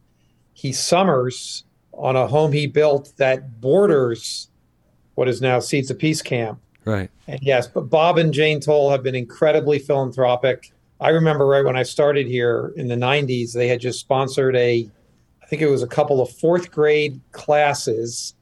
He 0.52 0.72
summers 0.72 1.64
on 1.92 2.16
a 2.16 2.26
home 2.26 2.52
he 2.52 2.66
built 2.66 3.12
that 3.16 3.60
borders 3.60 4.48
what 5.14 5.28
is 5.28 5.40
now 5.40 5.60
Seeds 5.60 5.90
of 5.90 5.98
Peace 5.98 6.22
Camp. 6.22 6.60
Right. 6.84 7.10
And 7.28 7.40
yes, 7.42 7.66
but 7.66 7.82
Bob 7.82 8.18
and 8.18 8.32
Jane 8.32 8.60
Toll 8.60 8.90
have 8.90 9.02
been 9.02 9.14
incredibly 9.14 9.78
philanthropic 9.78 10.72
I 11.02 11.08
remember 11.08 11.46
right 11.46 11.64
when 11.64 11.76
I 11.76 11.82
started 11.82 12.28
here 12.28 12.72
in 12.76 12.86
the 12.86 12.94
90s, 12.94 13.54
they 13.54 13.66
had 13.66 13.80
just 13.80 13.98
sponsored 13.98 14.54
a, 14.54 14.88
I 15.42 15.46
think 15.46 15.60
it 15.60 15.68
was 15.68 15.82
a 15.82 15.88
couple 15.88 16.20
of 16.20 16.30
fourth 16.30 16.70
grade 16.70 17.20
classes 17.32 18.34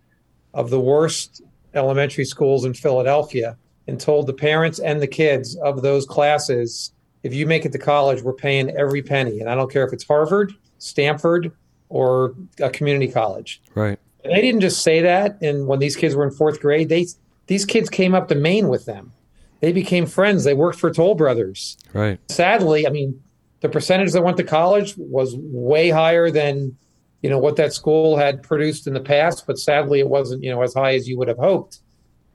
of 0.53 0.69
the 0.69 0.79
worst 0.79 1.41
elementary 1.73 2.27
schools 2.27 2.67
in 2.67 2.75
Philadelphia 2.75 3.57
and 3.89 3.99
told 3.99 4.27
the 4.27 4.35
parents 4.35 4.79
and 4.79 5.01
the 5.01 5.07
kids 5.07 5.57
of 5.57 5.81
those 5.81 6.05
classes 6.05 6.93
if 7.23 7.35
you 7.35 7.47
make 7.47 7.65
it 7.65 7.73
to 7.73 7.79
college, 7.79 8.23
we're 8.23 8.35
paying 8.35 8.71
every 8.77 9.03
penny. 9.03 9.41
And 9.41 9.49
I 9.49 9.55
don't 9.55 9.71
care 9.71 9.87
if 9.87 9.93
it's 9.93 10.05
Harvard, 10.05 10.53
Stanford, 10.79 11.53
or 11.89 12.35
a 12.61 12.69
community 12.71 13.11
college. 13.11 13.63
Right. 13.75 13.99
And 14.23 14.35
they 14.35 14.41
didn't 14.43 14.61
just 14.61 14.83
say 14.83 15.01
that. 15.01 15.41
And 15.41 15.67
when 15.67 15.79
these 15.79 15.97
kids 15.97 16.15
were 16.15 16.25
in 16.25 16.31
fourth 16.31 16.61
grade, 16.61 16.91
they 16.91 17.07
these 17.47 17.65
kids 17.65 17.89
came 17.89 18.15
up 18.15 18.29
to 18.29 18.35
Maine 18.35 18.69
with 18.69 18.85
them 18.85 19.13
they 19.61 19.73
became 19.73 20.07
friends. 20.07 20.45
They 20.45 20.55
worked 20.55 20.79
for 20.79 20.91
Toll 20.91 21.15
Brothers. 21.15 21.77
Right. 21.93 22.19
Sadly, 22.31 22.87
I 22.87 22.91
mean, 22.91 23.23
the 23.61 23.69
percentage 23.69 24.13
that 24.13 24.23
went 24.23 24.37
to 24.39 24.45
college 24.45 24.95
was 24.97 25.37
way 25.37 25.91
higher 25.91 26.31
than 26.31 26.77
you 27.23 27.29
know 27.29 27.39
what 27.39 27.57
that 27.57 27.75
school 27.75 28.17
had 28.17 28.43
produced 28.43 28.87
in 28.87 28.95
the 28.95 29.01
past. 29.01 29.47
But 29.47 29.59
sadly, 29.59 30.01
it 30.01 30.09
wasn't 30.09 30.43
you 30.43 30.51
know 30.51 30.63
as 30.63 30.75
high 30.75 30.95
as 30.95 31.09
you 31.09 31.19
would 31.19 31.29
have 31.29 31.39
hoped. 31.39 31.81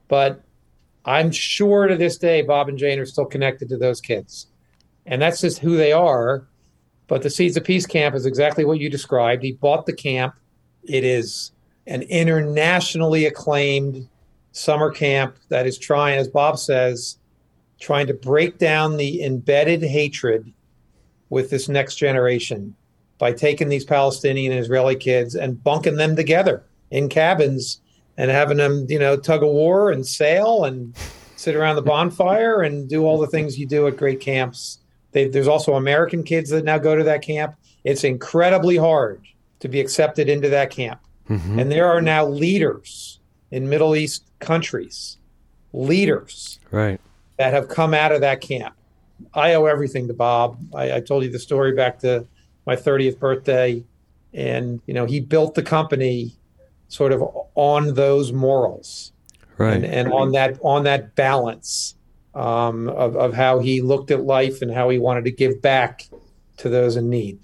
But 0.08 0.42
I'm 1.04 1.30
sure 1.30 1.88
to 1.88 1.96
this 1.96 2.16
day, 2.16 2.42
Bob 2.42 2.68
and 2.68 2.78
Jane 2.78 2.98
are 2.98 3.06
still 3.06 3.26
connected 3.26 3.68
to 3.68 3.76
those 3.76 4.00
kids. 4.00 4.46
And 5.04 5.22
that's 5.22 5.40
just 5.40 5.58
who 5.58 5.76
they 5.76 5.92
are. 5.92 6.46
But 7.08 7.22
the 7.22 7.30
Seeds 7.30 7.56
of 7.56 7.62
Peace 7.62 7.86
camp 7.86 8.16
is 8.16 8.26
exactly 8.26 8.64
what 8.64 8.80
you 8.80 8.90
described. 8.90 9.44
He 9.44 9.52
bought 9.52 9.86
the 9.86 9.92
camp. 9.92 10.34
It 10.82 11.04
is 11.04 11.52
an 11.86 12.02
internationally 12.02 13.26
acclaimed 13.26 14.08
summer 14.56 14.90
camp 14.90 15.36
that 15.50 15.66
is 15.66 15.78
trying, 15.78 16.18
as 16.18 16.28
Bob 16.28 16.58
says, 16.58 17.18
trying 17.78 18.06
to 18.06 18.14
break 18.14 18.58
down 18.58 18.96
the 18.96 19.22
embedded 19.22 19.82
hatred 19.82 20.50
with 21.28 21.50
this 21.50 21.68
next 21.68 21.96
generation 21.96 22.74
by 23.18 23.32
taking 23.32 23.68
these 23.68 23.84
Palestinian 23.84 24.52
and 24.52 24.60
Israeli 24.60 24.96
kids 24.96 25.34
and 25.34 25.62
bunking 25.62 25.96
them 25.96 26.16
together 26.16 26.64
in 26.90 27.08
cabins 27.08 27.80
and 28.16 28.30
having 28.30 28.56
them, 28.56 28.86
you 28.88 28.98
know, 28.98 29.16
tug 29.16 29.42
a 29.42 29.46
war 29.46 29.90
and 29.90 30.06
sail 30.06 30.64
and 30.64 30.96
sit 31.36 31.54
around 31.54 31.76
the 31.76 31.82
bonfire 31.82 32.62
and 32.62 32.88
do 32.88 33.04
all 33.04 33.18
the 33.18 33.26
things 33.26 33.58
you 33.58 33.66
do 33.66 33.86
at 33.86 33.96
great 33.96 34.20
camps. 34.20 34.78
They, 35.12 35.28
there's 35.28 35.48
also 35.48 35.74
American 35.74 36.22
kids 36.22 36.48
that 36.50 36.64
now 36.64 36.78
go 36.78 36.96
to 36.96 37.04
that 37.04 37.22
camp. 37.22 37.56
It's 37.84 38.04
incredibly 38.04 38.76
hard 38.78 39.22
to 39.60 39.68
be 39.68 39.80
accepted 39.80 40.30
into 40.30 40.48
that 40.48 40.70
camp. 40.70 41.00
Mm-hmm. 41.28 41.58
And 41.58 41.70
there 41.70 41.86
are 41.86 42.00
now 42.00 42.26
leaders 42.26 43.15
in 43.50 43.68
Middle 43.68 43.96
East 43.96 44.24
countries, 44.38 45.18
leaders 45.72 46.58
right. 46.70 47.00
that 47.38 47.52
have 47.52 47.68
come 47.68 47.94
out 47.94 48.12
of 48.12 48.20
that 48.20 48.40
camp. 48.40 48.74
I 49.34 49.54
owe 49.54 49.66
everything 49.66 50.08
to 50.08 50.14
Bob. 50.14 50.58
I, 50.74 50.96
I 50.96 51.00
told 51.00 51.24
you 51.24 51.30
the 51.30 51.38
story 51.38 51.72
back 51.72 51.98
to 52.00 52.26
my 52.66 52.76
30th 52.76 53.18
birthday. 53.18 53.82
And, 54.34 54.80
you 54.86 54.94
know, 54.94 55.06
he 55.06 55.20
built 55.20 55.54
the 55.54 55.62
company 55.62 56.36
sort 56.88 57.12
of 57.12 57.22
on 57.54 57.94
those 57.94 58.32
morals. 58.32 59.12
Right. 59.56 59.74
And, 59.74 59.84
and 59.86 60.12
on 60.12 60.32
that 60.32 60.58
on 60.62 60.84
that 60.84 61.14
balance 61.14 61.94
um, 62.34 62.88
of, 62.90 63.16
of 63.16 63.32
how 63.32 63.58
he 63.58 63.80
looked 63.80 64.10
at 64.10 64.20
life 64.20 64.60
and 64.60 64.70
how 64.70 64.90
he 64.90 64.98
wanted 64.98 65.24
to 65.24 65.30
give 65.30 65.62
back 65.62 66.08
to 66.58 66.68
those 66.68 66.96
in 66.96 67.08
need. 67.08 67.38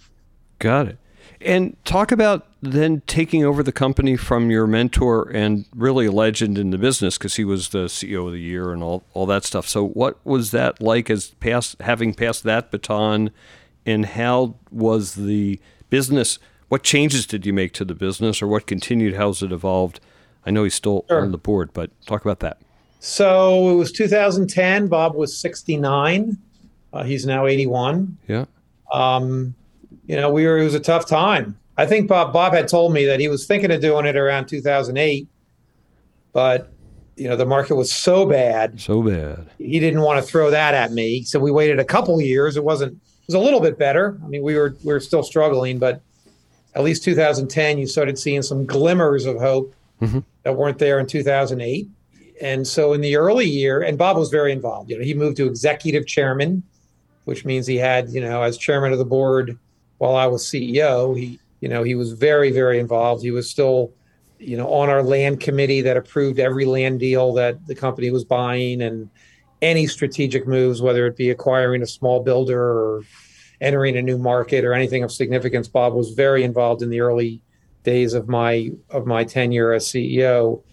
Got 0.59 0.89
it. 0.89 0.99
And 1.45 1.77
talk 1.85 2.13
about 2.13 2.47
then 2.61 3.03
taking 3.07 3.45
over 3.45 3.63
the 3.63 3.73
company 3.73 4.17
from 4.17 4.51
your 4.51 4.67
mentor 4.67 5.29
and 5.31 5.67
really 5.75 6.07
a 6.07 6.13
legend 6.13 6.59
in 6.59 6.71
the 6.71 6.79
business 6.79 7.19
because 7.19 7.37
he 7.37 7.45
was 7.45 7.71
the 7.71 7.87
CEO 7.87 8.27
of 8.27 8.33
the 8.33 8.41
year 8.41 8.73
and 8.73 8.83
all, 8.83 9.03
all 9.15 9.27
that 9.27 9.45
stuff. 9.45 9.67
So, 9.67 9.87
what 9.87 10.25
was 10.25 10.53
that 10.53 10.81
like 10.81 11.11
as 11.11 11.31
past 11.41 11.77
having 11.81 12.15
passed 12.15 12.45
that 12.45 12.71
baton, 12.71 13.31
and 13.85 14.07
how 14.07 14.55
was 14.71 15.15
the 15.15 15.61
business? 15.91 16.39
What 16.69 16.83
changes 16.83 17.27
did 17.27 17.45
you 17.45 17.53
make 17.53 17.73
to 17.75 17.85
the 17.85 17.95
business, 17.95 18.41
or 18.41 18.47
what 18.47 18.67
continued? 18.67 19.15
How's 19.15 19.43
it 19.43 19.53
evolved? 19.53 20.01
I 20.47 20.51
know 20.51 20.65
he's 20.65 20.75
still 20.75 21.05
sure. 21.09 21.23
on 21.23 21.33
the 21.33 21.39
board, 21.39 21.71
but 21.73 21.91
talk 22.07 22.23
about 22.23 22.41
that. 22.41 22.59
So 23.01 23.71
it 23.71 23.75
was 23.75 23.91
2010. 23.93 24.87
Bob 24.87 25.15
was 25.15 25.37
69. 25.37 26.39
Uh, 26.93 27.03
he's 27.05 27.27
now 27.27 27.47
81. 27.47 28.17
Yeah. 28.29 28.45
Um, 28.93 29.55
you 30.07 30.17
know, 30.17 30.31
we 30.31 30.47
were, 30.47 30.59
it 30.59 30.65
was 30.65 30.75
a 30.75 30.81
tough 30.81 31.07
time. 31.07 31.59
I 31.77 31.87
think 31.87 32.09
Bob 32.09 32.33
Bob 32.33 32.53
had 32.53 32.69
told 32.69 32.93
me 32.93 33.07
that 33.07 33.19
he 33.19 33.29
was 33.29 33.47
thinking 33.47 33.71
of 33.71 33.81
doing 33.81 34.07
it 34.07 34.17
around 34.17 34.47
2008, 34.47 35.27
but 36.33 36.71
you 37.17 37.29
know 37.29 37.37
the 37.37 37.47
market 37.47 37.77
was 37.77 37.91
so 37.91 38.27
bad, 38.27 38.81
so 38.81 39.03
bad. 39.03 39.49
He 39.59 39.81
didn't 39.81 40.03
want 40.03 40.23
to 40.23 40.31
throw 40.31 40.51
that 40.51 40.75
at 40.75 40.93
me, 40.93 41.23
so 41.23 41.41
we 41.41 41.51
waited 41.51 41.79
a 41.79 41.85
couple 41.85 42.21
years. 42.21 42.57
It 42.57 42.65
wasn't. 42.65 42.93
It 42.93 43.29
was 43.29 43.35
a 43.35 43.39
little 43.39 43.61
bit 43.61 43.79
better. 43.79 44.19
I 44.23 44.29
mean, 44.29 44.43
we 44.43 44.55
were 44.55 44.77
we 44.85 44.93
were 44.93 45.01
still 45.01 45.23
struggling, 45.23 45.79
but 45.79 46.03
at 46.75 46.85
least 46.85 47.05
2010, 47.05 47.79
you 47.79 47.87
started 47.87 48.19
seeing 48.19 48.43
some 48.43 48.67
glimmers 48.67 49.27
of 49.27 49.39
hope 49.39 49.75
mm-hmm. 50.01 50.21
that 50.43 50.57
weren't 50.57 50.79
there 50.79 50.99
in 50.99 51.07
2008. 51.07 51.89
And 52.41 52.67
so 52.67 52.93
in 52.93 53.03
the 53.03 53.17
early 53.17 53.47
year, 53.47 53.83
and 53.83 53.99
Bob 53.99 54.17
was 54.17 54.31
very 54.31 54.53
involved. 54.53 54.91
You 54.91 54.99
know, 54.99 55.05
he 55.05 55.15
moved 55.15 55.37
to 55.37 55.47
executive 55.47 56.07
chairman, 56.07 56.63
which 57.25 57.45
means 57.45 57.67
he 57.67 57.77
had, 57.77 58.09
you 58.11 58.21
know, 58.21 58.43
as 58.43 58.57
chairman 58.57 58.93
of 58.93 58.99
the 58.99 59.05
board 59.05 59.59
while 60.03 60.17
I 60.17 60.27
was 60.27 60.43
CEO, 60.43 61.17
he, 61.17 61.39
you 61.61 61.69
know, 61.69 61.85
he 61.85 61.95
was 61.95 62.11
very, 62.11 62.51
very 62.51 62.81
involved. 62.81 63.23
He 63.23 63.31
was 63.31 63.49
still, 63.49 63.93
you 64.41 64.57
know, 64.57 64.67
on 64.67 64.89
our 64.89 65.01
land 65.01 65.39
committee 65.39 65.81
that 65.83 65.97
approved 65.97 66.41
every 66.41 66.65
land 66.65 66.99
deal 66.99 67.33
that 67.35 67.65
the 67.69 67.77
company 67.77 68.11
was 68.11 68.25
buying 68.25 68.83
and 68.83 69.09
any 69.61 69.87
strategic 69.87 70.45
moves, 70.45 70.83
whether 70.83 71.07
it 71.07 71.17
be 71.17 71.31
acquiring 71.31 71.83
a 71.83 71.87
small 71.87 72.21
builder 72.21 72.61
or 72.61 73.03
entering 73.61 73.97
a 73.97 74.03
new 74.03 74.19
market 74.19 74.65
or 74.65 74.73
anything 74.73 75.05
of 75.05 75.13
significance. 75.13 75.69
Bob 75.69 75.95
was 75.95 76.11
very 76.11 76.43
involved 76.43 76.83
in 76.83 76.91
the 76.91 76.99
early 76.99 77.41
days 77.85 78.13
of 78.13 78.29
my 78.29 78.73
of 78.91 79.07
my 79.07 79.23
tenure 79.23 79.73
as 79.73 79.87
CEO. 79.87 80.65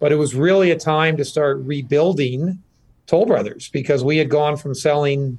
But 0.00 0.10
it 0.10 0.16
was 0.16 0.34
really 0.34 0.72
a 0.72 0.76
time 0.76 1.16
to 1.18 1.24
start 1.24 1.58
rebuilding 1.60 2.58
Toll 3.06 3.26
Brothers 3.26 3.68
because 3.68 4.02
we 4.02 4.16
had 4.16 4.30
gone 4.30 4.56
from 4.56 4.74
selling 4.74 5.38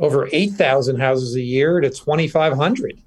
over 0.00 0.28
8,000 0.32 0.98
houses 0.98 1.36
a 1.36 1.42
year 1.42 1.80
to 1.80 1.90
2,500. 1.90 3.00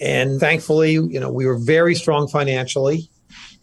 And 0.00 0.40
thankfully, 0.40 0.92
you 0.92 1.20
know, 1.20 1.30
we 1.30 1.46
were 1.46 1.56
very 1.56 1.94
strong 1.94 2.26
financially. 2.26 3.08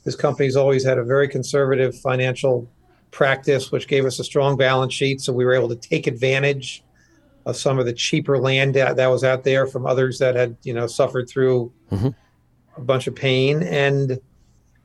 This 0.05 0.15
company's 0.15 0.55
always 0.55 0.83
had 0.85 0.97
a 0.97 1.03
very 1.03 1.27
conservative 1.27 1.95
financial 1.99 2.71
practice, 3.11 3.71
which 3.71 3.87
gave 3.87 4.05
us 4.05 4.17
a 4.19 4.23
strong 4.23 4.55
balance 4.55 4.93
sheet. 4.93 5.19
So 5.19 5.33
we 5.33 5.43
were 5.43 5.53
able 5.53 5.67
to 5.69 5.75
take 5.75 6.07
advantage 6.07 6.83
of 7.45 7.57
some 7.57 7.79
of 7.79 7.85
the 7.85 7.93
cheaper 7.93 8.39
land 8.39 8.75
that, 8.75 8.95
that 8.95 9.07
was 9.07 9.25
out 9.25 9.43
there 9.43 9.67
from 9.67 9.85
others 9.85 10.19
that 10.19 10.35
had, 10.35 10.55
you 10.63 10.73
know, 10.73 10.87
suffered 10.87 11.27
through 11.27 11.73
mm-hmm. 11.91 12.09
a 12.77 12.81
bunch 12.81 13.07
of 13.07 13.15
pain. 13.15 13.61
And, 13.63 14.19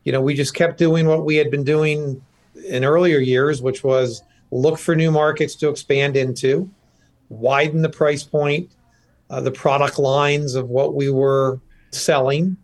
you 0.03 0.11
know, 0.11 0.21
we 0.21 0.35
just 0.35 0.55
kept 0.55 0.79
doing 0.79 1.07
what 1.07 1.25
we 1.25 1.37
had 1.37 1.51
been 1.51 1.65
doing 1.65 2.21
in 2.67 2.85
earlier 2.85 3.19
years, 3.19 3.63
which 3.63 3.85
was 3.85 4.23
look 4.51 4.79
for 4.79 4.97
new 4.97 5.13
markets 5.13 5.55
to 5.57 5.69
expand 5.69 6.17
into 6.17 6.69
widen 7.29 7.83
the 7.83 7.89
price 7.89 8.23
point, 8.23 8.71
uh, 9.31 9.41
the 9.41 9.51
product 9.51 9.99
lines 9.99 10.55
of 10.55 10.69
what 10.69 10.95
we 10.95 11.11
were 11.11 11.61
selling. 11.91 12.57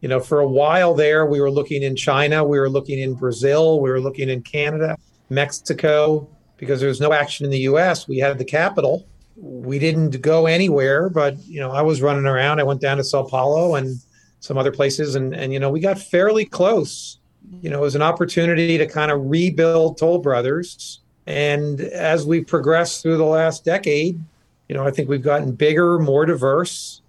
You 0.00 0.08
know, 0.08 0.20
for 0.20 0.40
a 0.40 0.46
while 0.46 0.94
there, 0.94 1.26
we 1.26 1.40
were 1.40 1.50
looking 1.50 1.82
in 1.82 1.96
China, 1.96 2.44
we 2.44 2.58
were 2.58 2.68
looking 2.68 2.98
in 2.98 3.14
Brazil, 3.14 3.80
we 3.80 3.90
were 3.90 4.00
looking 4.00 4.28
in 4.28 4.42
Canada, 4.42 4.96
Mexico, 5.30 6.28
because 6.58 6.80
there 6.80 6.88
was 6.88 7.00
no 7.00 7.12
action 7.12 7.44
in 7.44 7.50
the 7.50 7.60
US. 7.60 8.06
We 8.06 8.18
had 8.18 8.38
the 8.38 8.44
capital. 8.44 9.06
We 9.36 9.78
didn't 9.78 10.20
go 10.22 10.46
anywhere, 10.46 11.10
but, 11.10 11.36
you 11.46 11.60
know, 11.60 11.70
I 11.70 11.82
was 11.82 12.00
running 12.00 12.26
around. 12.26 12.60
I 12.60 12.62
went 12.62 12.80
down 12.80 12.98
to 12.98 13.04
Sao 13.04 13.22
Paulo 13.22 13.74
and 13.74 13.98
some 14.40 14.56
other 14.56 14.72
places, 14.72 15.14
and, 15.14 15.34
and 15.34 15.52
you 15.52 15.58
know, 15.58 15.70
we 15.70 15.80
got 15.80 15.98
fairly 15.98 16.44
close. 16.44 17.18
You 17.60 17.70
know, 17.70 17.78
it 17.78 17.82
was 17.82 17.94
an 17.94 18.02
opportunity 18.02 18.78
to 18.78 18.86
kind 18.86 19.10
of 19.10 19.28
rebuild 19.28 19.98
Toll 19.98 20.18
Brothers 20.18 21.00
and 21.26 21.80
as 21.80 22.24
we 22.24 22.44
progressed 22.44 23.02
through 23.02 23.16
the 23.16 23.24
last 23.24 23.64
decade, 23.64 24.20
you 24.68 24.74
know, 24.74 24.86
I 24.86 24.90
think 24.90 25.08
we've 25.08 25.22
gotten 25.22 25.52
bigger, 25.52 25.98
more 25.98 26.26
diverse. 26.26 27.02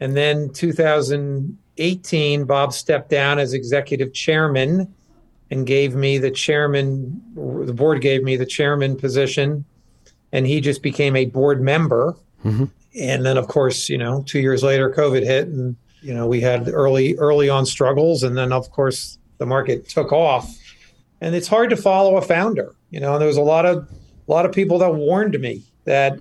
And 0.00 0.16
then 0.16 0.50
2018, 0.50 2.44
Bob 2.44 2.72
stepped 2.72 3.10
down 3.10 3.38
as 3.38 3.52
executive 3.52 4.12
chairman 4.12 4.92
and 5.50 5.66
gave 5.66 5.94
me 5.94 6.18
the 6.18 6.30
chairman, 6.30 7.22
the 7.34 7.72
board 7.72 8.00
gave 8.00 8.22
me 8.22 8.36
the 8.36 8.46
chairman 8.46 8.96
position, 8.96 9.64
and 10.32 10.46
he 10.46 10.60
just 10.60 10.82
became 10.82 11.16
a 11.16 11.24
board 11.26 11.62
member. 11.62 12.14
Mm-hmm. 12.44 12.64
And 12.98 13.24
then, 13.24 13.36
of 13.36 13.48
course, 13.48 13.88
you 13.88 13.98
know, 13.98 14.22
two 14.26 14.40
years 14.40 14.62
later, 14.62 14.90
COVID 14.90 15.24
hit, 15.24 15.48
and 15.48 15.76
you 16.02 16.14
know, 16.14 16.26
we 16.26 16.40
had 16.40 16.68
early 16.68 17.16
early 17.16 17.48
on 17.48 17.66
struggles, 17.66 18.22
and 18.22 18.36
then 18.36 18.52
of 18.52 18.70
course 18.70 19.18
the 19.38 19.46
market 19.46 19.88
took 19.88 20.12
off. 20.12 20.54
And 21.20 21.34
it's 21.34 21.48
hard 21.48 21.70
to 21.70 21.76
follow 21.76 22.16
a 22.16 22.22
founder. 22.22 22.74
You 22.90 23.00
know, 23.00 23.12
and 23.12 23.20
there 23.20 23.28
was 23.28 23.36
a 23.36 23.42
lot 23.42 23.66
of 23.66 23.88
a 24.28 24.30
lot 24.32 24.46
of 24.46 24.52
people 24.52 24.78
that 24.78 24.94
warned 24.94 25.38
me 25.40 25.62
that, 25.84 26.20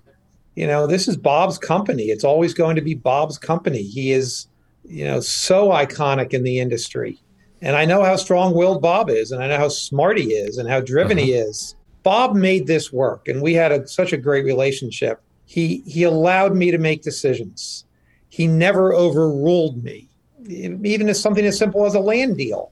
you 0.55 0.65
know, 0.65 0.87
this 0.87 1.07
is 1.07 1.17
Bob's 1.17 1.57
company. 1.57 2.03
It's 2.03 2.23
always 2.23 2.53
going 2.53 2.75
to 2.75 2.81
be 2.81 2.93
Bob's 2.93 3.37
company. 3.37 3.83
He 3.83 4.11
is, 4.11 4.47
you 4.85 5.03
know, 5.05 5.19
so 5.19 5.69
iconic 5.69 6.33
in 6.33 6.43
the 6.43 6.59
industry. 6.59 7.19
And 7.61 7.75
I 7.75 7.85
know 7.85 8.03
how 8.03 8.15
strong-willed 8.15 8.81
Bob 8.81 9.09
is, 9.09 9.31
and 9.31 9.43
I 9.43 9.47
know 9.47 9.57
how 9.57 9.69
smart 9.69 10.19
he 10.19 10.33
is, 10.33 10.57
and 10.57 10.69
how 10.69 10.79
driven 10.79 11.17
uh-huh. 11.17 11.25
he 11.25 11.33
is. 11.33 11.75
Bob 12.03 12.35
made 12.35 12.67
this 12.67 12.93
work, 12.93 13.27
and 13.27 13.41
we 13.41 13.53
had 13.53 13.71
a, 13.71 13.87
such 13.87 14.13
a 14.13 14.17
great 14.17 14.45
relationship. 14.45 15.21
He 15.45 15.83
he 15.85 16.03
allowed 16.03 16.55
me 16.55 16.71
to 16.71 16.77
make 16.77 17.01
decisions. 17.01 17.85
He 18.29 18.47
never 18.47 18.93
overruled 18.93 19.83
me, 19.83 20.09
even 20.47 21.09
as 21.09 21.19
something 21.19 21.45
as 21.45 21.57
simple 21.57 21.85
as 21.85 21.95
a 21.95 21.99
land 21.99 22.37
deal 22.37 22.71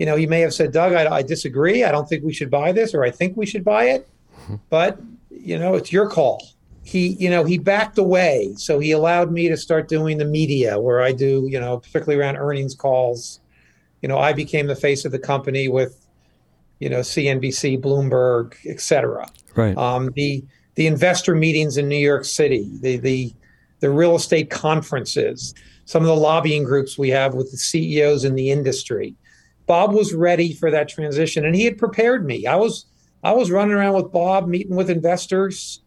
you 0.00 0.06
know, 0.06 0.16
he 0.16 0.26
may 0.26 0.40
have 0.40 0.54
said, 0.54 0.72
Doug, 0.72 0.94
I, 0.94 1.16
I 1.16 1.22
disagree. 1.22 1.84
I 1.84 1.92
don't 1.92 2.08
think 2.08 2.24
we 2.24 2.32
should 2.32 2.50
buy 2.50 2.72
this, 2.72 2.94
or 2.94 3.04
I 3.04 3.10
think 3.10 3.36
we 3.36 3.44
should 3.44 3.62
buy 3.62 3.84
it. 3.84 4.08
Mm-hmm. 4.40 4.54
But, 4.70 4.98
you 5.30 5.58
know, 5.58 5.74
it's 5.74 5.92
your 5.92 6.08
call. 6.08 6.42
He, 6.82 7.08
you 7.08 7.28
know, 7.28 7.44
he 7.44 7.58
backed 7.58 7.98
away. 7.98 8.54
So 8.56 8.78
he 8.78 8.92
allowed 8.92 9.30
me 9.30 9.50
to 9.50 9.58
start 9.58 9.88
doing 9.88 10.16
the 10.16 10.24
media 10.24 10.80
where 10.80 11.02
I 11.02 11.12
do, 11.12 11.46
you 11.50 11.60
know, 11.60 11.80
particularly 11.80 12.18
around 12.18 12.38
earnings 12.38 12.74
calls. 12.74 13.40
You 14.00 14.08
know, 14.08 14.16
I 14.16 14.32
became 14.32 14.68
the 14.68 14.74
face 14.74 15.04
of 15.04 15.12
the 15.12 15.18
company 15.18 15.68
with, 15.68 16.06
you 16.78 16.88
know, 16.88 17.00
CNBC, 17.00 17.78
Bloomberg, 17.82 18.54
et 18.66 18.80
cetera. 18.80 19.28
Right. 19.54 19.76
Um, 19.76 20.12
the 20.16 20.42
the 20.76 20.86
investor 20.86 21.34
meetings 21.34 21.76
in 21.76 21.88
New 21.88 21.96
York 21.96 22.24
City, 22.24 22.70
the 22.80 22.96
the 22.96 23.34
the 23.80 23.90
real 23.90 24.16
estate 24.16 24.48
conferences, 24.48 25.54
some 25.84 26.02
of 26.02 26.08
the 26.08 26.16
lobbying 26.16 26.64
groups 26.64 26.96
we 26.96 27.10
have 27.10 27.34
with 27.34 27.50
the 27.50 27.58
CEOs 27.58 28.24
in 28.24 28.34
the 28.34 28.50
industry. 28.50 29.14
Bob 29.70 29.92
was 29.92 30.12
ready 30.12 30.52
for 30.52 30.68
that 30.68 30.88
transition 30.88 31.46
and 31.46 31.54
he 31.54 31.64
had 31.64 31.78
prepared 31.78 32.26
me. 32.26 32.44
I 32.44 32.56
was 32.56 32.86
I 33.22 33.30
was 33.30 33.52
running 33.52 33.72
around 33.72 33.94
with 33.94 34.10
Bob, 34.10 34.48
meeting 34.48 34.74
with 34.74 34.90
investors 34.90 35.80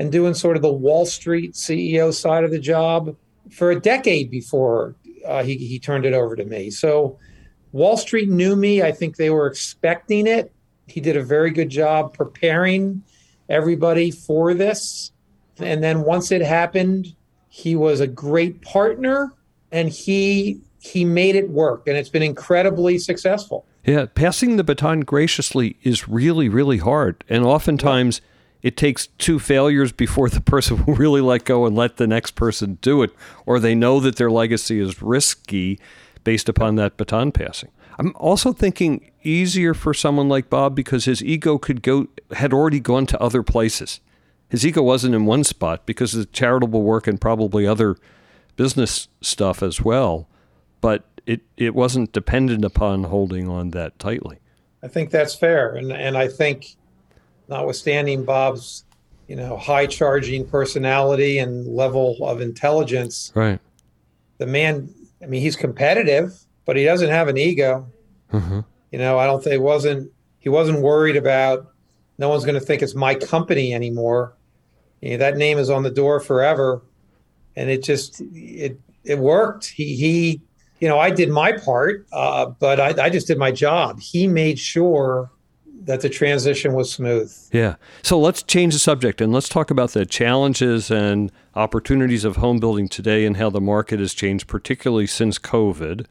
and 0.00 0.10
doing 0.10 0.34
sort 0.34 0.56
of 0.56 0.62
the 0.62 0.72
Wall 0.72 1.06
Street 1.06 1.52
CEO 1.52 2.12
side 2.12 2.42
of 2.42 2.50
the 2.50 2.58
job 2.58 3.14
for 3.48 3.70
a 3.70 3.78
decade 3.78 4.28
before 4.28 4.96
uh, 5.24 5.44
he, 5.44 5.56
he 5.56 5.78
turned 5.78 6.04
it 6.04 6.14
over 6.14 6.34
to 6.34 6.44
me. 6.44 6.68
So 6.68 7.16
Wall 7.70 7.96
Street 7.96 8.28
knew 8.28 8.56
me. 8.56 8.82
I 8.82 8.90
think 8.90 9.14
they 9.14 9.30
were 9.30 9.46
expecting 9.46 10.26
it. 10.26 10.52
He 10.88 11.00
did 11.00 11.16
a 11.16 11.22
very 11.22 11.52
good 11.52 11.68
job 11.68 12.14
preparing 12.14 13.04
everybody 13.48 14.10
for 14.10 14.52
this. 14.52 15.12
And 15.58 15.80
then 15.80 16.02
once 16.02 16.32
it 16.32 16.42
happened, 16.42 17.14
he 17.50 17.76
was 17.76 18.00
a 18.00 18.08
great 18.08 18.62
partner 18.62 19.32
and 19.70 19.88
he 19.88 20.60
he 20.80 21.04
made 21.04 21.34
it 21.34 21.50
work 21.50 21.86
and 21.86 21.96
it's 21.96 22.08
been 22.08 22.22
incredibly 22.22 22.98
successful. 22.98 23.64
Yeah, 23.84 24.06
passing 24.06 24.56
the 24.56 24.64
baton 24.64 25.00
graciously 25.00 25.76
is 25.82 26.08
really 26.08 26.48
really 26.48 26.78
hard 26.78 27.24
and 27.28 27.44
oftentimes 27.44 28.20
it 28.60 28.76
takes 28.76 29.06
two 29.18 29.38
failures 29.38 29.92
before 29.92 30.28
the 30.28 30.40
person 30.40 30.84
will 30.86 30.94
really 30.94 31.20
let 31.20 31.44
go 31.44 31.66
and 31.66 31.76
let 31.76 31.96
the 31.96 32.06
next 32.06 32.32
person 32.32 32.78
do 32.80 33.02
it 33.02 33.12
or 33.46 33.58
they 33.58 33.74
know 33.74 34.00
that 34.00 34.16
their 34.16 34.30
legacy 34.30 34.80
is 34.80 35.02
risky 35.02 35.78
based 36.24 36.48
upon 36.48 36.76
that 36.76 36.96
baton 36.96 37.32
passing. 37.32 37.70
I'm 37.98 38.12
also 38.16 38.52
thinking 38.52 39.10
easier 39.22 39.74
for 39.74 39.92
someone 39.92 40.28
like 40.28 40.48
Bob 40.48 40.76
because 40.76 41.06
his 41.06 41.22
ego 41.22 41.58
could 41.58 41.82
go 41.82 42.06
had 42.32 42.52
already 42.52 42.78
gone 42.78 43.06
to 43.06 43.20
other 43.20 43.42
places. 43.42 44.00
His 44.48 44.64
ego 44.64 44.82
wasn't 44.82 45.14
in 45.14 45.26
one 45.26 45.44
spot 45.44 45.84
because 45.84 46.14
of 46.14 46.30
charitable 46.32 46.82
work 46.82 47.06
and 47.06 47.20
probably 47.20 47.66
other 47.66 47.96
business 48.56 49.08
stuff 49.20 49.62
as 49.62 49.80
well, 49.80 50.28
but 50.80 51.04
it, 51.26 51.42
it 51.56 51.74
wasn't 51.74 52.12
dependent 52.12 52.64
upon 52.64 53.04
holding 53.04 53.48
on 53.48 53.70
that 53.70 53.98
tightly. 53.98 54.38
I 54.82 54.88
think 54.88 55.10
that's 55.10 55.34
fair. 55.34 55.74
And 55.74 55.92
and 55.92 56.16
I 56.16 56.28
think 56.28 56.76
notwithstanding 57.48 58.24
Bob's, 58.24 58.84
you 59.26 59.36
know, 59.36 59.56
high 59.56 59.86
charging 59.86 60.46
personality 60.46 61.38
and 61.38 61.66
level 61.66 62.16
of 62.22 62.40
intelligence, 62.40 63.32
right. 63.34 63.60
The 64.38 64.46
man 64.46 64.94
I 65.22 65.26
mean, 65.26 65.42
he's 65.42 65.56
competitive, 65.56 66.38
but 66.64 66.76
he 66.76 66.84
doesn't 66.84 67.10
have 67.10 67.28
an 67.28 67.36
ego. 67.36 67.88
Mm-hmm. 68.32 68.60
You 68.92 68.98
know, 68.98 69.18
I 69.18 69.26
don't 69.26 69.42
think 69.42 69.62
wasn't 69.62 70.12
he 70.38 70.48
wasn't 70.48 70.80
worried 70.80 71.16
about 71.16 71.72
no 72.18 72.28
one's 72.28 72.44
going 72.44 72.58
to 72.58 72.64
think 72.64 72.82
it's 72.82 72.94
my 72.94 73.14
company 73.14 73.74
anymore. 73.74 74.34
You 75.00 75.12
know, 75.12 75.16
that 75.18 75.36
name 75.36 75.58
is 75.58 75.70
on 75.70 75.82
the 75.82 75.90
door 75.90 76.20
forever, 76.20 76.82
and 77.56 77.70
it 77.70 77.82
just 77.82 78.20
it 78.32 78.80
it 79.04 79.18
worked. 79.18 79.66
He 79.66 79.96
he, 79.96 80.42
you 80.80 80.88
know, 80.88 80.98
I 80.98 81.10
did 81.10 81.28
my 81.30 81.52
part, 81.52 82.06
uh, 82.12 82.46
but 82.46 82.80
I, 82.80 83.04
I 83.04 83.10
just 83.10 83.26
did 83.26 83.38
my 83.38 83.50
job. 83.50 84.00
He 84.00 84.26
made 84.26 84.58
sure 84.58 85.30
that 85.84 86.02
the 86.02 86.08
transition 86.08 86.74
was 86.74 86.92
smooth. 86.92 87.34
Yeah. 87.50 87.76
So 88.02 88.18
let's 88.20 88.42
change 88.42 88.74
the 88.74 88.78
subject 88.78 89.20
and 89.20 89.32
let's 89.32 89.48
talk 89.48 89.70
about 89.70 89.92
the 89.92 90.04
challenges 90.04 90.90
and 90.90 91.32
opportunities 91.54 92.24
of 92.24 92.36
home 92.36 92.58
building 92.58 92.88
today 92.88 93.24
and 93.24 93.38
how 93.38 93.48
the 93.48 93.60
market 93.60 93.98
has 93.98 94.12
changed, 94.12 94.46
particularly 94.46 95.06
since 95.06 95.38
COVID. 95.38 96.04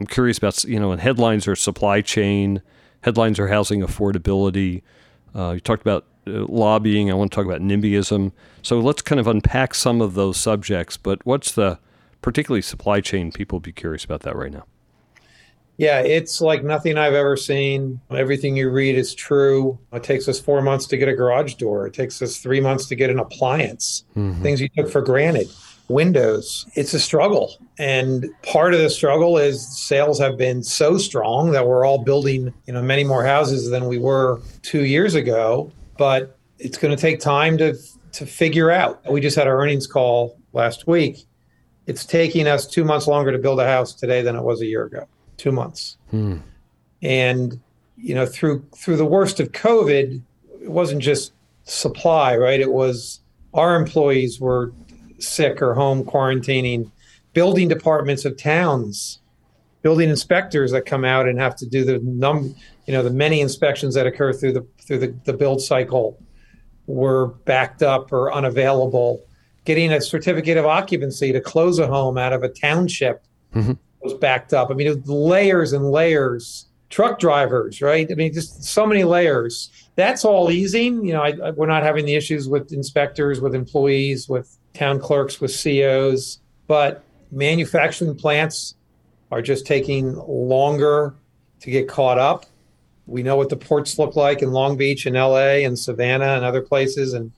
I'm 0.00 0.06
curious 0.06 0.38
about, 0.38 0.64
you 0.64 0.80
know, 0.80 0.90
and 0.90 1.00
headlines 1.00 1.46
are 1.46 1.54
supply 1.54 2.00
chain, 2.00 2.60
headlines 3.02 3.38
are 3.38 3.48
housing 3.48 3.82
affordability. 3.82 4.82
Uh, 5.34 5.52
you 5.52 5.60
talked 5.60 5.82
about 5.82 6.06
uh, 6.26 6.44
lobbying. 6.48 7.10
I 7.10 7.14
want 7.14 7.30
to 7.30 7.34
talk 7.34 7.46
about 7.46 7.60
NIMBYism. 7.60 8.32
So 8.62 8.80
let's 8.80 9.02
kind 9.02 9.20
of 9.20 9.26
unpack 9.26 9.74
some 9.74 10.00
of 10.00 10.14
those 10.14 10.38
subjects. 10.38 10.96
But 10.96 11.24
what's 11.24 11.52
the 11.52 11.78
particularly 12.22 12.62
supply 12.62 13.00
chain? 13.00 13.32
People 13.32 13.60
be 13.60 13.72
curious 13.72 14.04
about 14.04 14.20
that 14.22 14.36
right 14.36 14.52
now. 14.52 14.64
Yeah, 15.80 16.00
it's 16.00 16.42
like 16.42 16.62
nothing 16.62 16.98
I've 16.98 17.14
ever 17.14 17.38
seen. 17.38 18.02
Everything 18.10 18.54
you 18.54 18.68
read 18.68 18.96
is 18.96 19.14
true. 19.14 19.78
It 19.94 20.02
takes 20.02 20.28
us 20.28 20.38
four 20.38 20.60
months 20.60 20.86
to 20.88 20.98
get 20.98 21.08
a 21.08 21.14
garage 21.14 21.54
door. 21.54 21.86
It 21.86 21.94
takes 21.94 22.20
us 22.20 22.36
three 22.36 22.60
months 22.60 22.86
to 22.88 22.94
get 22.94 23.08
an 23.08 23.18
appliance, 23.18 24.04
mm-hmm. 24.14 24.42
things 24.42 24.60
you 24.60 24.68
took 24.68 24.90
for 24.90 25.00
granted. 25.00 25.48
Windows, 25.88 26.66
it's 26.74 26.92
a 26.92 27.00
struggle. 27.00 27.56
And 27.78 28.26
part 28.42 28.74
of 28.74 28.80
the 28.80 28.90
struggle 28.90 29.38
is 29.38 29.66
sales 29.74 30.18
have 30.20 30.36
been 30.36 30.62
so 30.62 30.98
strong 30.98 31.52
that 31.52 31.66
we're 31.66 31.86
all 31.86 32.04
building, 32.04 32.52
you 32.66 32.74
know, 32.74 32.82
many 32.82 33.02
more 33.02 33.24
houses 33.24 33.70
than 33.70 33.86
we 33.86 33.96
were 33.96 34.42
two 34.60 34.84
years 34.84 35.14
ago. 35.14 35.72
But 35.96 36.38
it's 36.58 36.76
going 36.76 36.94
to 36.94 37.00
take 37.00 37.20
time 37.20 37.56
to 37.56 37.74
to 38.12 38.26
figure 38.26 38.70
out. 38.70 39.00
We 39.10 39.22
just 39.22 39.36
had 39.36 39.46
our 39.46 39.58
earnings 39.58 39.86
call 39.86 40.38
last 40.52 40.86
week. 40.86 41.24
It's 41.90 42.06
taking 42.06 42.46
us 42.46 42.68
two 42.68 42.84
months 42.84 43.08
longer 43.08 43.32
to 43.32 43.38
build 43.38 43.58
a 43.58 43.66
house 43.66 43.92
today 43.92 44.22
than 44.22 44.36
it 44.36 44.42
was 44.42 44.60
a 44.60 44.66
year 44.66 44.84
ago 44.84 45.08
two 45.36 45.50
months. 45.50 45.96
Hmm. 46.10 46.36
And 47.02 47.58
you 47.96 48.14
know, 48.14 48.26
through 48.26 48.64
through 48.76 48.96
the 48.96 49.04
worst 49.04 49.40
of 49.40 49.50
COVID, 49.50 50.22
it 50.62 50.70
wasn't 50.70 51.02
just 51.02 51.32
supply, 51.64 52.36
right? 52.36 52.60
It 52.60 52.70
was 52.70 53.20
our 53.54 53.74
employees 53.74 54.38
were 54.38 54.72
sick 55.18 55.60
or 55.60 55.74
home 55.74 56.04
quarantining, 56.04 56.92
building 57.32 57.66
departments 57.66 58.24
of 58.24 58.36
towns, 58.36 59.18
building 59.82 60.10
inspectors 60.10 60.70
that 60.70 60.86
come 60.86 61.04
out 61.04 61.26
and 61.26 61.40
have 61.40 61.56
to 61.56 61.66
do 61.66 61.84
the 61.84 61.98
num 62.04 62.54
you 62.86 62.92
know 62.92 63.02
the 63.02 63.10
many 63.10 63.40
inspections 63.40 63.96
that 63.96 64.06
occur 64.06 64.32
through 64.32 64.52
the 64.52 64.64
through 64.78 64.98
the, 64.98 65.14
the 65.24 65.32
build 65.32 65.60
cycle 65.60 66.16
were 66.86 67.26
backed 67.46 67.82
up 67.82 68.12
or 68.12 68.32
unavailable 68.32 69.24
getting 69.64 69.92
a 69.92 70.00
certificate 70.00 70.56
of 70.56 70.66
occupancy 70.66 71.32
to 71.32 71.40
close 71.40 71.78
a 71.78 71.86
home 71.86 72.18
out 72.18 72.32
of 72.32 72.42
a 72.42 72.48
township 72.48 73.24
mm-hmm 73.54 73.72
was 74.00 74.14
backed 74.14 74.52
up. 74.52 74.70
I 74.70 74.74
mean, 74.74 75.02
layers 75.06 75.72
and 75.72 75.90
layers. 75.90 76.66
Truck 76.88 77.20
drivers, 77.20 77.80
right? 77.80 78.10
I 78.10 78.14
mean, 78.14 78.32
just 78.32 78.64
so 78.64 78.84
many 78.84 79.04
layers. 79.04 79.70
That's 79.94 80.24
all 80.24 80.50
easing. 80.50 81.04
You 81.04 81.12
know, 81.12 81.22
I, 81.22 81.36
I, 81.40 81.50
we're 81.52 81.66
not 81.66 81.84
having 81.84 82.04
the 82.04 82.16
issues 82.16 82.48
with 82.48 82.72
inspectors, 82.72 83.40
with 83.40 83.54
employees, 83.54 84.28
with 84.28 84.58
town 84.74 84.98
clerks, 84.98 85.40
with 85.40 85.52
COs, 85.62 86.40
but 86.66 87.04
manufacturing 87.30 88.16
plants 88.16 88.74
are 89.30 89.40
just 89.40 89.66
taking 89.66 90.14
longer 90.26 91.14
to 91.60 91.70
get 91.70 91.86
caught 91.86 92.18
up. 92.18 92.46
We 93.06 93.22
know 93.22 93.36
what 93.36 93.50
the 93.50 93.56
ports 93.56 93.96
look 93.96 94.16
like 94.16 94.42
in 94.42 94.50
Long 94.50 94.76
Beach 94.76 95.06
and 95.06 95.14
LA 95.14 95.62
and 95.64 95.78
Savannah 95.78 96.34
and 96.34 96.44
other 96.44 96.60
places, 96.60 97.14
and 97.14 97.30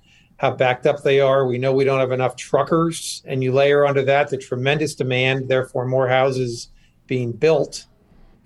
how 0.43 0.51
backed 0.51 0.87
up 0.87 1.05
they 1.05 1.21
are. 1.21 1.47
We 1.47 1.57
know 1.57 1.73
we 1.73 1.85
don't 1.85 2.01
have 2.01 2.11
enough 2.11 2.35
truckers, 2.35 3.23
and 3.27 3.45
you 3.45 3.53
layer 3.53 3.87
under 3.87 4.03
that 4.03 4.29
the 4.29 4.37
tremendous 4.37 4.97
demand, 4.97 5.49
therefore 5.49 5.87
more 5.87 6.09
houses 6.09 6.69
being 7.07 7.31
built. 7.31 7.87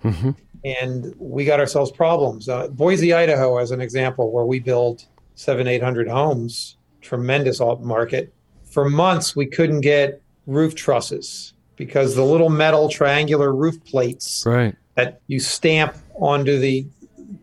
Mm-hmm. 0.03 0.31
And 0.63 1.15
we 1.17 1.43
got 1.43 1.59
ourselves 1.59 1.91
problems. 1.91 2.47
Uh, 2.47 2.67
Boise, 2.67 3.13
Idaho, 3.13 3.57
as 3.57 3.71
an 3.71 3.81
example, 3.81 4.31
where 4.31 4.45
we 4.45 4.59
build 4.59 5.05
seven, 5.33 5.67
eight 5.67 5.81
hundred 5.81 6.07
homes, 6.07 6.77
tremendous 7.01 7.59
market. 7.59 8.31
For 8.63 8.87
months, 8.87 9.35
we 9.35 9.47
couldn't 9.47 9.81
get 9.81 10.21
roof 10.45 10.75
trusses 10.75 11.53
because 11.77 12.15
the 12.15 12.23
little 12.23 12.49
metal 12.49 12.89
triangular 12.89 13.55
roof 13.55 13.83
plates 13.85 14.43
right. 14.45 14.75
that 14.95 15.21
you 15.27 15.39
stamp 15.39 15.95
onto 16.15 16.59
the 16.59 16.85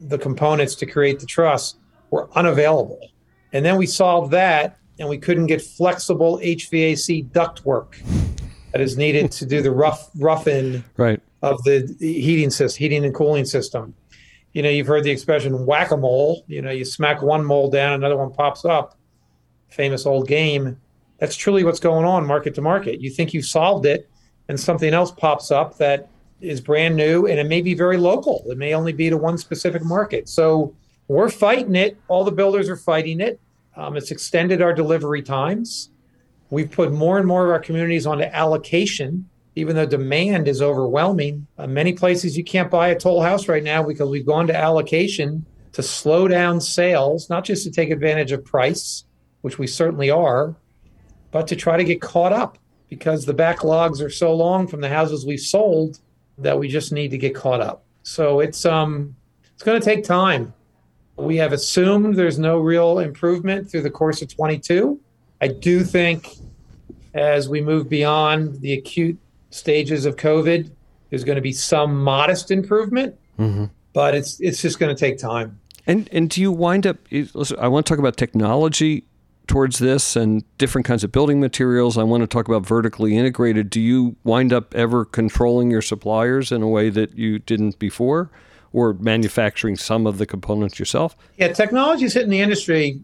the 0.01 0.19
components 0.19 0.77
to 0.77 0.87
create 0.87 1.19
the 1.19 1.27
truss 1.27 1.75
were 2.11 2.29
unavailable. 2.37 3.11
And 3.55 3.65
then 3.65 3.77
we 3.77 3.87
solved 3.87 4.33
that, 4.33 4.79
and 4.99 5.09
we 5.09 5.17
couldn't 5.17 5.47
get 5.47 5.63
flexible 5.63 6.39
HVAC 6.41 7.31
ductwork 7.31 7.95
that 8.73 8.81
is 8.81 8.99
needed 8.99 9.31
to 9.31 9.47
do 9.47 9.63
the 9.63 9.71
rough 9.71 10.11
rough-in 10.17 10.85
right. 10.97 11.21
of 11.41 11.63
the 11.63 11.95
heating 12.01 12.51
system, 12.51 12.81
heating 12.81 13.05
and 13.05 13.15
cooling 13.15 13.45
system. 13.45 13.95
You 14.53 14.63
know, 14.63 14.69
you've 14.69 14.89
heard 14.89 15.05
the 15.05 15.11
expression 15.13 15.67
whack 15.67 15.93
a 15.93 15.97
mole. 15.97 16.45
You 16.49 16.63
know, 16.63 16.73
you 16.73 16.85
smack 16.85 17.23
one 17.23 17.45
mole 17.45 17.71
down, 17.71 17.93
another 17.93 18.17
one 18.17 18.33
pops 18.33 18.65
up. 18.65 18.99
Famous 19.69 20.05
old 20.05 20.27
game. 20.27 20.77
That's 21.19 21.37
truly 21.37 21.63
what's 21.63 21.81
going 21.81 22.05
on 22.05 22.27
market 22.27 22.57
to 22.57 22.61
market. 22.61 23.01
You 23.01 23.11
think 23.11 23.33
you've 23.33 23.47
solved 23.47 23.87
it, 23.87 24.11
and 24.49 24.59
something 24.59 24.93
else 24.93 25.13
pops 25.13 25.53
up 25.53 25.79
that 25.79 26.09
is 26.41 26.61
brand 26.61 26.97
new, 26.97 27.27
and 27.27 27.39
it 27.39 27.45
may 27.45 27.63
be 27.63 27.75
very 27.75 27.99
local. 27.99 28.45
It 28.49 28.59
may 28.59 28.75
only 28.75 28.93
be 28.93 29.11
to 29.11 29.17
one 29.17 29.39
specific 29.39 29.85
market. 29.85 30.29
So 30.29 30.75
we're 31.07 31.29
fighting 31.29 31.77
it. 31.77 31.97
All 32.09 32.25
the 32.25 32.33
builders 32.33 32.69
are 32.69 32.77
fighting 32.77 33.21
it. 33.21 33.41
Um, 33.77 33.97
it's 33.97 34.11
extended 34.11 34.63
our 34.63 34.73
delivery 34.73 35.23
times. 35.23 35.91
We've 36.51 36.71
put 36.71 36.93
more 36.93 37.19
and 37.19 37.27
more 37.27 37.45
of 37.45 37.51
our 37.51 37.59
communities 37.59 38.07
onto 38.07 38.25
allocation, 38.25 39.29
even 39.57 39.75
though 39.75 39.87
demand 39.87 40.47
is 40.49 40.63
overwhelming. 40.63 41.47
Uh, 41.59 41.67
many 41.67 41.93
places 41.93 42.37
you 42.37 42.45
can't 42.45 42.71
buy 42.71 42.89
a 42.89 42.99
toll 42.99 43.23
house 43.23 43.49
right 43.49 43.63
now 43.63 43.83
because 43.83 44.09
we've 44.09 44.27
gone 44.27 44.47
to 44.47 44.57
allocation 44.57 45.45
to 45.73 45.83
slow 45.83 46.29
down 46.29 46.61
sales, 46.61 47.29
not 47.29 47.45
just 47.45 47.65
to 47.65 47.71
take 47.71 47.91
advantage 47.91 48.31
of 48.31 48.45
price, 48.45 49.05
which 49.41 49.59
we 49.59 49.67
certainly 49.67 50.11
are, 50.11 50.55
but 51.33 51.49
to 51.49 51.57
try 51.57 51.77
to 51.77 51.85
get 51.85 52.01
caught 52.01 52.33
up 52.33 52.59
because 52.89 53.25
the 53.27 53.35
backlogs 53.35 54.01
are 54.01 54.11
so 54.11 54.33
long 54.35 54.69
from 54.69 54.81
the 54.81 54.89
houses 54.89 55.27
we've 55.27 55.41
sold 55.41 55.99
that 56.39 56.59
we 56.59 56.69
just 56.69 56.93
need 56.93 57.11
to 57.11 57.19
get 57.19 57.35
caught 57.35 57.61
up. 57.61 57.85
So 58.05 58.41
it's 58.41 58.65
um 58.65 59.17
it's 59.55 59.63
going 59.63 59.81
to 59.81 59.85
take 59.85 60.05
time. 60.05 60.53
We 61.17 61.37
have 61.37 61.53
assumed 61.53 62.17
there's 62.17 62.39
no 62.39 62.59
real 62.59 62.99
improvement 62.99 63.71
through 63.71 63.83
the 63.83 63.91
course 63.91 64.21
of 64.23 64.35
22. 64.35 65.01
I 65.41 65.49
do 65.49 65.85
think 65.85 66.37
as 67.15 67.49
we 67.49 67.61
move 67.61 67.89
beyond 67.89 68.61
the 68.61 68.73
acute 68.73 69.19
stages 69.51 70.07
of 70.07 70.17
COVID, 70.17 70.71
there's 71.11 71.25
going 71.25 71.37
to 71.37 71.43
be 71.43 71.53
some 71.53 72.03
modest 72.03 72.51
improvement, 72.51 73.15
mm-hmm. 73.39 73.67
but 73.93 74.15
it's 74.15 74.41
it's 74.41 74.61
just 74.61 74.79
going 74.79 74.95
to 74.95 74.99
take 74.99 75.19
time. 75.19 75.61
And 75.87 76.09
and 76.13 76.29
do 76.29 76.41
you 76.41 76.51
wind 76.51 76.87
up? 76.87 76.97
Listen, 77.11 77.59
I 77.61 77.69
want 77.69 77.87
to 77.87 77.93
talk 77.93 77.99
about 77.99 78.17
technology 78.17 79.05
towards 79.47 79.79
this 79.79 80.17
and 80.17 80.43
different 80.59 80.87
kinds 80.87 81.05
of 81.05 81.13
building 81.13 81.39
materials. 81.39 81.99
I 81.99 82.03
want 82.03 82.23
to 82.23 82.27
talk 82.27 82.49
about 82.49 82.67
vertically 82.67 83.17
integrated. 83.17 83.71
Do 83.71 83.81
you 83.81 84.17
wind 84.25 84.53
up 84.53 84.75
ever 84.75 85.05
controlling 85.05 85.71
your 85.71 85.83
suppliers 85.83 86.51
in 86.51 86.63
a 86.63 86.69
way 86.69 86.91
that 86.91 87.17
you 87.17 87.39
didn't 87.39 87.79
before, 87.79 88.31
or 88.75 88.93
manufacturing 88.95 89.77
some 89.77 90.07
of 90.07 90.19
the 90.19 90.27
components 90.27 90.79
yourself? 90.79 91.17
Yeah, 91.39 91.49
technology 91.49 92.05
is 92.05 92.13
hitting 92.13 92.29
the 92.29 92.41
industry 92.41 93.01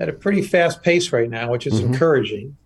at 0.00 0.08
a 0.08 0.12
pretty 0.12 0.42
fast 0.42 0.82
pace 0.82 1.12
right 1.12 1.30
now, 1.30 1.50
which 1.50 1.66
is 1.66 1.74
mm-hmm. 1.74 1.92
encouraging. 1.92 2.56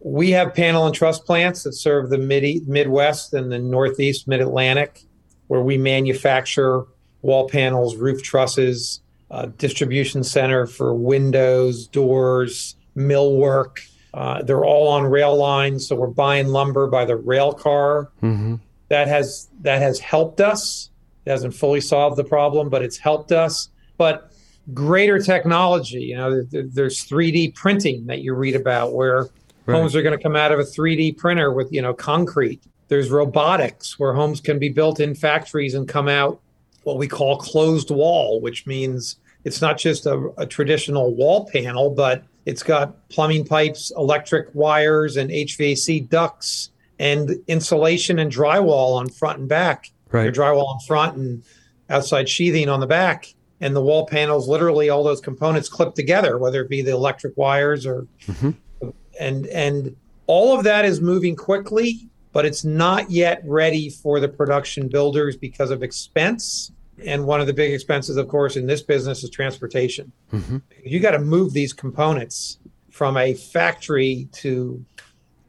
We 0.00 0.30
have 0.30 0.54
panel 0.54 0.86
and 0.86 0.94
truss 0.94 1.18
plants 1.18 1.64
that 1.64 1.72
serve 1.72 2.10
the 2.10 2.18
mid 2.18 2.68
Midwest 2.68 3.32
and 3.32 3.50
the 3.50 3.58
Northeast, 3.58 4.28
Mid 4.28 4.40
Atlantic, 4.40 5.02
where 5.48 5.62
we 5.62 5.76
manufacture 5.78 6.84
wall 7.22 7.48
panels, 7.48 7.96
roof 7.96 8.22
trusses, 8.22 9.00
uh, 9.30 9.46
distribution 9.56 10.22
center 10.22 10.66
for 10.66 10.94
windows, 10.94 11.86
doors, 11.88 12.76
millwork. 12.96 13.88
Uh, 14.12 14.42
they're 14.42 14.64
all 14.64 14.88
on 14.88 15.04
rail 15.04 15.36
lines, 15.36 15.88
so 15.88 15.96
we're 15.96 16.06
buying 16.06 16.48
lumber 16.48 16.86
by 16.86 17.06
the 17.06 17.16
rail 17.16 17.52
car. 17.52 18.10
Mm-hmm. 18.22 18.56
That 18.88 19.08
has 19.08 19.48
that 19.62 19.80
has 19.80 19.98
helped 19.98 20.40
us. 20.40 20.90
It 21.24 21.30
hasn't 21.30 21.54
fully 21.54 21.80
solved 21.80 22.16
the 22.16 22.24
problem, 22.24 22.68
but 22.68 22.82
it's 22.82 22.96
helped 22.96 23.32
us. 23.32 23.68
But 23.96 24.32
greater 24.72 25.18
technology, 25.18 26.00
you 26.00 26.16
know, 26.16 26.42
there's 26.50 27.06
3D 27.06 27.54
printing 27.54 28.06
that 28.06 28.20
you 28.20 28.34
read 28.34 28.56
about, 28.56 28.94
where 28.94 29.28
right. 29.66 29.76
homes 29.76 29.94
are 29.94 30.02
going 30.02 30.16
to 30.16 30.22
come 30.22 30.36
out 30.36 30.52
of 30.52 30.58
a 30.58 30.64
3D 30.64 31.16
printer 31.16 31.52
with 31.52 31.72
you 31.72 31.82
know 31.82 31.94
concrete. 31.94 32.62
There's 32.88 33.10
robotics 33.10 33.98
where 33.98 34.14
homes 34.14 34.40
can 34.40 34.58
be 34.58 34.70
built 34.70 35.00
in 35.00 35.14
factories 35.14 35.74
and 35.74 35.86
come 35.86 36.08
out 36.08 36.40
what 36.84 36.96
we 36.96 37.06
call 37.06 37.36
closed 37.36 37.90
wall, 37.90 38.40
which 38.40 38.66
means 38.66 39.16
it's 39.44 39.60
not 39.60 39.76
just 39.76 40.06
a, 40.06 40.30
a 40.38 40.46
traditional 40.46 41.14
wall 41.14 41.48
panel, 41.52 41.90
but 41.90 42.24
it's 42.46 42.62
got 42.62 43.08
plumbing 43.10 43.44
pipes, 43.44 43.92
electric 43.96 44.48
wires, 44.54 45.18
and 45.18 45.30
HVAC 45.30 46.08
ducts, 46.08 46.70
and 46.98 47.32
insulation 47.46 48.18
and 48.18 48.32
drywall 48.32 48.96
on 48.96 49.08
front 49.10 49.38
and 49.38 49.48
back. 49.48 49.90
Right. 50.10 50.24
Your 50.24 50.32
drywall 50.32 50.74
in 50.74 50.86
front 50.86 51.16
and 51.16 51.42
outside 51.90 52.28
sheathing 52.28 52.68
on 52.68 52.80
the 52.80 52.86
back. 52.86 53.34
And 53.60 53.74
the 53.74 53.82
wall 53.82 54.06
panels, 54.06 54.48
literally 54.48 54.88
all 54.88 55.02
those 55.02 55.20
components 55.20 55.68
clipped 55.68 55.96
together, 55.96 56.38
whether 56.38 56.62
it 56.62 56.68
be 56.68 56.80
the 56.80 56.92
electric 56.92 57.36
wires 57.36 57.86
or 57.86 58.06
mm-hmm. 58.26 58.90
and 59.18 59.46
and 59.48 59.96
all 60.26 60.56
of 60.56 60.62
that 60.64 60.84
is 60.84 61.00
moving 61.00 61.34
quickly, 61.34 62.08
but 62.32 62.44
it's 62.44 62.64
not 62.64 63.10
yet 63.10 63.42
ready 63.44 63.90
for 63.90 64.20
the 64.20 64.28
production 64.28 64.86
builders 64.86 65.36
because 65.36 65.72
of 65.72 65.82
expense 65.82 66.70
and 67.04 67.24
one 67.24 67.40
of 67.40 67.46
the 67.46 67.52
big 67.52 67.72
expenses, 67.72 68.16
of 68.16 68.28
course, 68.28 68.56
in 68.56 68.66
this 68.66 68.82
business 68.82 69.22
is 69.22 69.30
transportation. 69.30 70.12
Mm-hmm. 70.32 70.58
You 70.84 71.00
got 71.00 71.12
to 71.12 71.18
move 71.18 71.52
these 71.52 71.72
components 71.72 72.58
from 72.90 73.16
a 73.16 73.34
factory 73.34 74.28
to 74.32 74.84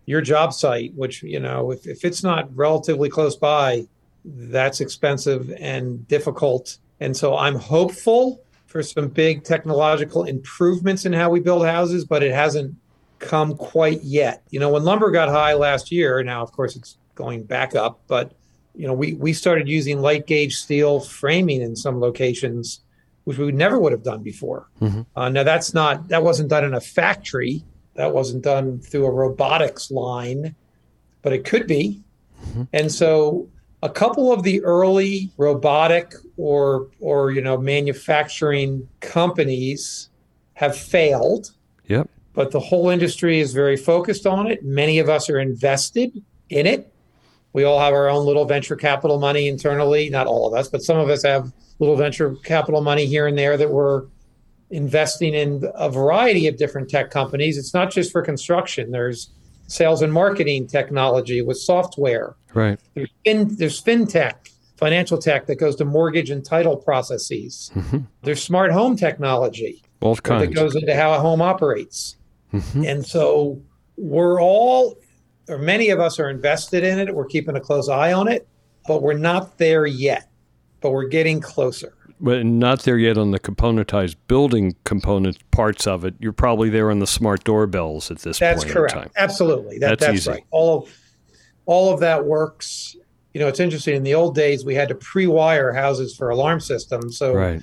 your 0.06 0.22
job 0.22 0.54
site, 0.54 0.94
which, 0.96 1.24
you 1.24 1.40
know, 1.40 1.72
if, 1.72 1.88
if 1.88 2.06
it's 2.06 2.24
not 2.24 2.56
relatively 2.56 3.10
close 3.10 3.36
by, 3.36 3.86
that's 4.26 4.82
expensive 4.82 5.52
and 5.60 6.08
difficult. 6.08 6.78
And 7.00 7.16
so 7.16 7.38
I'm 7.38 7.56
hopeful 7.56 8.42
for 8.68 8.84
some 8.84 9.08
big 9.08 9.44
technological 9.44 10.26
improvements 10.26 11.06
in 11.06 11.14
how 11.14 11.30
we 11.30 11.40
build 11.40 11.66
houses, 11.66 12.06
but 12.06 12.22
it 12.22 12.34
hasn't 12.34 12.76
come 13.20 13.56
quite 13.56 14.04
yet. 14.04 14.44
You 14.50 14.60
know, 14.60 14.70
when 14.70 14.84
lumber 14.84 15.12
got 15.12 15.30
high 15.30 15.54
last 15.54 15.92
year, 15.92 16.24
now, 16.24 16.42
of 16.42 16.52
course, 16.52 16.76
it's 16.76 16.98
going 17.16 17.44
back 17.44 17.76
up, 17.76 18.00
but 18.08 18.34
you 18.76 18.88
know, 18.88 18.94
we 18.94 19.14
we 19.14 19.34
started 19.34 19.68
using 19.68 20.02
light 20.02 20.26
gauge 20.26 20.56
steel 20.56 21.02
framing 21.02 21.62
in 21.62 21.76
some 21.76 22.00
locations, 22.00 22.82
which 23.26 23.38
we 23.38 23.52
never 23.52 23.78
would 23.80 23.92
have 23.92 24.04
done 24.04 24.24
before. 24.24 24.70
Mm-hmm. 24.80 25.02
Uh, 25.16 25.30
now 25.30 25.44
that's 25.44 25.74
not 25.74 26.08
that 26.08 26.24
wasn't 26.24 26.50
done 26.50 26.64
in 26.64 26.74
a 26.74 26.82
factory. 26.82 27.64
That 27.96 28.14
wasn't 28.14 28.44
done 28.44 28.80
through 28.80 29.06
a 29.06 29.12
robotics 29.12 29.92
line, 29.92 30.56
but 31.22 31.34
it 31.34 31.44
could 31.44 31.68
be. 31.68 32.02
Mm-hmm. 32.46 32.64
And 32.72 32.92
so 32.92 33.50
a 33.82 33.90
couple 33.90 34.32
of 34.32 34.44
the 34.44 34.62
early 34.64 35.32
robotic 35.38 36.14
or 36.38 36.88
or 37.00 37.32
you 37.32 37.42
know 37.42 37.58
manufacturing 37.58 38.88
companies 39.00 40.10
have 40.54 40.78
failed. 40.78 41.52
Yep. 41.88 42.10
But 42.34 42.52
the 42.52 42.60
whole 42.60 42.90
industry 42.90 43.40
is 43.40 43.54
very 43.54 43.78
focused 43.78 44.28
on 44.28 44.48
it. 44.48 44.64
Many 44.64 45.00
of 45.00 45.10
us 45.10 45.30
are 45.30 45.40
invested 45.40 46.22
in 46.50 46.66
it. 46.66 46.92
We 47.54 47.64
all 47.64 47.80
have 47.80 47.94
our 47.94 48.10
own 48.10 48.26
little 48.26 48.46
venture 48.46 48.76
capital 48.76 49.20
money 49.20 49.48
internally. 49.48 50.10
Not 50.10 50.28
all 50.28 50.48
of 50.48 50.54
us, 50.54 50.68
but 50.68 50.84
some 50.84 50.98
of 50.98 51.10
us 51.10 51.24
have 51.24 51.52
little 51.80 51.96
venture 51.96 52.36
capital 52.44 52.82
money 52.82 53.06
here 53.06 53.28
and 53.28 53.38
there 53.38 53.58
that 53.58 53.72
we're 53.72 54.04
investing 54.70 55.34
in 55.34 55.64
a 55.74 55.90
variety 55.90 56.48
of 56.48 56.58
different 56.58 56.90
tech 56.90 57.10
companies. 57.10 57.58
It's 57.58 57.74
not 57.74 57.92
just 57.92 58.12
for 58.12 58.22
construction. 58.22 58.92
There's 58.92 59.32
sales 59.70 60.02
and 60.02 60.12
marketing 60.12 60.68
technology 60.68 61.42
with 61.42 61.58
software. 61.58 62.36
Right. 62.54 62.80
There's, 62.96 63.10
fin, 63.24 63.56
there's 63.56 63.82
fintech, 63.82 64.50
financial 64.78 65.18
tech 65.18 65.46
that 65.46 65.56
goes 65.56 65.76
to 65.78 65.86
mortgage 65.86 66.30
and 66.30 66.44
title 66.44 66.76
processes. 66.76 67.72
Mm-hmm. 67.76 68.00
There's 68.24 68.44
smart 68.44 68.72
home 68.72 68.98
technology 68.98 69.84
All 70.02 70.16
kinds. 70.16 70.48
that 70.48 70.56
goes 70.56 70.76
into 70.76 70.96
how 70.96 71.14
a 71.14 71.20
home 71.20 71.42
operates. 71.42 72.18
Mm-hmm. 72.54 72.84
And 72.84 73.06
so 73.06 73.62
we're 73.96 74.42
all 74.42 74.98
or 75.48 75.58
many 75.58 75.90
of 75.90 76.00
us 76.00 76.20
are 76.20 76.30
invested 76.30 76.84
in 76.84 77.00
it. 77.00 77.14
We're 77.14 77.26
keeping 77.26 77.56
a 77.56 77.60
close 77.60 77.90
eye 77.90 78.14
on 78.14 78.28
it, 78.28 78.48
but 78.88 79.02
we're 79.02 79.14
not 79.14 79.58
there 79.58 79.86
yet. 79.86 80.30
But 80.82 80.92
we're 80.92 81.08
getting 81.08 81.42
closer. 81.42 81.94
But 82.22 82.46
not 82.46 82.84
there 82.84 82.98
yet 82.98 83.18
on 83.18 83.32
the 83.32 83.40
componentized 83.40 84.16
building 84.28 84.76
component 84.84 85.50
parts 85.52 85.88
of 85.88 86.04
it. 86.04 86.16
You're 86.20 86.34
probably 86.34 86.70
there 86.70 86.92
on 86.92 87.00
the 87.00 87.08
smart 87.08 87.44
doorbells 87.44 88.12
at 88.12 88.20
this 88.20 88.40
that's 88.40 88.64
point. 88.64 88.74
That's 88.74 88.94
correct. 88.94 89.14
Absolutely. 89.16 89.80
That, 89.80 90.00
that's, 90.00 90.06
that's 90.06 90.18
easy. 90.18 90.32
right. 90.32 90.44
All 90.52 90.84
of 90.84 90.98
all 91.66 91.94
of 91.94 92.00
that 92.02 92.26
works. 92.26 92.96
You 93.34 93.40
know, 93.40 93.48
it's 93.48 93.60
interesting. 93.60 93.96
In 93.96 94.04
the 94.04 94.16
old 94.16 94.36
days, 94.36 94.66
we 94.66 94.76
had 94.76 94.90
to 94.90 94.96
pre-wire 94.96 95.72
houses 95.72 96.16
for 96.16 96.30
alarm 96.30 96.60
systems. 96.60 97.18
So, 97.18 97.34
right. 97.34 97.62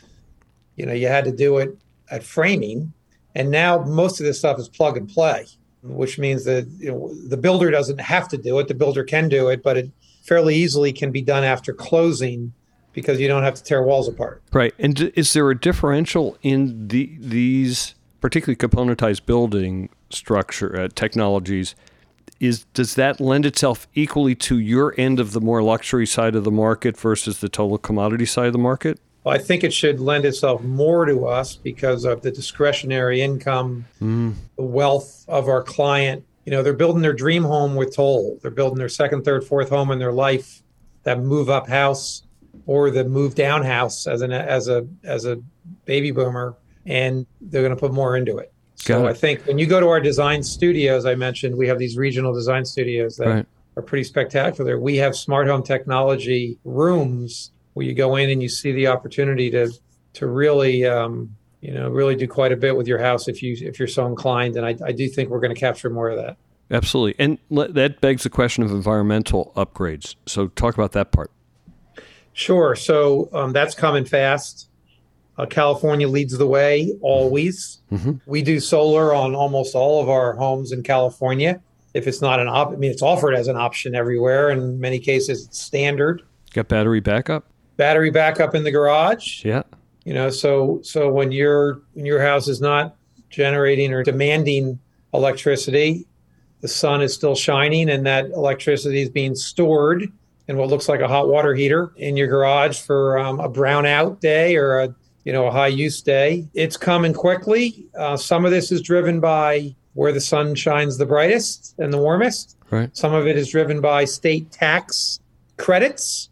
you 0.77 0.87
know, 0.87 0.93
you 0.93 1.09
had 1.09 1.25
to 1.25 1.33
do 1.33 1.59
it 1.59 1.77
at 2.11 2.23
framing, 2.23 2.93
and 3.35 3.51
now 3.51 3.83
most 3.83 4.21
of 4.21 4.27
this 4.27 4.39
stuff 4.39 4.59
is 4.59 4.69
plug 4.69 4.97
and 4.97 5.09
play 5.09 5.47
which 5.89 6.19
means 6.19 6.45
that 6.45 6.67
you 6.79 6.91
know, 6.91 7.15
the 7.29 7.37
builder 7.37 7.71
doesn't 7.71 8.01
have 8.01 8.29
to 8.29 8.37
do 8.37 8.59
it. 8.59 8.69
The 8.69 8.75
builder 8.75 9.05
can 9.05 9.29
do 9.29 9.49
it, 9.49 9.63
but 9.63 9.77
it 9.77 9.91
fairly 10.25 10.55
easily 10.55 10.93
can 10.93 11.13
be 11.13 11.23
done 11.23 11.45
after 11.45 11.73
closing 11.73 12.53
because 12.97 13.21
you 13.21 13.29
don't 13.29 13.43
have 13.43 13.55
to 13.55 13.63
tear 13.63 13.83
walls 13.83 14.09
apart. 14.09 14.43
Right. 14.53 14.75
And 14.79 15.13
is 15.15 15.35
there 15.35 15.49
a 15.51 15.57
differential 15.57 16.37
in 16.43 16.89
the 16.89 17.15
these 17.21 17.95
particularly 18.21 18.57
componentized 18.57 19.27
building 19.27 19.91
structure 20.11 20.81
uh, 20.81 20.89
technologies? 20.95 21.77
Is 22.41 22.65
does 22.73 22.95
that 22.95 23.21
lend 23.21 23.47
itself 23.47 23.87
equally 23.95 24.35
to 24.37 24.59
your 24.59 24.95
end 24.99 25.21
of 25.21 25.33
the 25.33 25.41
more 25.41 25.63
luxury 25.63 26.07
side 26.07 26.35
of 26.35 26.45
the 26.45 26.51
market 26.51 26.97
versus 26.97 27.39
the 27.41 27.51
total 27.51 27.79
commodity 27.79 28.25
side 28.25 28.47
of 28.47 28.53
the 28.55 28.59
market? 28.59 28.99
Well, 29.25 29.35
I 29.35 29.39
think 29.39 29.63
it 29.63 29.75
should 29.75 30.01
lend 30.01 30.25
itself 30.25 30.63
more 30.63 31.05
to 31.05 31.27
us 31.27 31.55
because 31.55 32.05
of 32.05 32.23
the 32.23 32.31
discretionary 32.31 33.21
income, 33.21 33.85
mm. 34.01 34.35
the 34.57 34.63
wealth 34.63 35.25
of 35.29 35.49
our 35.49 35.63
client. 35.63 36.25
You 36.47 36.53
know, 36.53 36.63
they're 36.63 36.73
building 36.73 37.03
their 37.03 37.13
dream 37.13 37.43
home 37.43 37.75
with 37.75 37.95
Toll. 37.95 38.39
They're 38.41 38.53
building 38.53 38.79
their 38.79 38.89
second, 38.89 39.25
third, 39.25 39.45
fourth 39.45 39.69
home 39.69 39.91
in 39.91 39.99
their 39.99 40.13
life, 40.13 40.63
that 41.03 41.21
move 41.21 41.49
up 41.49 41.69
house 41.69 42.26
or 42.67 42.91
the 42.91 43.05
move 43.05 43.35
down 43.35 43.65
house 43.65 44.07
as 44.07 44.23
an 44.23 44.33
as 44.33 44.69
a 44.69 44.87
as 45.05 45.25
a 45.25 45.39
baby 45.85 46.11
boomer, 46.11 46.57
and 46.85 47.27
they're 47.41 47.63
going 47.63 47.75
to 47.75 47.81
put 47.81 47.93
more 47.93 48.17
into 48.17 48.39
it. 48.39 48.53
So 48.75 49.07
I 49.07 49.15
think 49.15 49.45
when 49.47 49.59
you 49.59 49.67
go 49.67 49.81
to 49.81 49.89
our 49.89 50.01
design 50.01 50.43
studios, 50.43 51.07
I 51.07 51.15
mentioned 51.15 51.57
we 51.57 51.67
have 51.67 51.79
these 51.79 51.97
regional 51.97 52.33
design 52.33 52.65
studios 52.65 53.17
that 53.17 53.27
right. 53.27 53.47
are 53.77 53.83
pretty 53.83 54.05
spectacular. 54.05 54.79
We 54.79 54.97
have 54.97 55.17
smart 55.17 55.49
home 55.49 55.63
technology 55.63 56.59
rooms 56.65 57.53
where 57.73 57.87
you 57.87 57.95
go 57.95 58.17
in 58.17 58.31
and 58.31 58.43
you 58.43 58.49
see 58.49 58.73
the 58.73 58.87
opportunity 58.87 59.51
to 59.51 59.73
to 60.15 60.27
really 60.27 60.85
um, 60.85 61.35
you 61.61 61.73
know 61.73 61.91
really 61.91 62.17
do 62.17 62.29
quite 62.29 62.53
a 62.53 62.57
bit 62.57 62.77
with 62.77 62.87
your 62.87 62.99
house 62.99 63.29
if 63.29 63.43
you 63.43 63.57
if 63.61 63.79
you're 63.79 63.89
so 63.89 64.07
inclined 64.07 64.57
and 64.57 64.65
I, 64.65 64.77
I 64.85 64.93
do 64.93 65.09
think 65.09 65.31
we're 65.31 65.41
going 65.41 65.55
to 65.55 65.61
capture 65.61 65.91
more 65.91 66.11
of 66.11 66.17
that 66.17 66.37
absolutely 66.71 67.23
and 67.23 67.39
that 67.51 68.01
begs 68.01 68.23
the 68.23 68.31
question 68.31 68.63
of 68.63 68.71
environmental 68.71 69.53
upgrades 69.57 70.17
so 70.27 70.49
talk 70.49 70.75
about 70.75 70.93
that 70.93 71.13
part 71.13 71.31
sure 72.37 72.77
so 72.77 73.29
um, 73.33 73.53
that's 73.53 73.75
coming 73.75 74.05
fast 74.05 74.69
uh, 75.39 75.45
California 75.45 76.09
leads 76.09 76.39
the 76.39 76.47
way 76.47 76.97
always. 77.03 77.83
Mm-hmm. 77.93 78.13
We 78.25 78.41
do 78.41 78.59
solar 78.59 79.15
on 79.15 79.35
almost 79.35 79.75
all 79.75 80.03
of 80.03 80.09
our 80.09 80.33
homes 80.33 80.73
in 80.73 80.83
California. 80.83 81.61
If 81.93 82.07
it's 82.07 82.23
not 82.23 82.41
an 82.41 82.49
op, 82.49 82.73
I 82.73 82.77
mean, 82.77 82.91
it's 82.91 83.03
offered 83.03 83.35
as 83.35 83.47
an 83.47 83.55
option 83.55 83.95
everywhere. 83.95 84.49
In 84.49 84.81
many 84.81 84.99
cases, 84.99 85.45
it's 85.45 85.61
standard. 85.61 86.23
Got 86.55 86.69
battery 86.69 87.01
backup? 87.01 87.45
battery 87.77 88.11
backup 88.11 88.55
in 88.55 88.65
the 88.65 88.71
garage. 88.71 89.45
Yeah. 89.45 89.63
You 90.05 90.15
know, 90.15 90.31
so 90.31 90.81
so 90.83 91.11
when 91.11 91.33
your 91.33 91.81
when 91.95 92.07
your 92.07 92.23
house 92.23 92.49
is 92.49 92.61
not 92.61 92.97
generating 93.31 93.93
or 93.93 94.03
demanding 94.03 94.79
electricity, 95.13 96.07
the 96.61 96.69
sun 96.69 97.03
is 97.03 97.13
still 97.13 97.35
shining 97.35 97.91
and 97.91 98.07
that 98.07 98.27
electricity 98.27 99.03
is 99.03 99.09
being 99.09 99.35
stored 99.35 100.11
in 100.49 100.57
what 100.57 100.69
looks 100.69 100.89
like 100.89 101.01
a 101.01 101.09
hot 101.09 101.29
water 101.29 101.55
heater 101.55 101.93
in 101.97 102.17
your 102.17 102.29
garage 102.29 102.81
for 102.81 103.19
um, 103.19 103.41
a 103.41 103.49
brownout 103.49 104.21
day 104.21 104.57
or 104.57 104.81
a 104.81 104.95
you 105.27 105.33
know, 105.33 105.47
a 105.47 105.51
high 105.51 105.67
use 105.67 106.01
day. 106.01 106.47
It's 106.55 106.77
coming 106.77 107.13
quickly. 107.13 107.85
Uh, 107.99 108.17
some 108.17 108.45
of 108.45 108.53
this 108.53 108.71
is 108.71 108.81
driven 108.81 109.19
by 109.19 109.75
where 109.95 110.13
the 110.13 110.21
sun 110.21 110.55
shines 110.55 110.99
the 110.99 111.05
brightest 111.05 111.75
and 111.79 111.93
the 111.93 111.99
warmest. 111.99 112.57
Right. 112.71 112.97
Some 112.97 113.13
of 113.13 113.27
it 113.27 113.37
is 113.37 113.51
driven 113.51 113.81
by 113.81 114.05
state 114.05 114.53
tax 114.53 115.19
credits 115.57 116.31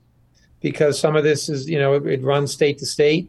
because 0.60 0.96
some 0.96 1.16
of 1.16 1.24
this 1.24 1.48
is, 1.48 1.68
you 1.68 1.76
know, 1.76 1.94
it, 1.94 2.06
it 2.06 2.22
runs 2.22 2.52
state 2.52 2.78
to 2.78 2.86
state. 2.86 3.28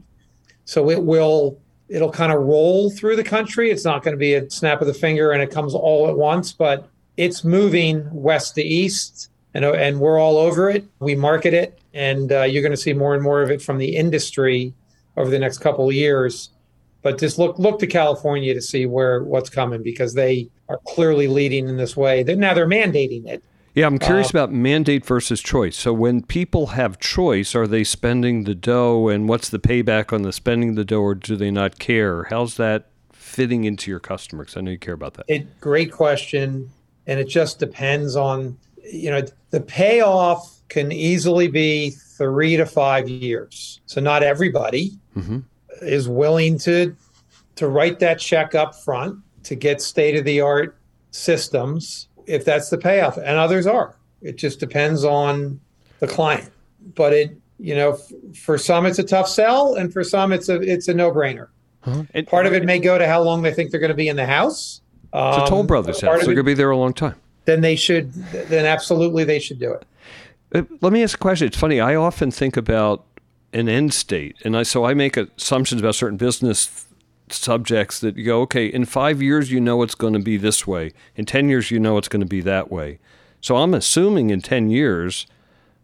So 0.65 0.91
it 0.91 1.03
will 1.03 1.59
it'll 1.89 2.11
kind 2.11 2.31
of 2.31 2.43
roll 2.43 2.91
through 2.91 3.15
the 3.15 3.23
country. 3.23 3.71
It's 3.71 3.86
not 3.86 4.03
going 4.03 4.13
to 4.13 4.19
be 4.19 4.36
a 4.36 4.47
snap 4.51 4.81
of 4.81 4.88
the 4.88 4.93
finger 4.93 5.31
and 5.31 5.41
it 5.41 5.49
comes 5.49 5.73
all 5.73 6.07
at 6.07 6.15
once, 6.15 6.53
but 6.53 6.88
it's 7.17 7.43
moving 7.43 8.07
west 8.11 8.53
to 8.55 8.61
east 8.61 9.31
and, 9.56 9.66
and 9.66 9.99
we're 9.99 10.20
all 10.20 10.38
over 10.38 10.70
it. 10.70 10.86
We 10.99 11.16
market 11.16 11.56
it 11.56 11.80
and 11.93 12.32
uh, 12.32 12.43
you're 12.43 12.62
going 12.62 12.72
to 12.74 12.78
see 12.78 12.93
more 12.93 13.16
and 13.16 13.24
more 13.24 13.41
of 13.41 13.49
it 13.49 13.62
from 13.62 13.80
the 13.80 13.95
industry 13.95 14.74
over 15.18 15.32
the 15.32 15.39
next 15.39 15.60
couple 15.60 15.88
of 15.88 15.95
years. 15.95 16.49
But 17.01 17.20
just 17.20 17.39
look 17.39 17.58
look 17.58 17.80
to 17.80 17.88
California 17.88 18.53
to 18.53 18.62
see 18.62 18.86
where 18.86 19.24
what's 19.24 19.49
coming 19.49 19.82
because 19.84 20.14
they 20.14 20.49
are 20.70 20.80
clearly 20.88 21.28
leading 21.28 21.70
in 21.70 21.78
this 21.78 21.95
way. 21.95 22.24
They're, 22.24 22.36
now 22.36 22.53
they're 22.53 22.68
mandating 22.68 23.28
it. 23.28 23.43
Yeah, 23.76 23.88
I'm 23.88 23.99
curious 23.99 24.28
uh, 24.28 24.39
about 24.39 24.53
mandate 24.53 25.06
versus 25.06 25.41
choice. 25.41 25.76
So 25.76 25.93
when 25.93 26.24
people 26.24 26.68
have 26.68 26.97
choice, 26.97 27.53
are 27.53 27.68
they 27.68 27.84
spending 27.84 28.45
the 28.45 28.56
dough 28.56 29.10
and 29.10 29.28
what's 29.28 29.49
the 29.49 29.60
payback 29.60 30.14
on 30.14 30.22
the 30.22 30.32
spending 30.32 30.76
the 30.76 30.86
dough 30.86 31.01
or 31.01 31.14
do 31.14 31.36
they 31.36 31.51
not 31.51 31.78
care? 31.78 32.24
How's 32.30 32.56
that 32.56 32.88
fitting 33.12 33.66
into 33.66 33.91
your 33.91 33.99
customer? 33.99 34.43
Because 34.43 34.58
I 34.58 34.62
know 34.62 34.72
you 34.72 34.80
care 34.80 34.93
about 34.93 35.16
that. 35.16 35.26
It, 35.28 35.60
great 35.60 35.91
question. 35.91 36.72
And 37.06 37.20
it 37.20 37.28
just 37.28 37.60
depends 37.60 38.16
on, 38.16 38.58
you 38.91 39.09
know, 39.09 39.21
the 39.51 39.61
payoff 39.61 40.61
can 40.69 40.91
easily 40.91 41.47
be 41.47 41.91
three 41.91 42.57
to 42.57 42.65
five 42.65 43.09
years. 43.09 43.81
So 43.86 44.01
not 44.01 44.23
everybody 44.23 44.91
mm-hmm. 45.15 45.39
is 45.81 46.07
willing 46.07 46.57
to 46.59 46.95
to 47.55 47.67
write 47.67 47.99
that 47.99 48.19
check 48.19 48.53
up 48.53 48.75
front 48.75 49.17
to 49.43 49.55
get 49.55 49.81
state 49.81 50.15
of 50.15 50.25
the 50.25 50.41
art 50.41 50.77
systems 51.11 52.09
if 52.25 52.43
that's 52.43 52.69
the 52.69 52.77
payoff, 52.77 53.17
and 53.17 53.38
others 53.38 53.67
are. 53.67 53.95
It 54.21 54.38
just 54.38 54.59
depends 54.59 55.03
on 55.03 55.59
the 55.99 56.07
client. 56.07 56.51
But 56.95 57.13
it, 57.13 57.38
you 57.59 57.75
know, 57.75 57.93
f- 57.93 58.11
for 58.36 58.57
some 58.57 58.86
it's 58.86 58.99
a 58.99 59.03
tough 59.03 59.29
sell, 59.29 59.75
and 59.75 59.93
for 59.93 60.03
some 60.03 60.33
it's 60.33 60.49
a 60.49 60.59
it's 60.61 60.88
a 60.88 60.93
no 60.93 61.11
brainer. 61.11 61.49
Huh? 61.81 62.03
Part 62.25 62.47
of 62.47 62.53
it 62.53 62.65
may 62.65 62.79
go 62.79 62.97
to 62.97 63.07
how 63.07 63.21
long 63.21 63.43
they 63.43 63.53
think 63.53 63.69
they're 63.69 63.79
going 63.79 63.89
to 63.89 63.95
be 63.95 64.07
in 64.07 64.15
the 64.15 64.25
house. 64.25 64.81
Um, 65.13 65.33
it's 65.39 65.47
a 65.47 65.49
Toll 65.49 65.59
um, 65.61 65.67
Brothers 65.67 66.01
house. 66.01 66.17
They're 66.17 66.25
going 66.25 66.38
to 66.38 66.43
be 66.43 66.55
there 66.55 66.71
a 66.71 66.77
long 66.77 66.93
time. 66.93 67.15
Then 67.45 67.61
they 67.61 67.75
should. 67.75 68.13
Then 68.13 68.65
absolutely 68.65 69.23
they 69.23 69.39
should 69.39 69.59
do 69.59 69.71
it. 69.73 69.85
Uh, 70.53 70.63
let 70.81 70.93
me 70.93 71.03
ask 71.03 71.15
a 71.15 71.21
question. 71.21 71.47
It's 71.47 71.57
funny. 71.57 71.79
I 71.79 71.95
often 71.95 72.31
think 72.31 72.57
about 72.57 73.05
an 73.53 73.69
end 73.69 73.93
state, 73.93 74.35
and 74.43 74.57
I 74.57 74.63
so 74.63 74.85
I 74.85 74.93
make 74.93 75.17
assumptions 75.17 75.81
about 75.81 75.95
certain 75.95 76.17
business 76.17 76.85
subjects 77.29 77.99
that 77.99 78.15
you 78.17 78.25
go, 78.25 78.41
okay, 78.41 78.67
in 78.67 78.85
five 78.85 79.21
years, 79.21 79.51
you 79.51 79.59
know 79.59 79.81
it's 79.81 79.95
going 79.95 80.13
to 80.13 80.19
be 80.19 80.37
this 80.37 80.67
way. 80.67 80.91
In 81.15 81.25
10 81.25 81.49
years, 81.49 81.71
you 81.71 81.79
know 81.79 81.97
it's 81.97 82.07
going 82.07 82.21
to 82.21 82.27
be 82.27 82.41
that 82.41 82.71
way. 82.71 82.99
So 83.41 83.57
I'm 83.57 83.73
assuming 83.73 84.29
in 84.29 84.41
10 84.41 84.69
years, 84.69 85.25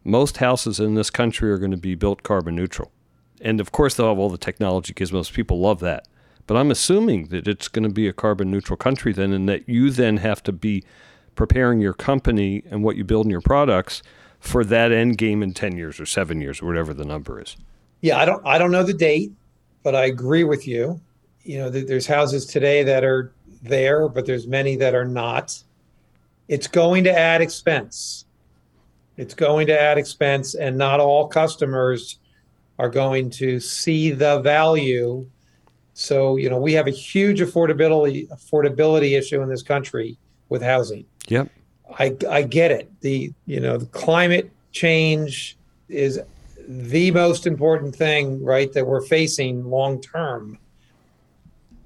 most 0.03 0.37
houses 0.37 0.79
in 0.79 0.95
this 0.95 1.09
country 1.09 1.51
are 1.51 1.57
going 1.57 1.71
to 1.71 1.77
be 1.77 1.95
built 1.95 2.23
carbon 2.23 2.55
neutral. 2.55 2.91
And 3.39 3.59
of 3.59 3.71
course, 3.71 3.95
they'll 3.95 4.09
have 4.09 4.19
all 4.19 4.29
the 4.29 4.37
technology 4.37 4.93
because 4.93 5.11
most 5.11 5.33
people 5.33 5.59
love 5.59 5.79
that. 5.79 6.07
But 6.47 6.57
I'm 6.57 6.71
assuming 6.71 7.27
that 7.27 7.47
it's 7.47 7.67
going 7.67 7.83
to 7.83 7.93
be 7.93 8.07
a 8.07 8.13
carbon 8.13 8.51
neutral 8.51 8.77
country 8.77 9.13
then, 9.13 9.31
and 9.31 9.47
that 9.47 9.67
you 9.67 9.89
then 9.89 10.17
have 10.17 10.43
to 10.43 10.51
be 10.51 10.83
preparing 11.41 11.81
your 11.81 11.93
company 11.93 12.63
and 12.69 12.83
what 12.83 12.95
you 12.95 13.03
build 13.03 13.25
in 13.25 13.31
your 13.31 13.41
products 13.41 14.03
for 14.39 14.63
that 14.63 14.91
end 14.91 15.17
game 15.17 15.43
in 15.43 15.53
10 15.53 15.77
years 15.77 15.99
or 15.99 16.05
seven 16.05 16.41
years 16.41 16.61
or 16.61 16.65
whatever 16.65 16.93
the 16.93 17.05
number 17.05 17.39
is. 17.39 17.55
Yeah, 18.01 18.17
I 18.17 18.25
don't, 18.25 18.45
I 18.45 18.57
don't 18.57 18.71
know 18.71 18.83
the 18.83 18.93
date, 18.93 19.31
but 19.83 19.95
I 19.95 20.05
agree 20.05 20.43
with 20.43 20.67
you 20.67 20.99
you 21.43 21.57
know, 21.57 21.69
there's 21.69 22.07
houses 22.07 22.45
today 22.45 22.83
that 22.83 23.03
are 23.03 23.33
there, 23.63 24.07
but 24.07 24.25
there's 24.25 24.47
many 24.47 24.75
that 24.77 24.93
are 24.93 25.05
not. 25.05 25.61
It's 26.47 26.67
going 26.67 27.03
to 27.05 27.17
add 27.17 27.41
expense. 27.41 28.25
It's 29.17 29.33
going 29.33 29.67
to 29.67 29.79
add 29.79 29.97
expense, 29.97 30.55
and 30.55 30.77
not 30.77 30.99
all 30.99 31.27
customers 31.27 32.19
are 32.79 32.89
going 32.89 33.29
to 33.31 33.59
see 33.59 34.11
the 34.11 34.39
value. 34.39 35.27
So, 35.93 36.37
you 36.37 36.49
know, 36.49 36.57
we 36.57 36.73
have 36.73 36.87
a 36.87 36.91
huge 36.91 37.39
affordability 37.39 38.27
affordability 38.29 39.17
issue 39.17 39.41
in 39.41 39.49
this 39.49 39.61
country 39.61 40.17
with 40.49 40.61
housing. 40.61 41.05
Yep. 41.27 41.49
I 41.99 42.15
I 42.29 42.41
get 42.43 42.71
it. 42.71 42.89
The 43.01 43.33
you 43.45 43.59
know, 43.59 43.77
the 43.77 43.85
climate 43.87 44.51
change 44.71 45.57
is 45.89 46.19
the 46.67 47.11
most 47.11 47.47
important 47.47 47.95
thing, 47.95 48.43
right, 48.43 48.71
that 48.73 48.85
we're 48.85 49.01
facing 49.01 49.65
long 49.69 50.01
term. 50.01 50.57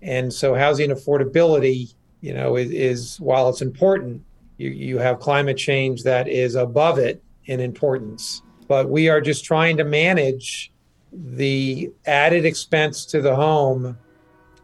And 0.02 0.32
so 0.32 0.54
housing 0.54 0.92
affordability, 0.92 1.94
you 2.22 2.34
know, 2.34 2.56
is, 2.56 2.70
is 2.72 3.20
while 3.20 3.50
it's 3.50 3.62
important, 3.62 4.24
you, 4.58 4.70
you 4.70 4.98
have 5.00 5.20
climate 5.20 5.58
change 5.58 6.04
that 6.04 6.28
is 6.28 6.56
above 6.56 7.00
it 7.00 7.24
in 7.46 7.60
importance. 7.60 8.42
But 8.68 8.90
we 8.90 9.10
are 9.10 9.22
just 9.22 9.46
trying 9.46 9.78
to 9.78 9.84
manage 9.84 10.72
the 11.12 11.92
added 12.06 12.46
expense 12.46 13.06
to 13.08 13.22
the 13.22 13.36
home 13.36 13.98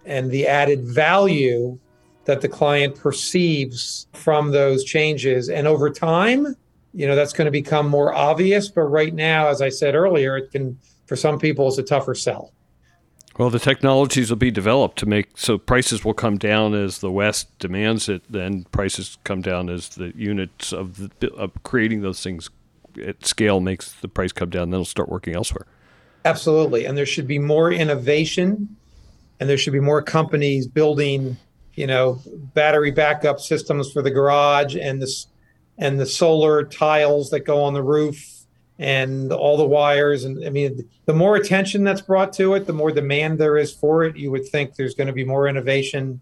and 0.06 0.30
the 0.30 0.48
added 0.48 0.84
value 0.84 1.80
that 2.26 2.42
the 2.42 2.50
client 2.50 2.96
perceives 2.96 4.08
from 4.14 4.52
those 4.52 4.84
changes. 4.84 5.50
And 5.50 5.68
over 5.68 5.90
time, 5.90 6.56
you 6.94 7.08
know, 7.08 7.16
that's 7.16 7.34
going 7.34 7.46
to 7.46 7.52
become 7.52 7.88
more 7.88 8.14
obvious. 8.14 8.70
But 8.70 8.84
right 8.84 9.14
now, 9.14 9.48
as 9.48 9.62
I 9.62 9.70
said 9.70 9.96
earlier, 9.96 10.38
it 10.38 10.52
can, 10.52 10.78
for 11.06 11.16
some 11.16 11.40
people, 11.40 11.68
it's 11.68 11.78
a 11.78 11.84
tougher 11.84 12.16
sell. 12.16 12.52
Well, 13.38 13.50
the 13.50 13.60
technologies 13.60 14.30
will 14.30 14.38
be 14.38 14.52
developed 14.52 15.00
to 15.00 15.06
make 15.06 15.38
so 15.38 15.58
prices 15.58 16.04
will 16.04 16.14
come 16.14 16.38
down 16.38 16.74
as 16.74 17.00
the 17.00 17.12
West 17.12 17.58
demands 17.60 18.10
it. 18.10 18.22
Then 18.30 18.66
prices 18.72 19.18
come 19.24 19.42
down 19.42 19.70
as 19.70 19.90
the 19.90 20.14
units 20.16 20.74
of, 20.74 20.98
the, 21.20 21.32
of 21.34 21.52
creating 21.64 22.02
those 22.02 22.22
things 22.22 22.50
at 23.04 23.26
scale 23.26 23.62
makes 23.62 23.94
the 23.94 24.10
price 24.10 24.34
come 24.34 24.50
down. 24.50 24.70
Then 24.70 24.82
it'll 24.82 24.86
start 24.86 25.10
working 25.10 25.34
elsewhere. 25.34 25.66
Absolutely, 26.26 26.86
and 26.86 26.98
there 26.98 27.06
should 27.06 27.26
be 27.26 27.40
more 27.40 27.72
innovation, 27.72 28.76
and 29.40 29.50
there 29.50 29.58
should 29.58 29.74
be 29.74 29.80
more 29.80 30.04
companies 30.04 30.68
building, 30.68 31.38
you 31.76 31.88
know, 31.88 32.20
battery 32.54 32.92
backup 32.92 33.40
systems 33.40 33.92
for 33.92 34.02
the 34.02 34.12
garage 34.12 34.76
and 34.76 35.02
the 35.02 35.26
and 35.78 36.00
the 36.00 36.06
solar 36.06 36.64
tiles 36.64 37.30
that 37.32 37.42
go 37.42 37.64
on 37.64 37.74
the 37.74 37.84
roof 37.84 38.46
and 38.78 39.32
all 39.32 39.58
the 39.58 39.66
wires. 39.66 40.24
And 40.24 40.46
I 40.46 40.50
mean, 40.50 40.88
the 41.06 41.14
more 41.14 41.36
attention 41.36 41.84
that's 41.84 42.02
brought 42.02 42.34
to 42.34 42.56
it, 42.56 42.66
the 42.66 42.74
more 42.74 42.92
demand 42.92 43.40
there 43.40 43.58
is 43.58 43.74
for 43.74 44.04
it. 44.04 44.16
You 44.16 44.32
would 44.32 44.48
think 44.48 44.76
there's 44.76 44.96
going 44.96 45.08
to 45.08 45.14
be 45.14 45.24
more 45.24 45.48
innovation 45.48 46.22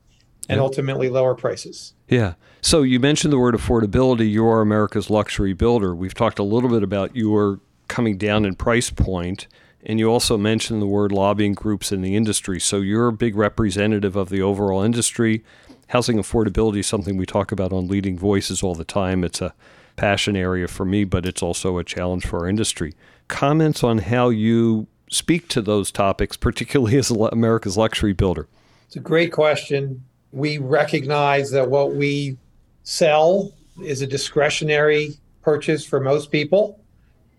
and 0.50 0.58
yeah. 0.58 0.64
ultimately 0.64 1.10
lower 1.10 1.36
prices. 1.36 1.94
Yeah. 2.08 2.34
So 2.62 2.82
you 2.82 3.00
mentioned 3.00 3.32
the 3.32 3.38
word 3.38 3.56
affordability. 3.56 4.30
You 4.30 4.46
are 4.48 4.62
America's 4.62 5.10
luxury 5.10 5.54
builder. 5.54 5.96
We've 5.96 6.14
talked 6.14 6.40
a 6.40 6.44
little 6.44 6.70
bit 6.70 6.84
about 6.84 7.16
your 7.16 7.60
coming 7.88 8.18
down 8.18 8.46
in 8.46 8.56
price 8.56 8.90
point, 8.90 9.48
and 9.90 9.98
you 10.00 10.08
also 10.08 10.38
mentioned 10.38 10.80
the 10.84 10.86
word 10.86 11.12
lobbying 11.12 11.56
groups 11.56 11.92
in 11.92 12.04
the 12.04 12.16
industry. 12.16 12.60
So 12.60 12.78
you're 12.78 13.08
a 13.08 13.12
big 13.12 13.36
representative 13.36 14.16
of 14.16 14.30
the 14.30 14.40
overall 14.40 14.84
industry. 14.84 15.44
Housing 15.88 16.18
affordability 16.18 16.82
is 16.82 16.86
something 16.86 17.18
we 17.18 17.26
talk 17.26 17.52
about 17.52 17.74
on 17.74 17.88
Leading 17.88 18.16
Voices 18.16 18.62
all 18.62 18.76
the 18.76 18.84
time. 18.84 19.24
It's 19.24 19.42
a 19.42 19.56
passion 19.96 20.36
area 20.36 20.68
for 20.68 20.86
me, 20.86 21.06
but 21.06 21.26
it's 21.26 21.42
also 21.42 21.80
a 21.80 21.84
challenge 21.84 22.24
for 22.24 22.42
our 22.42 22.48
industry. 22.48 22.94
Comments 23.30 23.84
on 23.84 23.98
how 23.98 24.30
you 24.30 24.86
speak 25.10 25.48
to 25.48 25.60
those 25.60 25.92
topics, 25.92 26.38
particularly 26.38 26.96
as 26.96 27.10
America's 27.10 27.76
luxury 27.76 28.14
builder? 28.14 28.48
It's 28.86 28.96
a 28.96 29.00
great 29.00 29.32
question. 29.32 30.04
We 30.32 30.60
recognize 30.60 31.50
that 31.50 31.68
what 31.68 31.96
we 31.96 32.38
sell 32.84 33.52
is 33.84 34.04
a 34.04 34.08
discretionary 34.08 35.16
purchase 35.42 35.84
for 35.84 36.00
most 36.00 36.32
people. 36.32 36.80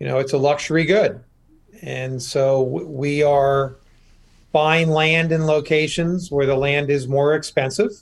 You 0.00 0.08
know, 0.08 0.18
it's 0.18 0.32
a 0.32 0.38
luxury 0.38 0.84
good. 0.84 1.22
And 1.80 2.22
so 2.22 2.62
we 2.62 3.22
are 3.22 3.76
buying 4.52 4.90
land 4.90 5.32
in 5.32 5.46
locations 5.46 6.30
where 6.30 6.46
the 6.46 6.56
land 6.56 6.90
is 6.90 7.08
more 7.08 7.34
expensive. 7.34 7.92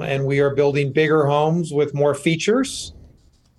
And 0.00 0.26
we 0.26 0.40
are 0.40 0.54
building 0.54 0.92
bigger 0.92 1.26
homes 1.26 1.72
with 1.72 1.94
more 1.94 2.14
features 2.14 2.92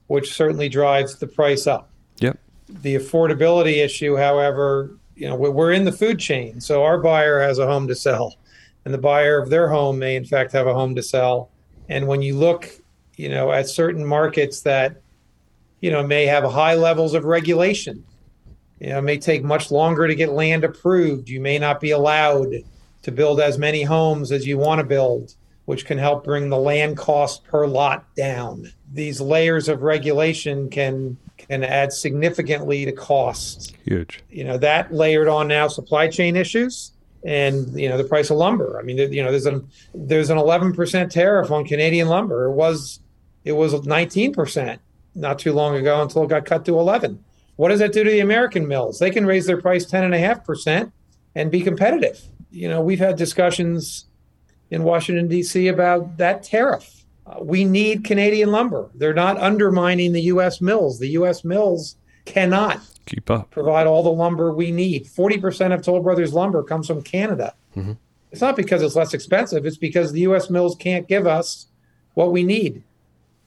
which 0.07 0.33
certainly 0.33 0.69
drives 0.69 1.15
the 1.15 1.27
price 1.27 1.67
up. 1.67 1.89
Yep. 2.17 2.39
The 2.69 2.95
affordability 2.95 3.83
issue, 3.83 4.15
however, 4.15 4.97
you 5.15 5.27
know, 5.27 5.35
we're 5.35 5.71
in 5.71 5.85
the 5.85 5.91
food 5.91 6.19
chain, 6.19 6.59
so 6.59 6.83
our 6.83 6.97
buyer 6.97 7.39
has 7.39 7.57
a 7.57 7.65
home 7.65 7.87
to 7.87 7.95
sell, 7.95 8.35
and 8.83 8.93
the 8.93 8.99
buyer 8.99 9.41
of 9.41 9.49
their 9.49 9.69
home 9.69 9.97
may, 9.97 10.15
in 10.15 10.25
fact, 10.25 10.51
have 10.51 10.67
a 10.67 10.73
home 10.73 10.95
to 10.95 11.03
sell. 11.03 11.49
And 11.89 12.07
when 12.07 12.21
you 12.21 12.35
look, 12.35 12.69
you 13.15 13.29
know, 13.29 13.51
at 13.51 13.69
certain 13.69 14.05
markets 14.05 14.61
that, 14.61 15.01
you 15.79 15.91
know, 15.91 16.05
may 16.05 16.25
have 16.25 16.43
high 16.43 16.75
levels 16.75 17.13
of 17.13 17.23
regulation, 17.23 18.03
you 18.79 18.89
know, 18.89 18.99
it 18.99 19.03
may 19.03 19.17
take 19.17 19.43
much 19.43 19.71
longer 19.71 20.07
to 20.07 20.15
get 20.15 20.31
land 20.31 20.63
approved. 20.63 21.29
You 21.29 21.39
may 21.39 21.57
not 21.59 21.79
be 21.79 21.91
allowed 21.91 22.53
to 23.03 23.11
build 23.11 23.39
as 23.39 23.57
many 23.57 23.83
homes 23.83 24.31
as 24.31 24.45
you 24.45 24.57
want 24.57 24.79
to 24.79 24.83
build 24.85 25.35
which 25.65 25.85
can 25.85 25.97
help 25.97 26.23
bring 26.23 26.49
the 26.49 26.57
land 26.57 26.95
cost 26.95 27.43
per 27.43 27.67
lot 27.67 28.05
down. 28.15 28.71
These 28.93 29.19
layers 29.19 29.67
of 29.67 29.81
regulation 29.81 30.69
can 30.69 31.17
can 31.37 31.63
add 31.63 31.91
significantly 31.91 32.85
to 32.85 32.91
costs. 32.91 33.73
Huge. 33.83 34.23
You 34.29 34.45
know, 34.45 34.57
that 34.59 34.93
layered 34.93 35.27
on 35.27 35.47
now 35.47 35.67
supply 35.67 36.07
chain 36.07 36.35
issues 36.35 36.91
and 37.25 37.77
you 37.79 37.89
know 37.89 37.97
the 37.97 38.03
price 38.03 38.29
of 38.29 38.37
lumber. 38.37 38.79
I 38.79 38.83
mean, 38.83 38.97
you 38.97 39.23
know, 39.23 39.31
there's 39.31 39.47
an 39.47 39.67
there's 39.93 40.29
an 40.29 40.37
11% 40.37 41.09
tariff 41.09 41.51
on 41.51 41.65
Canadian 41.65 42.07
lumber. 42.07 42.45
It 42.45 42.53
was 42.53 42.99
it 43.43 43.53
was 43.53 43.73
19% 43.73 44.79
not 45.15 45.39
too 45.39 45.53
long 45.53 45.75
ago 45.75 46.01
until 46.01 46.23
it 46.23 46.29
got 46.29 46.45
cut 46.45 46.65
to 46.65 46.77
11. 46.77 47.23
What 47.55 47.69
does 47.69 47.79
that 47.79 47.93
do 47.93 48.03
to 48.03 48.09
the 48.09 48.19
American 48.19 48.67
mills? 48.67 48.99
They 48.99 49.11
can 49.11 49.25
raise 49.25 49.45
their 49.45 49.61
price 49.61 49.85
10.5% 49.85 50.91
and 51.35 51.51
be 51.51 51.61
competitive. 51.61 52.21
You 52.51 52.69
know, 52.69 52.81
we've 52.81 52.99
had 52.99 53.15
discussions 53.15 54.05
in 54.69 54.83
Washington 54.83 55.27
D.C. 55.27 55.67
about 55.67 56.17
that 56.17 56.43
tariff. 56.43 57.05
Uh, 57.25 57.37
we 57.41 57.65
need 57.65 58.03
Canadian 58.03 58.51
lumber. 58.51 58.89
They're 58.93 59.13
not 59.13 59.37
undermining 59.37 60.11
the 60.11 60.21
U.S. 60.23 60.61
mills. 60.61 60.99
The 60.99 61.09
U.S. 61.09 61.43
mills 61.43 61.95
cannot 62.25 62.79
keep 63.05 63.29
up. 63.29 63.51
Provide 63.51 63.87
all 63.87 64.03
the 64.03 64.11
lumber 64.11 64.53
we 64.53 64.71
need. 64.71 65.05
40% 65.05 65.73
of 65.73 65.81
Toll 65.81 66.01
Brothers 66.01 66.33
lumber 66.33 66.63
comes 66.63 66.87
from 66.87 67.01
Canada. 67.01 67.53
Mm-hmm. 67.75 67.93
It's 68.31 68.41
not 68.41 68.55
because 68.55 68.81
it's 68.81 68.95
less 68.95 69.13
expensive, 69.13 69.65
it's 69.65 69.77
because 69.77 70.11
the 70.11 70.21
US 70.21 70.49
mills 70.49 70.75
can't 70.75 71.07
give 71.07 71.25
us 71.25 71.67
what 72.15 72.31
we 72.31 72.43
need. 72.43 72.83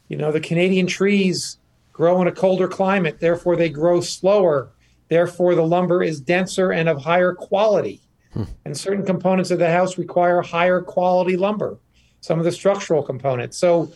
You 0.09 0.17
know, 0.17 0.33
the 0.33 0.41
Canadian 0.41 0.87
trees 0.87 1.58
grow 1.99 2.23
in 2.23 2.29
a 2.29 2.33
colder 2.33 2.69
climate, 2.69 3.19
therefore 3.19 3.57
they 3.57 3.69
grow 3.69 4.01
slower. 4.01 4.71
Therefore, 5.09 5.57
the 5.57 5.67
lumber 5.67 6.01
is 6.01 6.21
denser 6.21 6.71
and 6.71 6.89
of 6.89 7.03
higher 7.03 7.35
quality. 7.35 8.01
Hmm. 8.33 8.45
And 8.65 8.77
certain 8.77 9.05
components 9.05 9.51
of 9.51 9.59
the 9.59 9.69
house 9.69 9.99
require 9.99 10.41
higher 10.41 10.81
quality 10.81 11.37
lumber, 11.37 11.77
some 12.21 12.39
of 12.39 12.45
the 12.45 12.53
structural 12.53 13.03
components. 13.03 13.59
So 13.59 13.93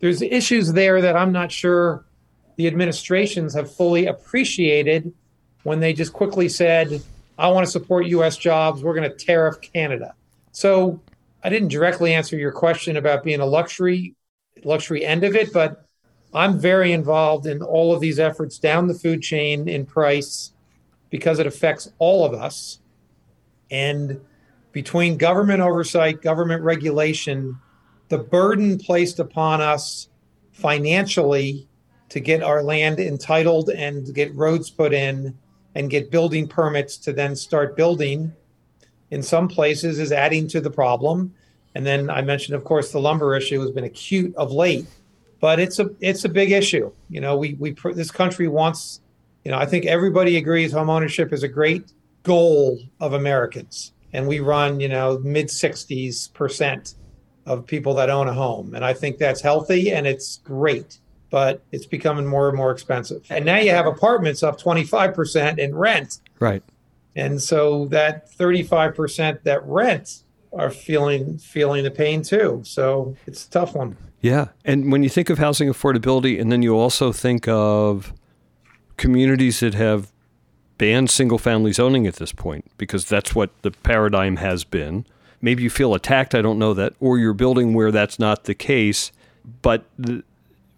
there's 0.00 0.22
issues 0.22 0.72
there 0.72 1.00
that 1.00 1.14
I'm 1.14 1.30
not 1.30 1.52
sure 1.52 2.04
the 2.56 2.66
administrations 2.66 3.54
have 3.54 3.72
fully 3.72 4.06
appreciated 4.06 5.12
when 5.62 5.78
they 5.78 5.92
just 5.92 6.12
quickly 6.12 6.48
said, 6.48 7.00
I 7.38 7.48
want 7.48 7.64
to 7.64 7.70
support 7.70 8.06
US 8.06 8.36
jobs, 8.36 8.82
we're 8.82 8.94
going 8.94 9.08
to 9.08 9.16
tariff 9.16 9.60
Canada. 9.60 10.14
So 10.50 11.00
I 11.44 11.48
didn't 11.48 11.68
directly 11.68 12.12
answer 12.12 12.36
your 12.36 12.50
question 12.50 12.96
about 12.96 13.22
being 13.22 13.38
a 13.38 13.46
luxury 13.46 14.16
luxury 14.64 15.04
end 15.04 15.22
of 15.22 15.36
it, 15.36 15.52
but 15.52 15.85
I'm 16.36 16.58
very 16.58 16.92
involved 16.92 17.46
in 17.46 17.62
all 17.62 17.94
of 17.94 18.00
these 18.00 18.18
efforts 18.18 18.58
down 18.58 18.86
the 18.86 18.94
food 18.94 19.22
chain 19.22 19.68
in 19.68 19.86
price 19.86 20.52
because 21.10 21.38
it 21.38 21.46
affects 21.46 21.90
all 21.98 22.24
of 22.24 22.34
us. 22.34 22.80
And 23.70 24.20
between 24.72 25.16
government 25.16 25.62
oversight, 25.62 26.20
government 26.20 26.62
regulation, 26.62 27.58
the 28.08 28.18
burden 28.18 28.78
placed 28.78 29.18
upon 29.18 29.60
us 29.60 30.08
financially 30.52 31.66
to 32.10 32.20
get 32.20 32.42
our 32.42 32.62
land 32.62 33.00
entitled 33.00 33.70
and 33.70 34.14
get 34.14 34.34
roads 34.34 34.70
put 34.70 34.92
in 34.92 35.36
and 35.74 35.90
get 35.90 36.10
building 36.10 36.46
permits 36.46 36.96
to 36.98 37.12
then 37.12 37.34
start 37.34 37.76
building 37.76 38.32
in 39.10 39.22
some 39.22 39.48
places 39.48 39.98
is 39.98 40.12
adding 40.12 40.48
to 40.48 40.60
the 40.60 40.70
problem. 40.70 41.34
And 41.74 41.84
then 41.84 42.08
I 42.10 42.22
mentioned, 42.22 42.56
of 42.56 42.64
course, 42.64 42.92
the 42.92 43.00
lumber 43.00 43.36
issue 43.36 43.60
has 43.60 43.70
been 43.70 43.84
acute 43.84 44.34
of 44.36 44.52
late, 44.52 44.86
but 45.40 45.58
it's 45.60 45.78
a 45.78 45.90
it's 46.00 46.24
a 46.24 46.28
big 46.28 46.52
issue. 46.52 46.90
You 47.08 47.20
know, 47.20 47.36
we 47.36 47.54
we 47.54 47.74
this 47.94 48.10
country 48.10 48.48
wants, 48.48 49.00
you 49.44 49.50
know, 49.50 49.58
I 49.58 49.66
think 49.66 49.86
everybody 49.86 50.36
agrees 50.36 50.72
home 50.72 50.90
ownership 50.90 51.32
is 51.32 51.42
a 51.42 51.48
great 51.48 51.92
goal 52.22 52.78
of 53.00 53.12
Americans, 53.12 53.92
and 54.12 54.26
we 54.26 54.40
run, 54.40 54.80
you 54.80 54.88
know, 54.88 55.18
mid 55.18 55.50
sixties 55.50 56.28
percent 56.28 56.94
of 57.44 57.66
people 57.66 57.94
that 57.94 58.10
own 58.10 58.28
a 58.28 58.34
home, 58.34 58.74
and 58.74 58.84
I 58.84 58.92
think 58.92 59.18
that's 59.18 59.40
healthy 59.40 59.92
and 59.92 60.06
it's 60.06 60.38
great 60.38 60.98
but 61.30 61.62
it's 61.72 61.86
becoming 61.86 62.26
more 62.26 62.48
and 62.48 62.56
more 62.56 62.70
expensive. 62.70 63.24
And 63.30 63.44
now 63.44 63.58
you 63.58 63.70
have 63.70 63.86
apartments 63.86 64.42
up 64.42 64.60
25% 64.60 65.58
in 65.58 65.74
rent. 65.74 66.20
Right. 66.38 66.62
And 67.16 67.40
so 67.40 67.86
that 67.86 68.30
35% 68.30 69.42
that 69.42 69.66
rent 69.66 70.22
are 70.52 70.70
feeling 70.70 71.38
feeling 71.38 71.84
the 71.84 71.90
pain 71.90 72.22
too. 72.22 72.62
So 72.64 73.16
it's 73.26 73.46
a 73.46 73.50
tough 73.50 73.74
one. 73.74 73.96
Yeah. 74.26 74.48
And 74.64 74.90
when 74.90 75.04
you 75.04 75.08
think 75.08 75.30
of 75.30 75.38
housing 75.38 75.68
affordability 75.68 76.40
and 76.40 76.50
then 76.50 76.60
you 76.60 76.76
also 76.76 77.12
think 77.12 77.46
of 77.46 78.12
communities 78.96 79.60
that 79.60 79.74
have 79.74 80.10
banned 80.78 81.10
single 81.10 81.38
family 81.38 81.72
zoning 81.72 82.08
at 82.08 82.16
this 82.16 82.32
point 82.32 82.64
because 82.76 83.04
that's 83.04 83.36
what 83.36 83.50
the 83.62 83.70
paradigm 83.70 84.36
has 84.36 84.64
been. 84.64 85.06
Maybe 85.40 85.62
you 85.62 85.70
feel 85.70 85.94
attacked, 85.94 86.34
I 86.34 86.42
don't 86.42 86.58
know 86.58 86.74
that, 86.74 86.94
or 86.98 87.18
you're 87.18 87.34
building 87.34 87.72
where 87.72 87.92
that's 87.92 88.18
not 88.18 88.44
the 88.44 88.54
case, 88.54 89.12
but 89.62 89.84
the, 89.96 90.24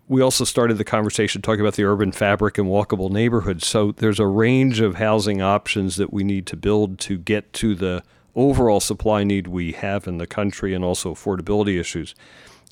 we 0.08 0.20
also 0.20 0.44
started 0.44 0.76
the 0.76 0.84
conversation 0.84 1.40
talking 1.40 1.62
about 1.62 1.74
the 1.74 1.84
urban 1.84 2.12
fabric 2.12 2.58
and 2.58 2.66
walkable 2.66 3.10
neighborhoods. 3.10 3.66
So 3.66 3.92
there's 3.92 4.20
a 4.20 4.26
range 4.26 4.80
of 4.80 4.96
housing 4.96 5.40
options 5.40 5.96
that 5.96 6.12
we 6.12 6.22
need 6.22 6.44
to 6.48 6.56
build 6.56 6.98
to 7.00 7.16
get 7.16 7.50
to 7.54 7.74
the 7.74 8.02
overall 8.36 8.80
supply 8.80 9.24
need 9.24 9.46
we 9.46 9.72
have 9.72 10.06
in 10.06 10.18
the 10.18 10.26
country 10.26 10.74
and 10.74 10.84
also 10.84 11.14
affordability 11.14 11.80
issues. 11.80 12.14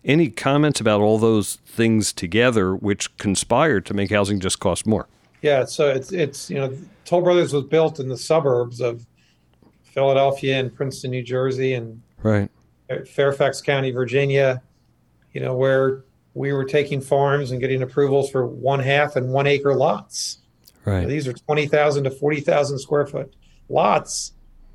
Any 0.06 0.30
comments 0.30 0.80
about 0.80 1.02
all 1.02 1.18
those 1.18 1.56
things 1.66 2.12
together 2.12 2.74
which 2.74 3.14
conspire 3.18 3.80
to 3.82 3.92
make 3.92 4.10
housing 4.10 4.40
just 4.40 4.60
cost 4.60 4.86
more? 4.86 5.08
Yeah, 5.42 5.64
so 5.66 5.88
it's 5.90 6.12
it's 6.12 6.48
you 6.48 6.56
know 6.56 6.74
Toll 7.04 7.22
Brothers 7.22 7.52
was 7.52 7.64
built 7.64 8.00
in 8.00 8.08
the 8.08 8.16
suburbs 8.16 8.80
of 8.80 9.04
Philadelphia 9.82 10.58
and 10.58 10.74
Princeton, 10.74 11.10
New 11.10 11.22
Jersey, 11.22 11.74
and 11.74 12.00
right 12.22 12.50
Fairfax 13.06 13.60
County, 13.60 13.90
Virginia. 13.90 14.62
You 15.32 15.40
know 15.40 15.54
where 15.54 16.04
we 16.36 16.52
were 16.52 16.64
taking 16.64 17.00
farms 17.00 17.50
and 17.50 17.60
getting 17.60 17.82
approvals 17.82 18.30
for 18.30 18.46
one 18.46 18.78
half 18.78 19.16
and 19.16 19.30
one 19.30 19.46
acre 19.46 19.74
lots. 19.74 20.38
Right. 20.86 21.02
So 21.02 21.08
these 21.08 21.26
are 21.26 21.32
20,000 21.32 22.04
to 22.04 22.10
40,000 22.10 22.78
square 22.78 23.06
foot 23.06 23.34
lots. 23.68 24.32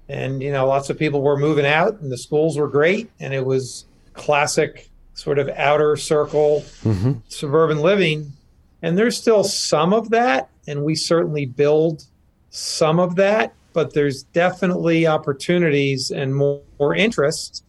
And, 0.10 0.44
you 0.44 0.52
know, 0.52 0.68
lots 0.68 0.90
of 0.90 1.00
people 1.00 1.22
were 1.22 1.38
moving 1.38 1.66
out 1.66 2.02
and 2.02 2.12
the 2.12 2.18
schools 2.18 2.58
were 2.58 2.68
great. 2.68 3.10
And 3.20 3.34
it 3.34 3.46
was 3.46 3.86
classic 4.14 4.90
sort 5.22 5.38
of 5.38 5.48
outer 5.50 5.96
circle 5.96 6.64
mm-hmm. 6.84 7.14
suburban 7.28 7.80
living. 7.80 8.34
And 8.82 8.98
there's 8.98 9.16
still 9.16 9.44
some 9.44 9.94
of 9.94 10.10
that. 10.10 10.50
And 10.68 10.84
we 10.84 10.96
certainly 10.96 11.46
build 11.46 12.06
some 12.50 13.00
of 13.00 13.16
that. 13.18 13.54
But 13.74 13.94
there's 13.94 14.24
definitely 14.24 15.06
opportunities 15.06 16.10
and 16.10 16.36
more, 16.36 16.62
more 16.80 16.96
interest. 16.96 17.64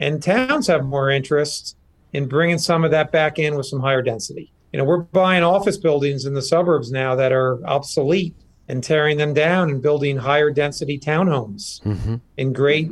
And 0.00 0.22
towns 0.22 0.66
have 0.66 0.84
more 0.84 1.10
interest 1.10 1.76
in 2.12 2.26
bringing 2.26 2.58
some 2.58 2.84
of 2.84 2.90
that 2.90 3.12
back 3.12 3.38
in 3.38 3.54
with 3.54 3.66
some 3.66 3.80
higher 3.80 4.02
density. 4.02 4.52
You 4.72 4.78
know, 4.78 4.84
we're 4.84 5.02
buying 5.02 5.44
office 5.44 5.76
buildings 5.76 6.26
in 6.26 6.34
the 6.34 6.42
suburbs 6.42 6.90
now 6.90 7.14
that 7.14 7.32
are 7.32 7.64
obsolete 7.64 8.34
and 8.68 8.82
tearing 8.82 9.18
them 9.18 9.34
down 9.34 9.70
and 9.70 9.80
building 9.80 10.16
higher 10.16 10.50
density 10.50 10.98
townhomes 10.98 11.80
mm-hmm. 11.82 12.16
in 12.36 12.52
great 12.52 12.90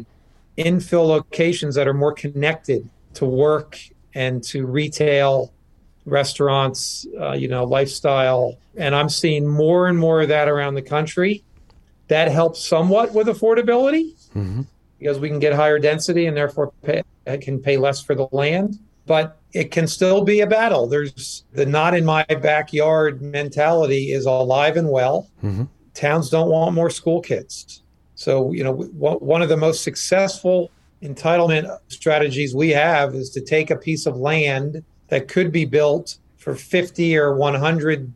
infill 0.57 1.07
locations 1.07 1.75
that 1.75 1.89
are 1.89 1.95
more 1.95 2.13
connected 2.13 2.89
to 3.19 3.27
work 3.27 3.79
and 4.15 4.43
to 4.45 4.67
retail, 4.67 5.53
restaurants, 6.05 7.07
uh, 7.21 7.33
you 7.33 7.49
know, 7.49 7.65
lifestyle. 7.65 8.57
And 8.77 8.95
I'm 8.95 9.09
seeing 9.09 9.47
more 9.47 9.87
and 9.87 9.99
more 9.99 10.23
of 10.23 10.29
that 10.29 10.49
around 10.49 10.75
the 10.75 10.83
country. 10.83 11.45
That 12.09 12.31
helps 12.31 12.67
somewhat 12.67 13.13
with 13.13 13.27
affordability 13.27 14.15
mm-hmm. 14.35 14.63
because 14.99 15.19
we 15.19 15.29
can 15.29 15.39
get 15.39 15.53
higher 15.53 15.79
density 15.79 16.27
and 16.27 16.37
therefore 16.37 16.73
pay, 16.83 17.03
can 17.41 17.61
pay 17.61 17.77
less 17.77 18.03
for 18.03 18.15
the 18.15 18.29
land 18.33 18.79
but 19.09 19.41
it 19.55 19.73
can 19.73 19.89
still 19.89 20.23
be 20.23 20.41
a 20.43 20.47
battle. 20.47 20.87
There's 20.87 21.43
the 21.53 21.67
not 21.67 21.95
in 21.95 22.05
my 22.05 22.25
backyard 22.25 23.21
mentality 23.23 24.13
is 24.13 24.27
alive 24.27 24.77
and 24.77 24.91
well. 24.91 25.29
Mm-hmm. 25.43 25.65
Towns 25.95 26.31
don't 26.31 26.51
want 26.51 26.75
more 26.75 26.91
school 26.91 27.21
kids. 27.21 27.83
So, 28.15 28.53
you 28.53 28.63
know, 28.63 28.73
one 28.73 29.43
of 29.43 29.49
the 29.49 29.57
most 29.57 29.83
successful 29.83 30.71
entitlement 31.03 31.79
strategies 31.89 32.55
we 32.55 32.71
have 32.71 33.15
is 33.15 33.31
to 33.31 33.41
take 33.41 33.71
a 33.71 33.77
piece 33.77 34.07
of 34.07 34.17
land 34.17 34.83
that 35.09 35.29
could 35.29 35.53
be 35.53 35.65
built 35.65 36.19
for 36.37 36.55
50 36.55 37.17
or 37.17 37.37
100 37.37 38.13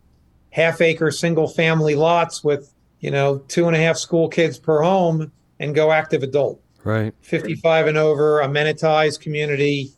half 0.50 0.80
acre 0.80 1.10
single 1.10 1.48
family 1.48 1.94
lots 1.94 2.44
with, 2.44 2.72
you 3.00 3.10
know, 3.10 3.38
two 3.48 3.66
and 3.66 3.76
a 3.76 3.78
half 3.78 3.96
school 3.96 4.28
kids 4.28 4.58
per 4.58 4.82
home 4.82 5.32
and 5.58 5.74
go 5.74 5.92
active 5.92 6.22
adult. 6.22 6.60
Right. 6.84 7.14
55 7.22 7.86
and 7.86 7.96
over, 7.96 8.40
amenitized 8.42 9.20
community 9.20 9.92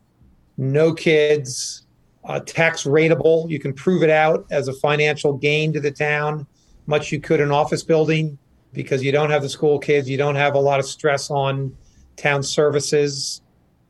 no 0.56 0.92
kids, 0.92 1.86
uh, 2.24 2.40
tax 2.40 2.84
rateable. 2.84 3.48
You 3.50 3.58
can 3.58 3.72
prove 3.72 4.02
it 4.02 4.10
out 4.10 4.46
as 4.50 4.68
a 4.68 4.72
financial 4.72 5.32
gain 5.32 5.72
to 5.72 5.80
the 5.80 5.90
town, 5.90 6.46
much 6.86 7.12
you 7.12 7.20
could 7.20 7.40
an 7.40 7.50
office 7.50 7.82
building 7.82 8.38
because 8.72 9.02
you 9.02 9.12
don't 9.12 9.30
have 9.30 9.42
the 9.42 9.48
school 9.48 9.78
kids, 9.78 10.08
you 10.08 10.16
don't 10.16 10.34
have 10.34 10.54
a 10.54 10.60
lot 10.60 10.80
of 10.80 10.86
stress 10.86 11.30
on 11.30 11.76
town 12.16 12.42
services, 12.42 13.40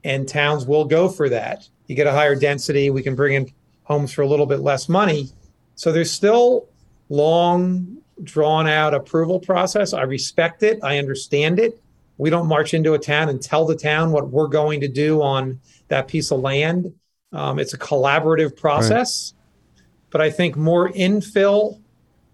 and 0.04 0.28
towns 0.28 0.66
will 0.66 0.84
go 0.84 1.08
for 1.08 1.28
that. 1.28 1.68
You 1.86 1.96
get 1.96 2.06
a 2.06 2.12
higher 2.12 2.34
density, 2.34 2.90
we 2.90 3.02
can 3.02 3.14
bring 3.14 3.34
in 3.34 3.52
homes 3.84 4.12
for 4.12 4.22
a 4.22 4.26
little 4.26 4.46
bit 4.46 4.60
less 4.60 4.88
money. 4.88 5.28
So 5.74 5.92
there's 5.92 6.10
still 6.10 6.68
long 7.08 7.98
drawn 8.22 8.66
out 8.66 8.94
approval 8.94 9.40
process. 9.40 9.92
I 9.92 10.02
respect 10.02 10.62
it, 10.62 10.78
I 10.82 10.98
understand 10.98 11.58
it. 11.58 11.80
We 12.16 12.30
don't 12.30 12.46
march 12.46 12.74
into 12.74 12.94
a 12.94 12.98
town 12.98 13.28
and 13.28 13.42
tell 13.42 13.66
the 13.66 13.76
town 13.76 14.12
what 14.12 14.28
we're 14.28 14.46
going 14.46 14.80
to 14.80 14.88
do 14.88 15.20
on 15.20 15.60
that 15.88 16.06
piece 16.06 16.30
of 16.30 16.40
land. 16.40 16.94
Um, 17.32 17.58
it's 17.58 17.74
a 17.74 17.78
collaborative 17.78 18.56
process, 18.56 19.34
right. 19.34 19.82
but 20.10 20.20
I 20.20 20.30
think 20.30 20.56
more 20.56 20.90
infill, 20.90 21.80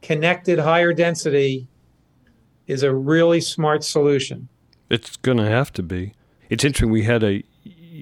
connected, 0.03 0.59
higher 0.59 0.93
density 0.93 1.67
is 2.67 2.83
a 2.83 2.95
really 2.95 3.41
smart 3.41 3.83
solution. 3.83 4.50
It's 4.91 5.17
going 5.17 5.39
to 5.39 5.49
have 5.49 5.73
to 5.75 5.83
be. 5.83 6.13
It's 6.49 6.65
interesting. 6.65 6.91
We 6.91 7.05
had 7.05 7.23
a 7.23 7.45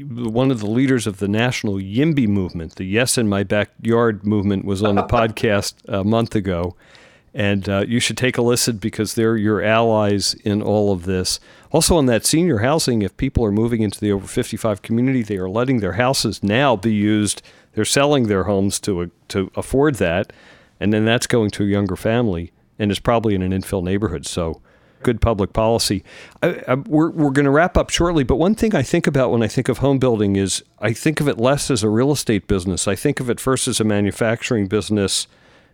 one 0.05 0.51
of 0.51 0.61
the 0.61 0.71
leaders 0.71 1.07
of 1.07 1.19
the 1.19 1.29
national 1.29 1.75
YIMBY 1.75 2.29
movement, 2.29 2.77
the 2.77 2.85
Yes 2.85 3.19
in 3.19 3.29
My 3.29 3.43
Backyard 3.43 4.25
movement, 4.25 4.65
was 4.65 4.83
on 4.83 4.95
the 4.95 5.03
podcast 5.07 5.75
a 5.89 6.05
month 6.05 6.35
ago. 6.35 6.77
And 7.35 7.69
uh, 7.69 7.85
you 7.87 8.01
should 8.01 8.17
take 8.17 8.39
a 8.39 8.43
listen 8.43 8.79
because 8.79 9.15
they're 9.15 9.37
your 9.37 9.63
allies 9.63 10.35
in 10.45 10.63
all 10.63 10.93
of 10.93 11.05
this. 11.05 11.41
Also, 11.73 11.97
on 11.97 12.07
that 12.07 12.25
senior 12.25 12.59
housing, 12.59 13.03
if 13.03 13.17
people 13.17 13.45
are 13.45 13.53
moving 13.53 13.83
into 13.83 14.01
the 14.01 14.11
over 14.13 14.27
55 14.27 14.81
community, 14.83 15.23
they 15.23 15.37
are 15.37 15.49
letting 15.49 15.81
their 15.81 15.93
houses 15.93 16.43
now 16.43 16.75
be 16.75 16.93
used. 16.93 17.43
They're 17.75 17.85
selling 17.85 18.29
their 18.29 18.45
homes 18.45 18.81
to, 18.81 19.03
a, 19.03 19.07
to 19.29 19.51
afford 19.57 19.97
that. 19.97 20.33
And 20.81 20.93
then 20.93 21.05
that's 21.05 21.27
going 21.27 21.51
to 21.51 21.65
a 21.65 21.67
younger 21.67 21.97
family 21.97 22.53
and 22.79 22.91
is 22.91 22.99
probably 22.99 23.35
in 23.35 23.43
an 23.43 23.53
infill 23.53 23.83
neighborhood. 23.83 24.27
So, 24.27 24.63
good 25.03 25.21
public 25.21 25.53
policy. 25.53 26.05
I, 26.43 26.63
I, 26.69 26.75
we're 26.75 27.11
we're 27.11 27.31
going 27.31 27.45
to 27.45 27.51
wrap 27.51 27.77
up 27.77 27.91
shortly, 27.91 28.25
but 28.25 28.37
one 28.37 28.55
thing 28.55 28.75
I 28.75 28.83
think 28.83 29.07
about 29.07 29.31
when 29.31 29.43
I 29.43 29.49
think 29.49 29.69
of 29.69 29.79
home 29.79 29.99
building 29.99 30.37
is 30.37 30.63
I 30.81 30.93
think 30.93 31.21
of 31.21 31.29
it 31.29 31.39
less 31.39 31.71
as 31.71 31.83
a 31.83 31.89
real 31.89 32.13
estate 32.13 32.47
business. 32.47 32.89
I 32.89 32.95
think 32.95 33.21
of 33.21 33.31
it 33.31 33.41
first 33.41 33.69
as 33.69 33.81
a 33.81 33.85
manufacturing 33.85 34.67
business. 34.67 35.27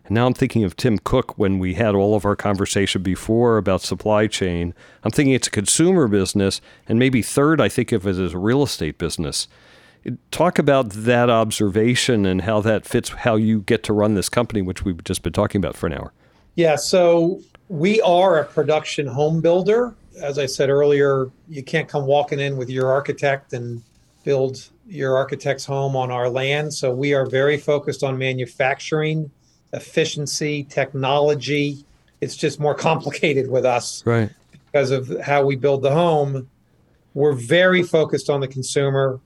And 0.05 0.13
now 0.13 0.27
I'm 0.27 0.35
thinking 0.35 0.63
of 0.63 0.75
Tim 0.75 0.99
Cook 0.99 1.37
when 1.37 1.57
we 1.57 1.73
had 1.73 1.95
all 1.95 2.15
of 2.15 2.25
our 2.25 2.35
conversation 2.35 3.01
before 3.01 3.57
about 3.57 3.81
supply 3.81 4.27
chain. 4.27 4.73
I'm 5.03 5.11
thinking 5.11 5.33
it's 5.33 5.47
a 5.47 5.51
consumer 5.51 6.07
business, 6.07 6.61
and 6.87 6.99
maybe 6.99 7.23
third, 7.23 7.59
I 7.59 7.69
think 7.69 7.91
of 7.91 8.05
it 8.05 8.17
as 8.17 8.33
a 8.33 8.37
real 8.37 8.61
estate 8.61 8.99
business. 8.99 9.47
Talk 10.29 10.59
about 10.59 10.91
that 10.91 11.31
observation 11.31 12.27
and 12.27 12.43
how 12.43 12.61
that 12.61 12.85
fits 12.85 13.09
how 13.09 13.35
you 13.35 13.61
get 13.61 13.81
to 13.85 13.93
run 13.93 14.13
this 14.13 14.29
company, 14.29 14.61
which 14.61 14.85
we've 14.85 15.03
just 15.03 15.23
been 15.23 15.33
talking 15.33 15.57
about 15.57 15.75
for 15.75 15.87
an 15.87 15.93
hour. 15.93 16.13
Yeah, 16.53 16.75
so 16.75 17.41
we 17.69 18.01
are 18.01 18.39
a 18.39 18.45
production 18.45 19.07
home 19.07 19.41
builder. 19.41 19.95
As 20.21 20.37
I 20.39 20.45
said 20.45 20.69
earlier, 20.69 21.31
you 21.49 21.63
can't 21.63 21.87
come 21.87 22.05
walking 22.05 22.39
in 22.39 22.57
with 22.57 22.69
your 22.69 22.91
architect 22.91 23.53
and 23.53 23.81
build 24.23 24.69
your 24.87 25.17
architect's 25.17 25.65
home 25.65 25.95
on 25.95 26.11
our 26.11 26.29
land. 26.29 26.73
So 26.73 26.93
we 26.93 27.13
are 27.13 27.25
very 27.25 27.57
focused 27.57 28.03
on 28.03 28.17
manufacturing, 28.17 29.31
efficiency, 29.73 30.63
technology. 30.63 31.85
It's 32.21 32.35
just 32.35 32.59
more 32.59 32.75
complicated 32.89 33.49
with 33.49 33.65
us 33.65 34.05
right. 34.05 34.29
because 34.51 34.91
of 34.91 35.19
how 35.21 35.43
we 35.43 35.55
build 35.55 35.81
the 35.81 35.91
home. 35.91 36.49
We're 37.13 37.33
very 37.33 37.81
focused 37.81 38.29
on 38.29 38.41
the 38.41 38.47
consumer. 38.47 39.19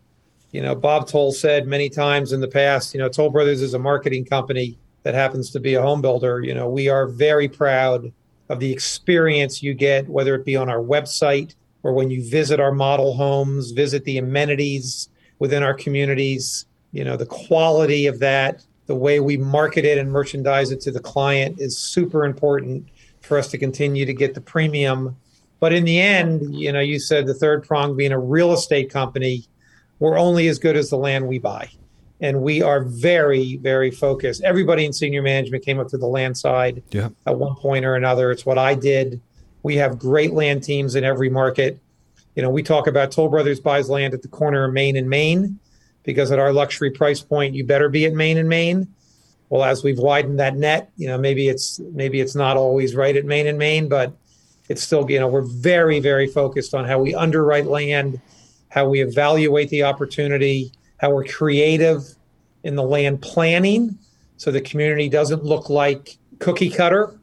You 0.52 0.62
know, 0.62 0.76
Bob 0.76 1.08
Toll 1.08 1.32
said 1.32 1.68
many 1.68 1.90
times 1.90 2.32
in 2.32 2.40
the 2.40 2.48
past, 2.48 2.94
you 2.94 3.00
know, 3.00 3.10
Toll 3.10 3.30
Brothers 3.30 3.62
is 3.62 3.74
a 3.74 3.80
marketing 3.80 4.26
company 4.26 4.78
that 5.04 5.14
happens 5.14 5.52
to 5.52 5.60
be 5.60 5.76
a 5.76 5.82
home 5.82 6.02
builder. 6.02 6.42
You 6.42 6.54
know, 6.54 6.70
we 6.70 6.88
are 6.88 7.08
very 7.08 7.48
proud 7.48 8.12
of 8.50 8.60
the 8.60 8.72
experience 8.72 9.62
you 9.62 9.74
get, 9.74 10.08
whether 10.10 10.36
it 10.36 10.46
be 10.46 10.56
on 10.56 10.70
our 10.70 10.82
website 10.82 11.56
or 11.84 11.94
when 11.94 12.10
you 12.10 12.28
visit 12.28 12.60
our 12.60 12.72
model 12.72 13.14
homes, 13.14 13.72
visit 13.72 14.04
the 14.04 14.18
amenities 14.18 15.10
within 15.38 15.64
our 15.64 15.74
communities, 15.74 16.66
you 16.92 17.04
know, 17.04 17.16
the 17.16 17.26
quality 17.26 18.08
of 18.08 18.20
that, 18.20 18.66
the 18.88 18.96
way 18.96 19.20
we 19.20 19.38
market 19.38 19.86
it 19.86 19.98
and 19.98 20.12
merchandise 20.12 20.72
it 20.72 20.82
to 20.82 20.92
the 20.92 21.00
client 21.00 21.60
is 21.60 21.78
super 21.78 22.26
important 22.26 22.88
for 23.22 23.38
us 23.38 23.48
to 23.50 23.58
continue 23.58 24.06
to 24.06 24.14
get 24.14 24.34
the 24.34 24.42
premium. 24.42 25.16
But 25.60 25.74
in 25.74 25.86
the 25.86 26.00
end, 26.00 26.56
you 26.56 26.72
know, 26.72 26.80
you 26.80 27.00
said 27.00 27.28
the 27.28 27.34
third 27.34 27.66
prong 27.66 27.96
being 27.96 28.12
a 28.12 28.20
real 28.20 28.52
estate 28.52 28.90
company, 28.90 29.46
we're 30.00 30.18
only 30.18 30.48
as 30.48 30.58
good 30.58 30.76
as 30.76 30.90
the 30.90 30.98
land 30.98 31.28
we 31.28 31.38
buy 31.38 31.70
and 32.22 32.42
we 32.42 32.62
are 32.62 32.82
very 32.82 33.58
very 33.58 33.92
focused. 33.92 34.44
Everybody 34.44 34.86
in 34.86 34.94
senior 34.94 35.22
management 35.22 35.64
came 35.64 35.80
up 35.80 35.88
to 35.90 35.98
the 35.98 36.08
land 36.08 36.38
side 36.38 36.84
yeah. 36.92 37.10
at 37.26 37.38
one 37.38 37.56
point 37.56 37.86
or 37.86 37.96
another. 37.96 38.32
It's 38.32 38.46
what 38.46 38.58
i 38.58 38.74
did. 38.76 39.22
We 39.64 39.76
have 39.78 40.00
great 40.00 40.34
land 40.34 40.64
teams 40.64 40.96
in 40.96 41.04
every 41.04 41.30
market. 41.30 41.80
You 42.36 42.44
know 42.44 42.50
we 42.50 42.64
talk 42.64 42.88
about 42.88 43.12
toll 43.12 43.30
brothers 43.30 43.60
buys 43.60 43.90
land 43.90 44.14
at 44.14 44.22
the 44.22 44.28
corner 44.28 44.66
of 44.66 44.74
main 44.74 44.96
and 44.96 45.10
main 45.10 45.60
because 46.04 46.32
at 46.32 46.40
our 46.40 46.54
luxury 46.54 46.92
price 46.92 47.22
point 47.22 47.54
you 47.54 47.66
better 47.66 47.90
be 47.90 48.06
at 48.06 48.14
main 48.14 48.38
and 48.38 48.50
main. 48.50 48.88
Well 49.50 49.64
as 49.64 49.84
we've 49.84 49.98
widened 49.98 50.40
that 50.40 50.56
net 50.56 50.92
you 50.98 51.08
know 51.08 51.18
maybe 51.18 51.48
it's 51.48 51.80
maybe 51.80 52.22
it's 52.22 52.36
not 52.36 52.58
always 52.58 52.96
right 52.96 53.16
at 53.16 53.26
main 53.26 53.48
and 53.48 53.58
main 53.58 53.90
but 53.90 54.14
it's 54.70 54.84
still 54.84 55.10
you 55.10 55.20
know 55.20 55.28
we're 55.28 55.42
very 55.42 56.00
very 56.00 56.28
focused 56.28 56.74
on 56.74 56.86
how 56.86 57.00
we 57.00 57.16
underwrite 57.16 57.66
land 57.66 58.22
how 58.70 58.88
we 58.88 59.02
evaluate 59.02 59.70
the 59.70 59.84
opportunity 59.84 60.72
how 61.00 61.12
we're 61.12 61.26
creative 61.26 62.04
in 62.64 62.76
the 62.76 62.84
land 62.84 63.22
planning 63.22 63.98
so 64.40 64.52
the 64.52 64.62
community 64.62 65.10
doesn't 65.10 65.44
look 65.44 65.70
like 65.70 66.18
cookie 66.40 66.70
cutter. 66.70 67.14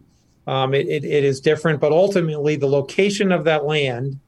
Um, 0.47 0.75
it, 0.75 0.87
it, 0.87 1.03
it 1.03 1.25
is 1.25 1.41
different, 1.41 1.81
but 1.81 1.91
ultimately, 1.91 2.57
the 2.57 2.69
location 2.69 3.33
of 3.33 3.45
that 3.45 3.65
land, 3.65 4.21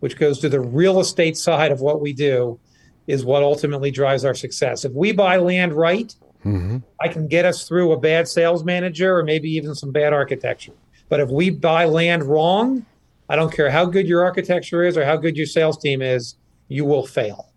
which 0.00 0.16
goes 0.16 0.40
to 0.40 0.48
the 0.48 0.58
real 0.58 1.00
estate 1.00 1.36
side 1.36 1.70
of 1.70 1.82
what 1.82 2.00
we 2.00 2.14
do, 2.14 2.58
is 3.06 3.24
what 3.24 3.42
ultimately 3.42 3.90
drives 3.90 4.24
our 4.24 4.34
success. 4.34 4.84
If 4.84 4.92
we 4.92 5.12
buy 5.12 5.36
land 5.36 5.74
right, 5.74 6.14
mm-hmm. 6.44 6.78
I 7.00 7.08
can 7.08 7.28
get 7.28 7.44
us 7.44 7.68
through 7.68 7.92
a 7.92 8.00
bad 8.00 8.26
sales 8.26 8.64
manager 8.64 9.18
or 9.18 9.22
maybe 9.22 9.50
even 9.50 9.74
some 9.74 9.92
bad 9.92 10.12
architecture. 10.12 10.72
But 11.10 11.20
if 11.20 11.28
we 11.28 11.50
buy 11.50 11.84
land 11.84 12.24
wrong, 12.24 12.86
I 13.28 13.36
don't 13.36 13.52
care 13.52 13.70
how 13.70 13.84
good 13.84 14.08
your 14.08 14.24
architecture 14.24 14.82
is 14.82 14.96
or 14.96 15.04
how 15.04 15.16
good 15.16 15.36
your 15.36 15.46
sales 15.46 15.76
team 15.76 16.00
is, 16.00 16.36
you 16.68 16.84
will 16.84 17.06
fail. 17.06 17.49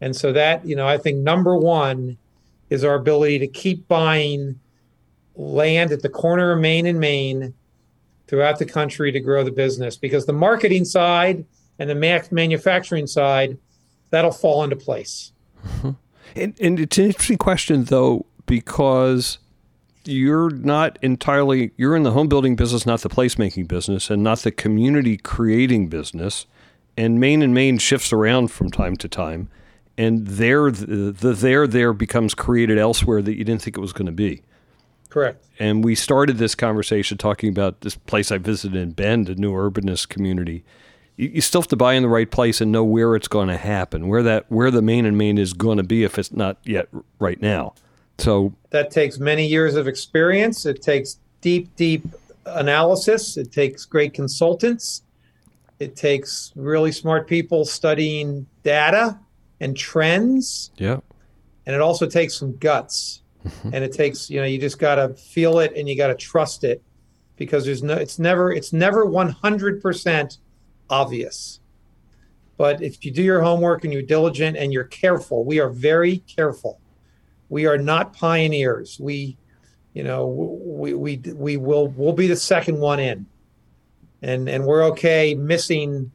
And 0.00 0.14
so 0.14 0.32
that, 0.32 0.64
you 0.66 0.76
know, 0.76 0.86
I 0.86 0.98
think 0.98 1.18
number 1.18 1.56
one 1.56 2.16
is 2.70 2.84
our 2.84 2.94
ability 2.94 3.38
to 3.40 3.46
keep 3.46 3.88
buying 3.88 4.58
land 5.36 5.92
at 5.92 6.02
the 6.02 6.08
corner 6.08 6.52
of 6.52 6.60
Main 6.60 6.86
and 6.86 7.00
Main 7.00 7.54
throughout 8.26 8.58
the 8.58 8.66
country 8.66 9.10
to 9.12 9.20
grow 9.20 9.42
the 9.42 9.50
business 9.50 9.96
because 9.96 10.26
the 10.26 10.32
marketing 10.32 10.84
side 10.84 11.44
and 11.78 11.88
the 11.88 12.28
manufacturing 12.30 13.06
side 13.06 13.56
that'll 14.10 14.32
fall 14.32 14.64
into 14.64 14.76
place. 14.76 15.32
Mm-hmm. 15.66 15.90
And, 16.36 16.54
and 16.60 16.80
it's 16.80 16.98
an 16.98 17.06
interesting 17.06 17.38
question 17.38 17.84
though 17.84 18.26
because 18.46 19.38
you're 20.04 20.50
not 20.50 20.98
entirely 21.02 21.70
you're 21.76 21.96
in 21.96 22.02
the 22.02 22.12
home 22.12 22.28
building 22.28 22.56
business 22.56 22.86
not 22.86 23.00
the 23.00 23.08
placemaking 23.08 23.68
business 23.68 24.08
and 24.08 24.22
not 24.22 24.38
the 24.38 24.50
community 24.50 25.16
creating 25.18 25.88
business 25.88 26.46
and 26.96 27.20
main 27.20 27.42
and 27.42 27.52
main 27.52 27.76
shifts 27.76 28.12
around 28.12 28.48
from 28.48 28.70
time 28.70 28.96
to 28.96 29.08
time 29.08 29.48
and 29.98 30.26
there 30.26 30.70
the, 30.70 31.10
the 31.10 31.32
there 31.34 31.66
there 31.66 31.92
becomes 31.92 32.32
created 32.32 32.78
elsewhere 32.78 33.20
that 33.20 33.36
you 33.36 33.44
didn't 33.44 33.60
think 33.60 33.76
it 33.76 33.80
was 33.80 33.92
going 33.92 34.06
to 34.06 34.12
be. 34.12 34.42
Correct. 35.10 35.44
And 35.58 35.84
we 35.84 35.94
started 35.94 36.38
this 36.38 36.54
conversation 36.54 37.18
talking 37.18 37.48
about 37.48 37.80
this 37.80 37.96
place 37.96 38.30
I 38.30 38.38
visited 38.38 38.80
in 38.80 38.92
Bend, 38.92 39.28
a 39.28 39.34
new 39.34 39.52
urbanist 39.52 40.08
community. 40.08 40.64
You, 41.16 41.28
you 41.28 41.40
still 41.40 41.62
have 41.62 41.68
to 41.68 41.76
buy 41.76 41.94
in 41.94 42.02
the 42.02 42.08
right 42.08 42.30
place 42.30 42.60
and 42.60 42.70
know 42.70 42.84
where 42.84 43.16
it's 43.16 43.28
going 43.28 43.48
to 43.48 43.56
happen, 43.56 44.06
where 44.06 44.22
that 44.22 44.46
where 44.50 44.70
the 44.70 44.82
main 44.82 45.04
and 45.04 45.18
main 45.18 45.36
is 45.36 45.52
going 45.52 45.78
to 45.78 45.82
be 45.82 46.04
if 46.04 46.18
it's 46.18 46.32
not 46.32 46.58
yet 46.64 46.88
right 47.18 47.42
now. 47.42 47.74
So 48.18 48.54
that 48.70 48.90
takes 48.90 49.18
many 49.18 49.46
years 49.46 49.74
of 49.74 49.88
experience. 49.88 50.64
It 50.64 50.80
takes 50.82 51.18
deep, 51.40 51.74
deep 51.76 52.04
analysis. 52.46 53.36
It 53.36 53.50
takes 53.50 53.84
great 53.84 54.14
consultants. 54.14 55.02
It 55.78 55.96
takes 55.96 56.52
really 56.56 56.90
smart 56.92 57.28
people 57.28 57.64
studying 57.64 58.46
data 58.62 59.18
and 59.60 59.76
trends. 59.76 60.70
Yeah. 60.76 61.00
And 61.66 61.74
it 61.74 61.80
also 61.80 62.06
takes 62.06 62.34
some 62.34 62.56
guts. 62.56 63.22
Mm-hmm. 63.46 63.70
And 63.72 63.84
it 63.84 63.92
takes, 63.92 64.30
you 64.30 64.40
know, 64.40 64.46
you 64.46 64.58
just 64.58 64.78
got 64.78 64.96
to 64.96 65.14
feel 65.14 65.60
it 65.60 65.72
and 65.76 65.88
you 65.88 65.96
got 65.96 66.08
to 66.08 66.14
trust 66.14 66.64
it 66.64 66.82
because 67.36 67.64
there's 67.64 67.82
no 67.82 67.94
it's 67.94 68.18
never 68.18 68.52
it's 68.52 68.72
never 68.72 69.06
100% 69.06 70.38
obvious. 70.90 71.60
But 72.56 72.82
if 72.82 73.04
you 73.04 73.12
do 73.12 73.22
your 73.22 73.40
homework 73.40 73.84
and 73.84 73.92
you're 73.92 74.02
diligent 74.02 74.56
and 74.56 74.72
you're 74.72 74.84
careful, 74.84 75.44
we 75.44 75.60
are 75.60 75.70
very 75.70 76.18
careful. 76.18 76.80
We 77.48 77.66
are 77.66 77.78
not 77.78 78.12
pioneers. 78.12 78.98
We 79.00 79.38
you 79.94 80.02
know, 80.04 80.26
we 80.26 80.94
we 80.94 81.16
we 81.16 81.56
will 81.56 81.88
we'll 81.88 82.12
be 82.12 82.26
the 82.26 82.36
second 82.36 82.78
one 82.78 83.00
in. 83.00 83.26
And 84.22 84.48
and 84.48 84.64
we're 84.64 84.84
okay 84.90 85.34
missing 85.34 86.10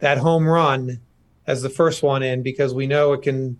that 0.00 0.18
home 0.18 0.46
run 0.46 1.00
as 1.46 1.62
the 1.62 1.70
first 1.70 2.02
one 2.02 2.22
in 2.22 2.42
because 2.42 2.74
we 2.74 2.86
know 2.86 3.12
it 3.12 3.22
can 3.22 3.58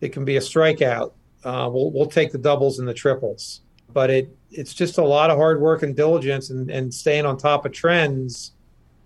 it 0.00 0.10
can 0.10 0.24
be 0.24 0.36
a 0.36 0.40
strikeout. 0.40 1.12
Uh, 1.44 1.68
we'll 1.72 1.90
we'll 1.92 2.06
take 2.06 2.32
the 2.32 2.38
doubles 2.38 2.78
and 2.78 2.88
the 2.88 2.94
triples, 2.94 3.62
but 3.92 4.10
it 4.10 4.36
it's 4.50 4.74
just 4.74 4.98
a 4.98 5.04
lot 5.04 5.30
of 5.30 5.36
hard 5.36 5.60
work 5.60 5.82
and 5.82 5.94
diligence 5.94 6.50
and, 6.50 6.70
and 6.70 6.92
staying 6.92 7.26
on 7.26 7.36
top 7.36 7.66
of 7.66 7.72
trends 7.72 8.52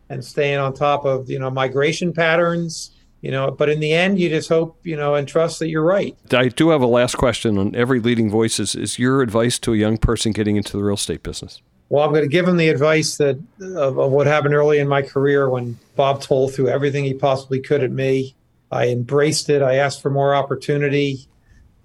and 0.09 0.25
staying 0.25 0.59
on 0.59 0.73
top 0.73 1.05
of 1.05 1.29
you 1.31 1.39
know 1.39 1.51
migration 1.51 2.13
patterns 2.13 2.93
you 3.23 3.31
know 3.31 3.51
but 3.51 3.69
in 3.69 3.81
the 3.81 3.93
end 3.93 4.21
you 4.21 4.29
just 4.29 4.49
hope 4.49 4.79
you 4.85 4.97
know 4.97 5.15
and 5.15 5.27
trust 5.27 5.59
that 5.59 5.69
you're 5.69 5.85
right 5.85 6.17
i 6.33 6.49
do 6.49 6.69
have 6.69 6.83
a 6.83 6.87
last 6.87 7.17
question 7.17 7.59
on 7.59 7.75
every 7.75 7.99
leading 7.99 8.31
voices 8.31 8.75
is 8.75 8.99
your 8.99 9.23
advice 9.23 9.59
to 9.59 9.73
a 9.73 9.77
young 9.77 9.97
person 9.97 10.33
getting 10.33 10.57
into 10.57 10.77
the 10.77 10.83
real 10.83 10.95
estate 10.95 11.23
business 11.23 11.61
well, 11.93 12.05
I'm 12.05 12.11
going 12.11 12.25
to 12.25 12.29
give 12.29 12.49
him 12.49 12.57
the 12.57 12.71
advice 12.71 13.17
that 13.19 13.39
of, 13.61 13.99
of, 13.99 14.11
what 14.11 14.27
happened 14.27 14.55
early 14.55 14.79
in 14.79 14.89
my 14.89 15.03
career 15.03 15.51
when 15.51 15.79
Bob 15.95 16.23
Toll 16.23 16.49
threw 16.49 16.69
everything 16.69 17.05
he 17.05 17.15
possibly 17.15 17.61
could 17.61 17.83
at 17.83 17.91
me. 17.91 18.35
I 18.71 18.89
embraced 18.89 19.51
it. 19.51 19.61
I 19.61 19.75
asked 19.75 20.01
for 20.01 20.11
more 20.11 20.35
opportunity. 20.35 21.27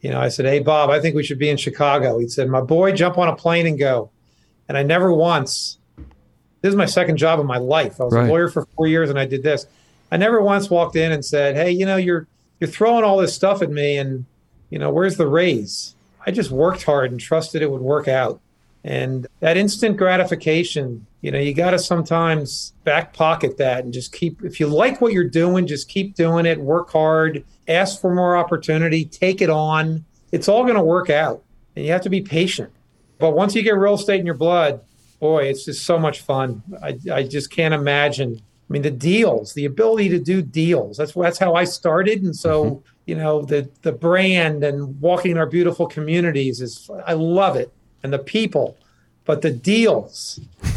You 0.02 0.12
know, 0.12 0.20
I 0.20 0.30
said, 0.30 0.46
"Hey, 0.46 0.60
Bob, 0.60 0.90
I 0.90 1.02
think 1.02 1.16
we 1.16 1.24
should 1.24 1.40
be 1.40 1.50
in 1.50 1.58
Chicago." 1.58 2.20
He 2.20 2.28
said, 2.28 2.48
"My 2.48 2.62
boy, 2.62 2.94
jump 2.94 3.18
on 3.18 3.28
a 3.28 3.36
plane 3.36 3.68
and 3.68 3.78
go." 3.78 4.10
And 4.70 4.78
I 4.78 4.84
never 4.84 5.12
once 5.12 5.78
this 6.62 6.72
is 6.72 6.76
my 6.76 6.86
second 6.86 7.18
job 7.18 7.40
of 7.40 7.46
my 7.46 7.58
life. 7.58 8.02
I 8.02 8.06
was 8.06 8.14
Right. 8.14 8.28
a 8.28 8.30
lawyer 8.30 8.50
for 8.50 8.66
four 8.76 8.88
years 8.88 9.10
and 9.10 9.20
I 9.20 9.26
did 9.26 9.44
this. 9.44 9.68
I 10.12 10.18
never 10.18 10.42
once 10.42 10.70
walked 10.70 10.96
in 10.96 11.12
and 11.12 11.24
said, 11.24 11.56
Hey, 11.56 11.72
you 11.72 11.86
know, 11.86 11.98
you're 11.98 12.28
you're 12.60 12.70
throwing 12.70 13.04
all 13.04 13.18
this 13.18 13.34
stuff 13.34 13.62
at 13.62 13.70
me 13.70 13.98
and 13.98 14.26
you 14.70 14.80
know, 14.80 14.90
where's 14.90 15.18
the 15.18 15.28
raise? 15.28 15.96
I 16.26 16.32
just 16.32 16.52
worked 16.52 16.84
hard 16.84 17.12
and 17.12 17.20
trusted 17.20 17.62
it 17.62 17.72
would 17.72 17.82
work 17.82 18.08
out. 18.08 18.42
And 18.88 19.28
that 19.42 19.58
instant 19.58 19.98
gratification, 19.98 21.06
you 21.20 21.30
know, 21.30 21.40
you 21.40 21.54
got 21.54 21.72
to 21.72 21.80
sometimes 21.80 22.72
back 22.86 23.14
pocket 23.14 23.58
that 23.58 23.84
and 23.84 23.92
just 23.92 24.14
keep, 24.14 24.42
if 24.44 24.62
you 24.62 24.68
like 24.68 25.02
what 25.02 25.12
you're 25.12 25.26
doing, 25.28 25.68
just 25.68 25.90
keep 25.90 26.16
doing 26.16 26.46
it, 26.46 26.58
work 26.58 26.90
hard, 26.90 27.44
ask 27.68 28.00
for 28.00 28.16
more 28.16 28.38
opportunity, 28.38 29.04
take 29.04 29.42
it 29.42 29.50
on. 29.50 30.06
It's 30.32 30.48
all 30.48 30.64
going 30.64 30.78
to 30.78 30.82
work 30.82 31.10
out. 31.10 31.44
And 31.76 31.84
you 31.84 31.92
have 31.92 32.04
to 32.04 32.10
be 32.10 32.22
patient. 32.22 32.72
But 33.20 33.32
once 33.32 33.56
you 33.56 33.62
get 33.62 33.76
real 33.76 33.96
estate 33.96 34.22
in 34.22 34.26
your 34.26 34.36
blood, 34.36 34.80
boy, 35.20 35.44
it's 35.44 35.66
just 35.66 35.84
so 35.86 36.00
much 36.00 36.22
fun. 36.22 36.64
I, 36.82 36.98
I 37.12 37.24
just 37.24 37.52
can't 37.52 37.74
imagine. 37.74 38.42
I 38.70 38.74
mean, 38.74 38.84
the 38.84 38.92
deals, 38.92 39.54
the 39.54 39.66
ability 39.66 40.08
to 40.10 40.20
do 40.20 40.42
deals. 40.42 40.96
That's 40.96 41.12
that's 41.12 41.40
how 41.40 41.56
I 41.56 41.64
started, 41.64 42.24
and 42.24 42.36
so 42.36 42.64
mm-hmm. 42.64 42.90
you 43.06 43.16
know 43.16 43.42
the 43.42 43.70
the 43.82 43.94
brand 43.94 44.64
and 44.64 45.00
walking 45.00 45.32
in 45.32 45.38
our 45.38 45.46
beautiful 45.46 45.88
communities 45.88 46.62
is 46.62 46.90
I 47.06 47.14
love 47.14 47.56
it, 47.56 47.72
and 48.04 48.12
the 48.14 48.20
people, 48.20 48.78
but 49.26 49.42
the 49.42 49.52
deals. 49.52 50.40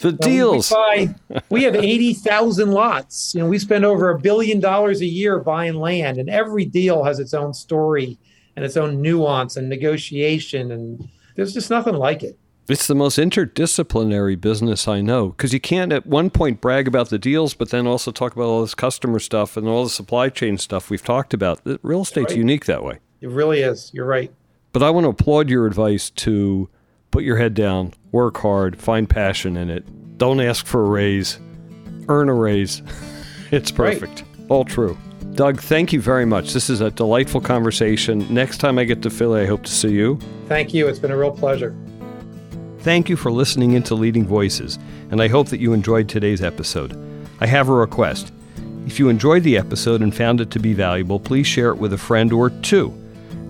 The 0.00 0.12
deals. 0.12 0.70
We, 0.70 1.06
buy, 1.06 1.40
we 1.50 1.62
have 1.64 1.74
80,000 1.74 2.70
lots. 2.70 3.34
You 3.34 3.40
know, 3.40 3.48
we 3.48 3.58
spend 3.58 3.84
over 3.84 4.10
a 4.10 4.18
billion 4.20 4.60
dollars 4.60 5.00
a 5.00 5.06
year 5.06 5.40
buying 5.40 5.74
land, 5.74 6.18
and 6.18 6.30
every 6.30 6.64
deal 6.64 7.02
has 7.02 7.18
its 7.18 7.34
own 7.34 7.52
story 7.52 8.16
and 8.54 8.64
its 8.64 8.76
own 8.76 9.02
nuance 9.02 9.56
and 9.56 9.68
negotiation. 9.68 10.70
And 10.70 11.08
there's 11.34 11.52
just 11.52 11.68
nothing 11.68 11.94
like 11.94 12.22
it. 12.22 12.38
It's 12.68 12.86
the 12.86 12.94
most 12.94 13.18
interdisciplinary 13.18 14.40
business 14.40 14.86
I 14.86 15.00
know 15.00 15.30
because 15.30 15.52
you 15.52 15.58
can't 15.60 15.92
at 15.92 16.06
one 16.06 16.30
point 16.30 16.60
brag 16.60 16.86
about 16.86 17.08
the 17.10 17.18
deals, 17.18 17.54
but 17.54 17.70
then 17.70 17.88
also 17.88 18.12
talk 18.12 18.34
about 18.36 18.44
all 18.44 18.60
this 18.60 18.76
customer 18.76 19.18
stuff 19.18 19.56
and 19.56 19.66
all 19.66 19.82
the 19.82 19.90
supply 19.90 20.28
chain 20.28 20.58
stuff 20.58 20.90
we've 20.90 21.04
talked 21.04 21.34
about. 21.34 21.60
Real 21.82 22.02
estate's 22.02 22.30
Right. 22.30 22.38
unique 22.38 22.66
that 22.66 22.84
way. 22.84 22.98
It 23.20 23.30
really 23.30 23.62
is. 23.62 23.90
You're 23.92 24.06
right. 24.06 24.32
But 24.72 24.82
I 24.82 24.90
want 24.90 25.04
to 25.04 25.08
applaud 25.10 25.48
your 25.48 25.66
advice 25.66 26.10
to 26.10 26.68
put 27.10 27.24
your 27.24 27.36
head 27.36 27.54
down, 27.54 27.94
work 28.12 28.36
hard, 28.38 28.78
find 28.80 29.08
passion 29.08 29.56
in 29.56 29.70
it. 29.70 29.84
Don't 30.18 30.40
ask 30.40 30.66
for 30.66 30.84
a 30.84 30.88
raise, 30.88 31.38
earn 32.08 32.28
a 32.28 32.34
raise. 32.34 32.82
it's 33.50 33.72
Right. 33.72 33.98
perfect. 33.98 34.24
All 34.48 34.64
true. 34.64 34.96
Doug, 35.34 35.60
thank 35.60 35.92
you 35.92 36.00
very 36.00 36.24
much. 36.24 36.52
This 36.52 36.68
is 36.68 36.80
a 36.80 36.90
delightful 36.90 37.40
conversation. 37.40 38.26
Next 38.32 38.58
time 38.58 38.78
I 38.78 38.84
get 38.84 39.02
to 39.02 39.10
Philly, 39.10 39.42
I 39.42 39.46
hope 39.46 39.62
to 39.64 39.70
see 39.70 39.90
you. 39.90 40.18
Thank 40.46 40.74
you. 40.74 40.88
It's 40.88 40.98
been 40.98 41.12
a 41.12 41.16
real 41.16 41.30
pleasure. 41.30 41.76
Thank 42.80 43.08
you 43.08 43.16
for 43.16 43.30
listening 43.30 43.72
into 43.72 43.94
Leading 43.94 44.26
Voices, 44.26 44.78
and 45.10 45.20
I 45.20 45.28
hope 45.28 45.48
that 45.48 45.60
you 45.60 45.72
enjoyed 45.72 46.08
today's 46.08 46.42
episode. 46.42 46.96
I 47.40 47.46
have 47.46 47.68
a 47.68 47.72
request. 47.72 48.32
If 48.86 48.98
you 48.98 49.08
enjoyed 49.08 49.42
the 49.42 49.58
episode 49.58 50.00
and 50.00 50.14
found 50.14 50.40
it 50.40 50.50
to 50.52 50.58
be 50.58 50.72
valuable, 50.72 51.20
please 51.20 51.46
share 51.46 51.70
it 51.70 51.76
with 51.78 51.92
a 51.92 51.98
friend 51.98 52.32
or 52.32 52.50
two. 52.50 52.92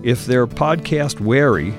If 0.03 0.25
they're 0.25 0.47
podcast 0.47 1.19
wary, 1.19 1.73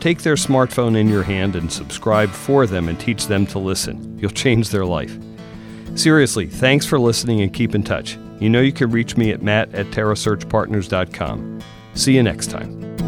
take 0.00 0.22
their 0.22 0.34
smartphone 0.34 0.96
in 0.96 1.08
your 1.08 1.22
hand 1.22 1.56
and 1.56 1.70
subscribe 1.70 2.30
for 2.30 2.66
them 2.66 2.88
and 2.88 2.98
teach 2.98 3.26
them 3.26 3.46
to 3.48 3.58
listen. 3.58 4.18
You'll 4.18 4.30
change 4.30 4.70
their 4.70 4.86
life. 4.86 5.16
Seriously, 5.94 6.46
thanks 6.46 6.86
for 6.86 6.98
listening 6.98 7.40
and 7.40 7.52
keep 7.52 7.74
in 7.74 7.82
touch. 7.82 8.18
You 8.40 8.50
know 8.50 8.60
you 8.60 8.72
can 8.72 8.90
reach 8.90 9.16
me 9.16 9.30
at 9.30 9.42
matt 9.42 9.74
at 9.74 9.86
terrasearchpartners.com. 9.86 11.60
See 11.94 12.14
you 12.14 12.22
next 12.22 12.50
time. 12.50 13.05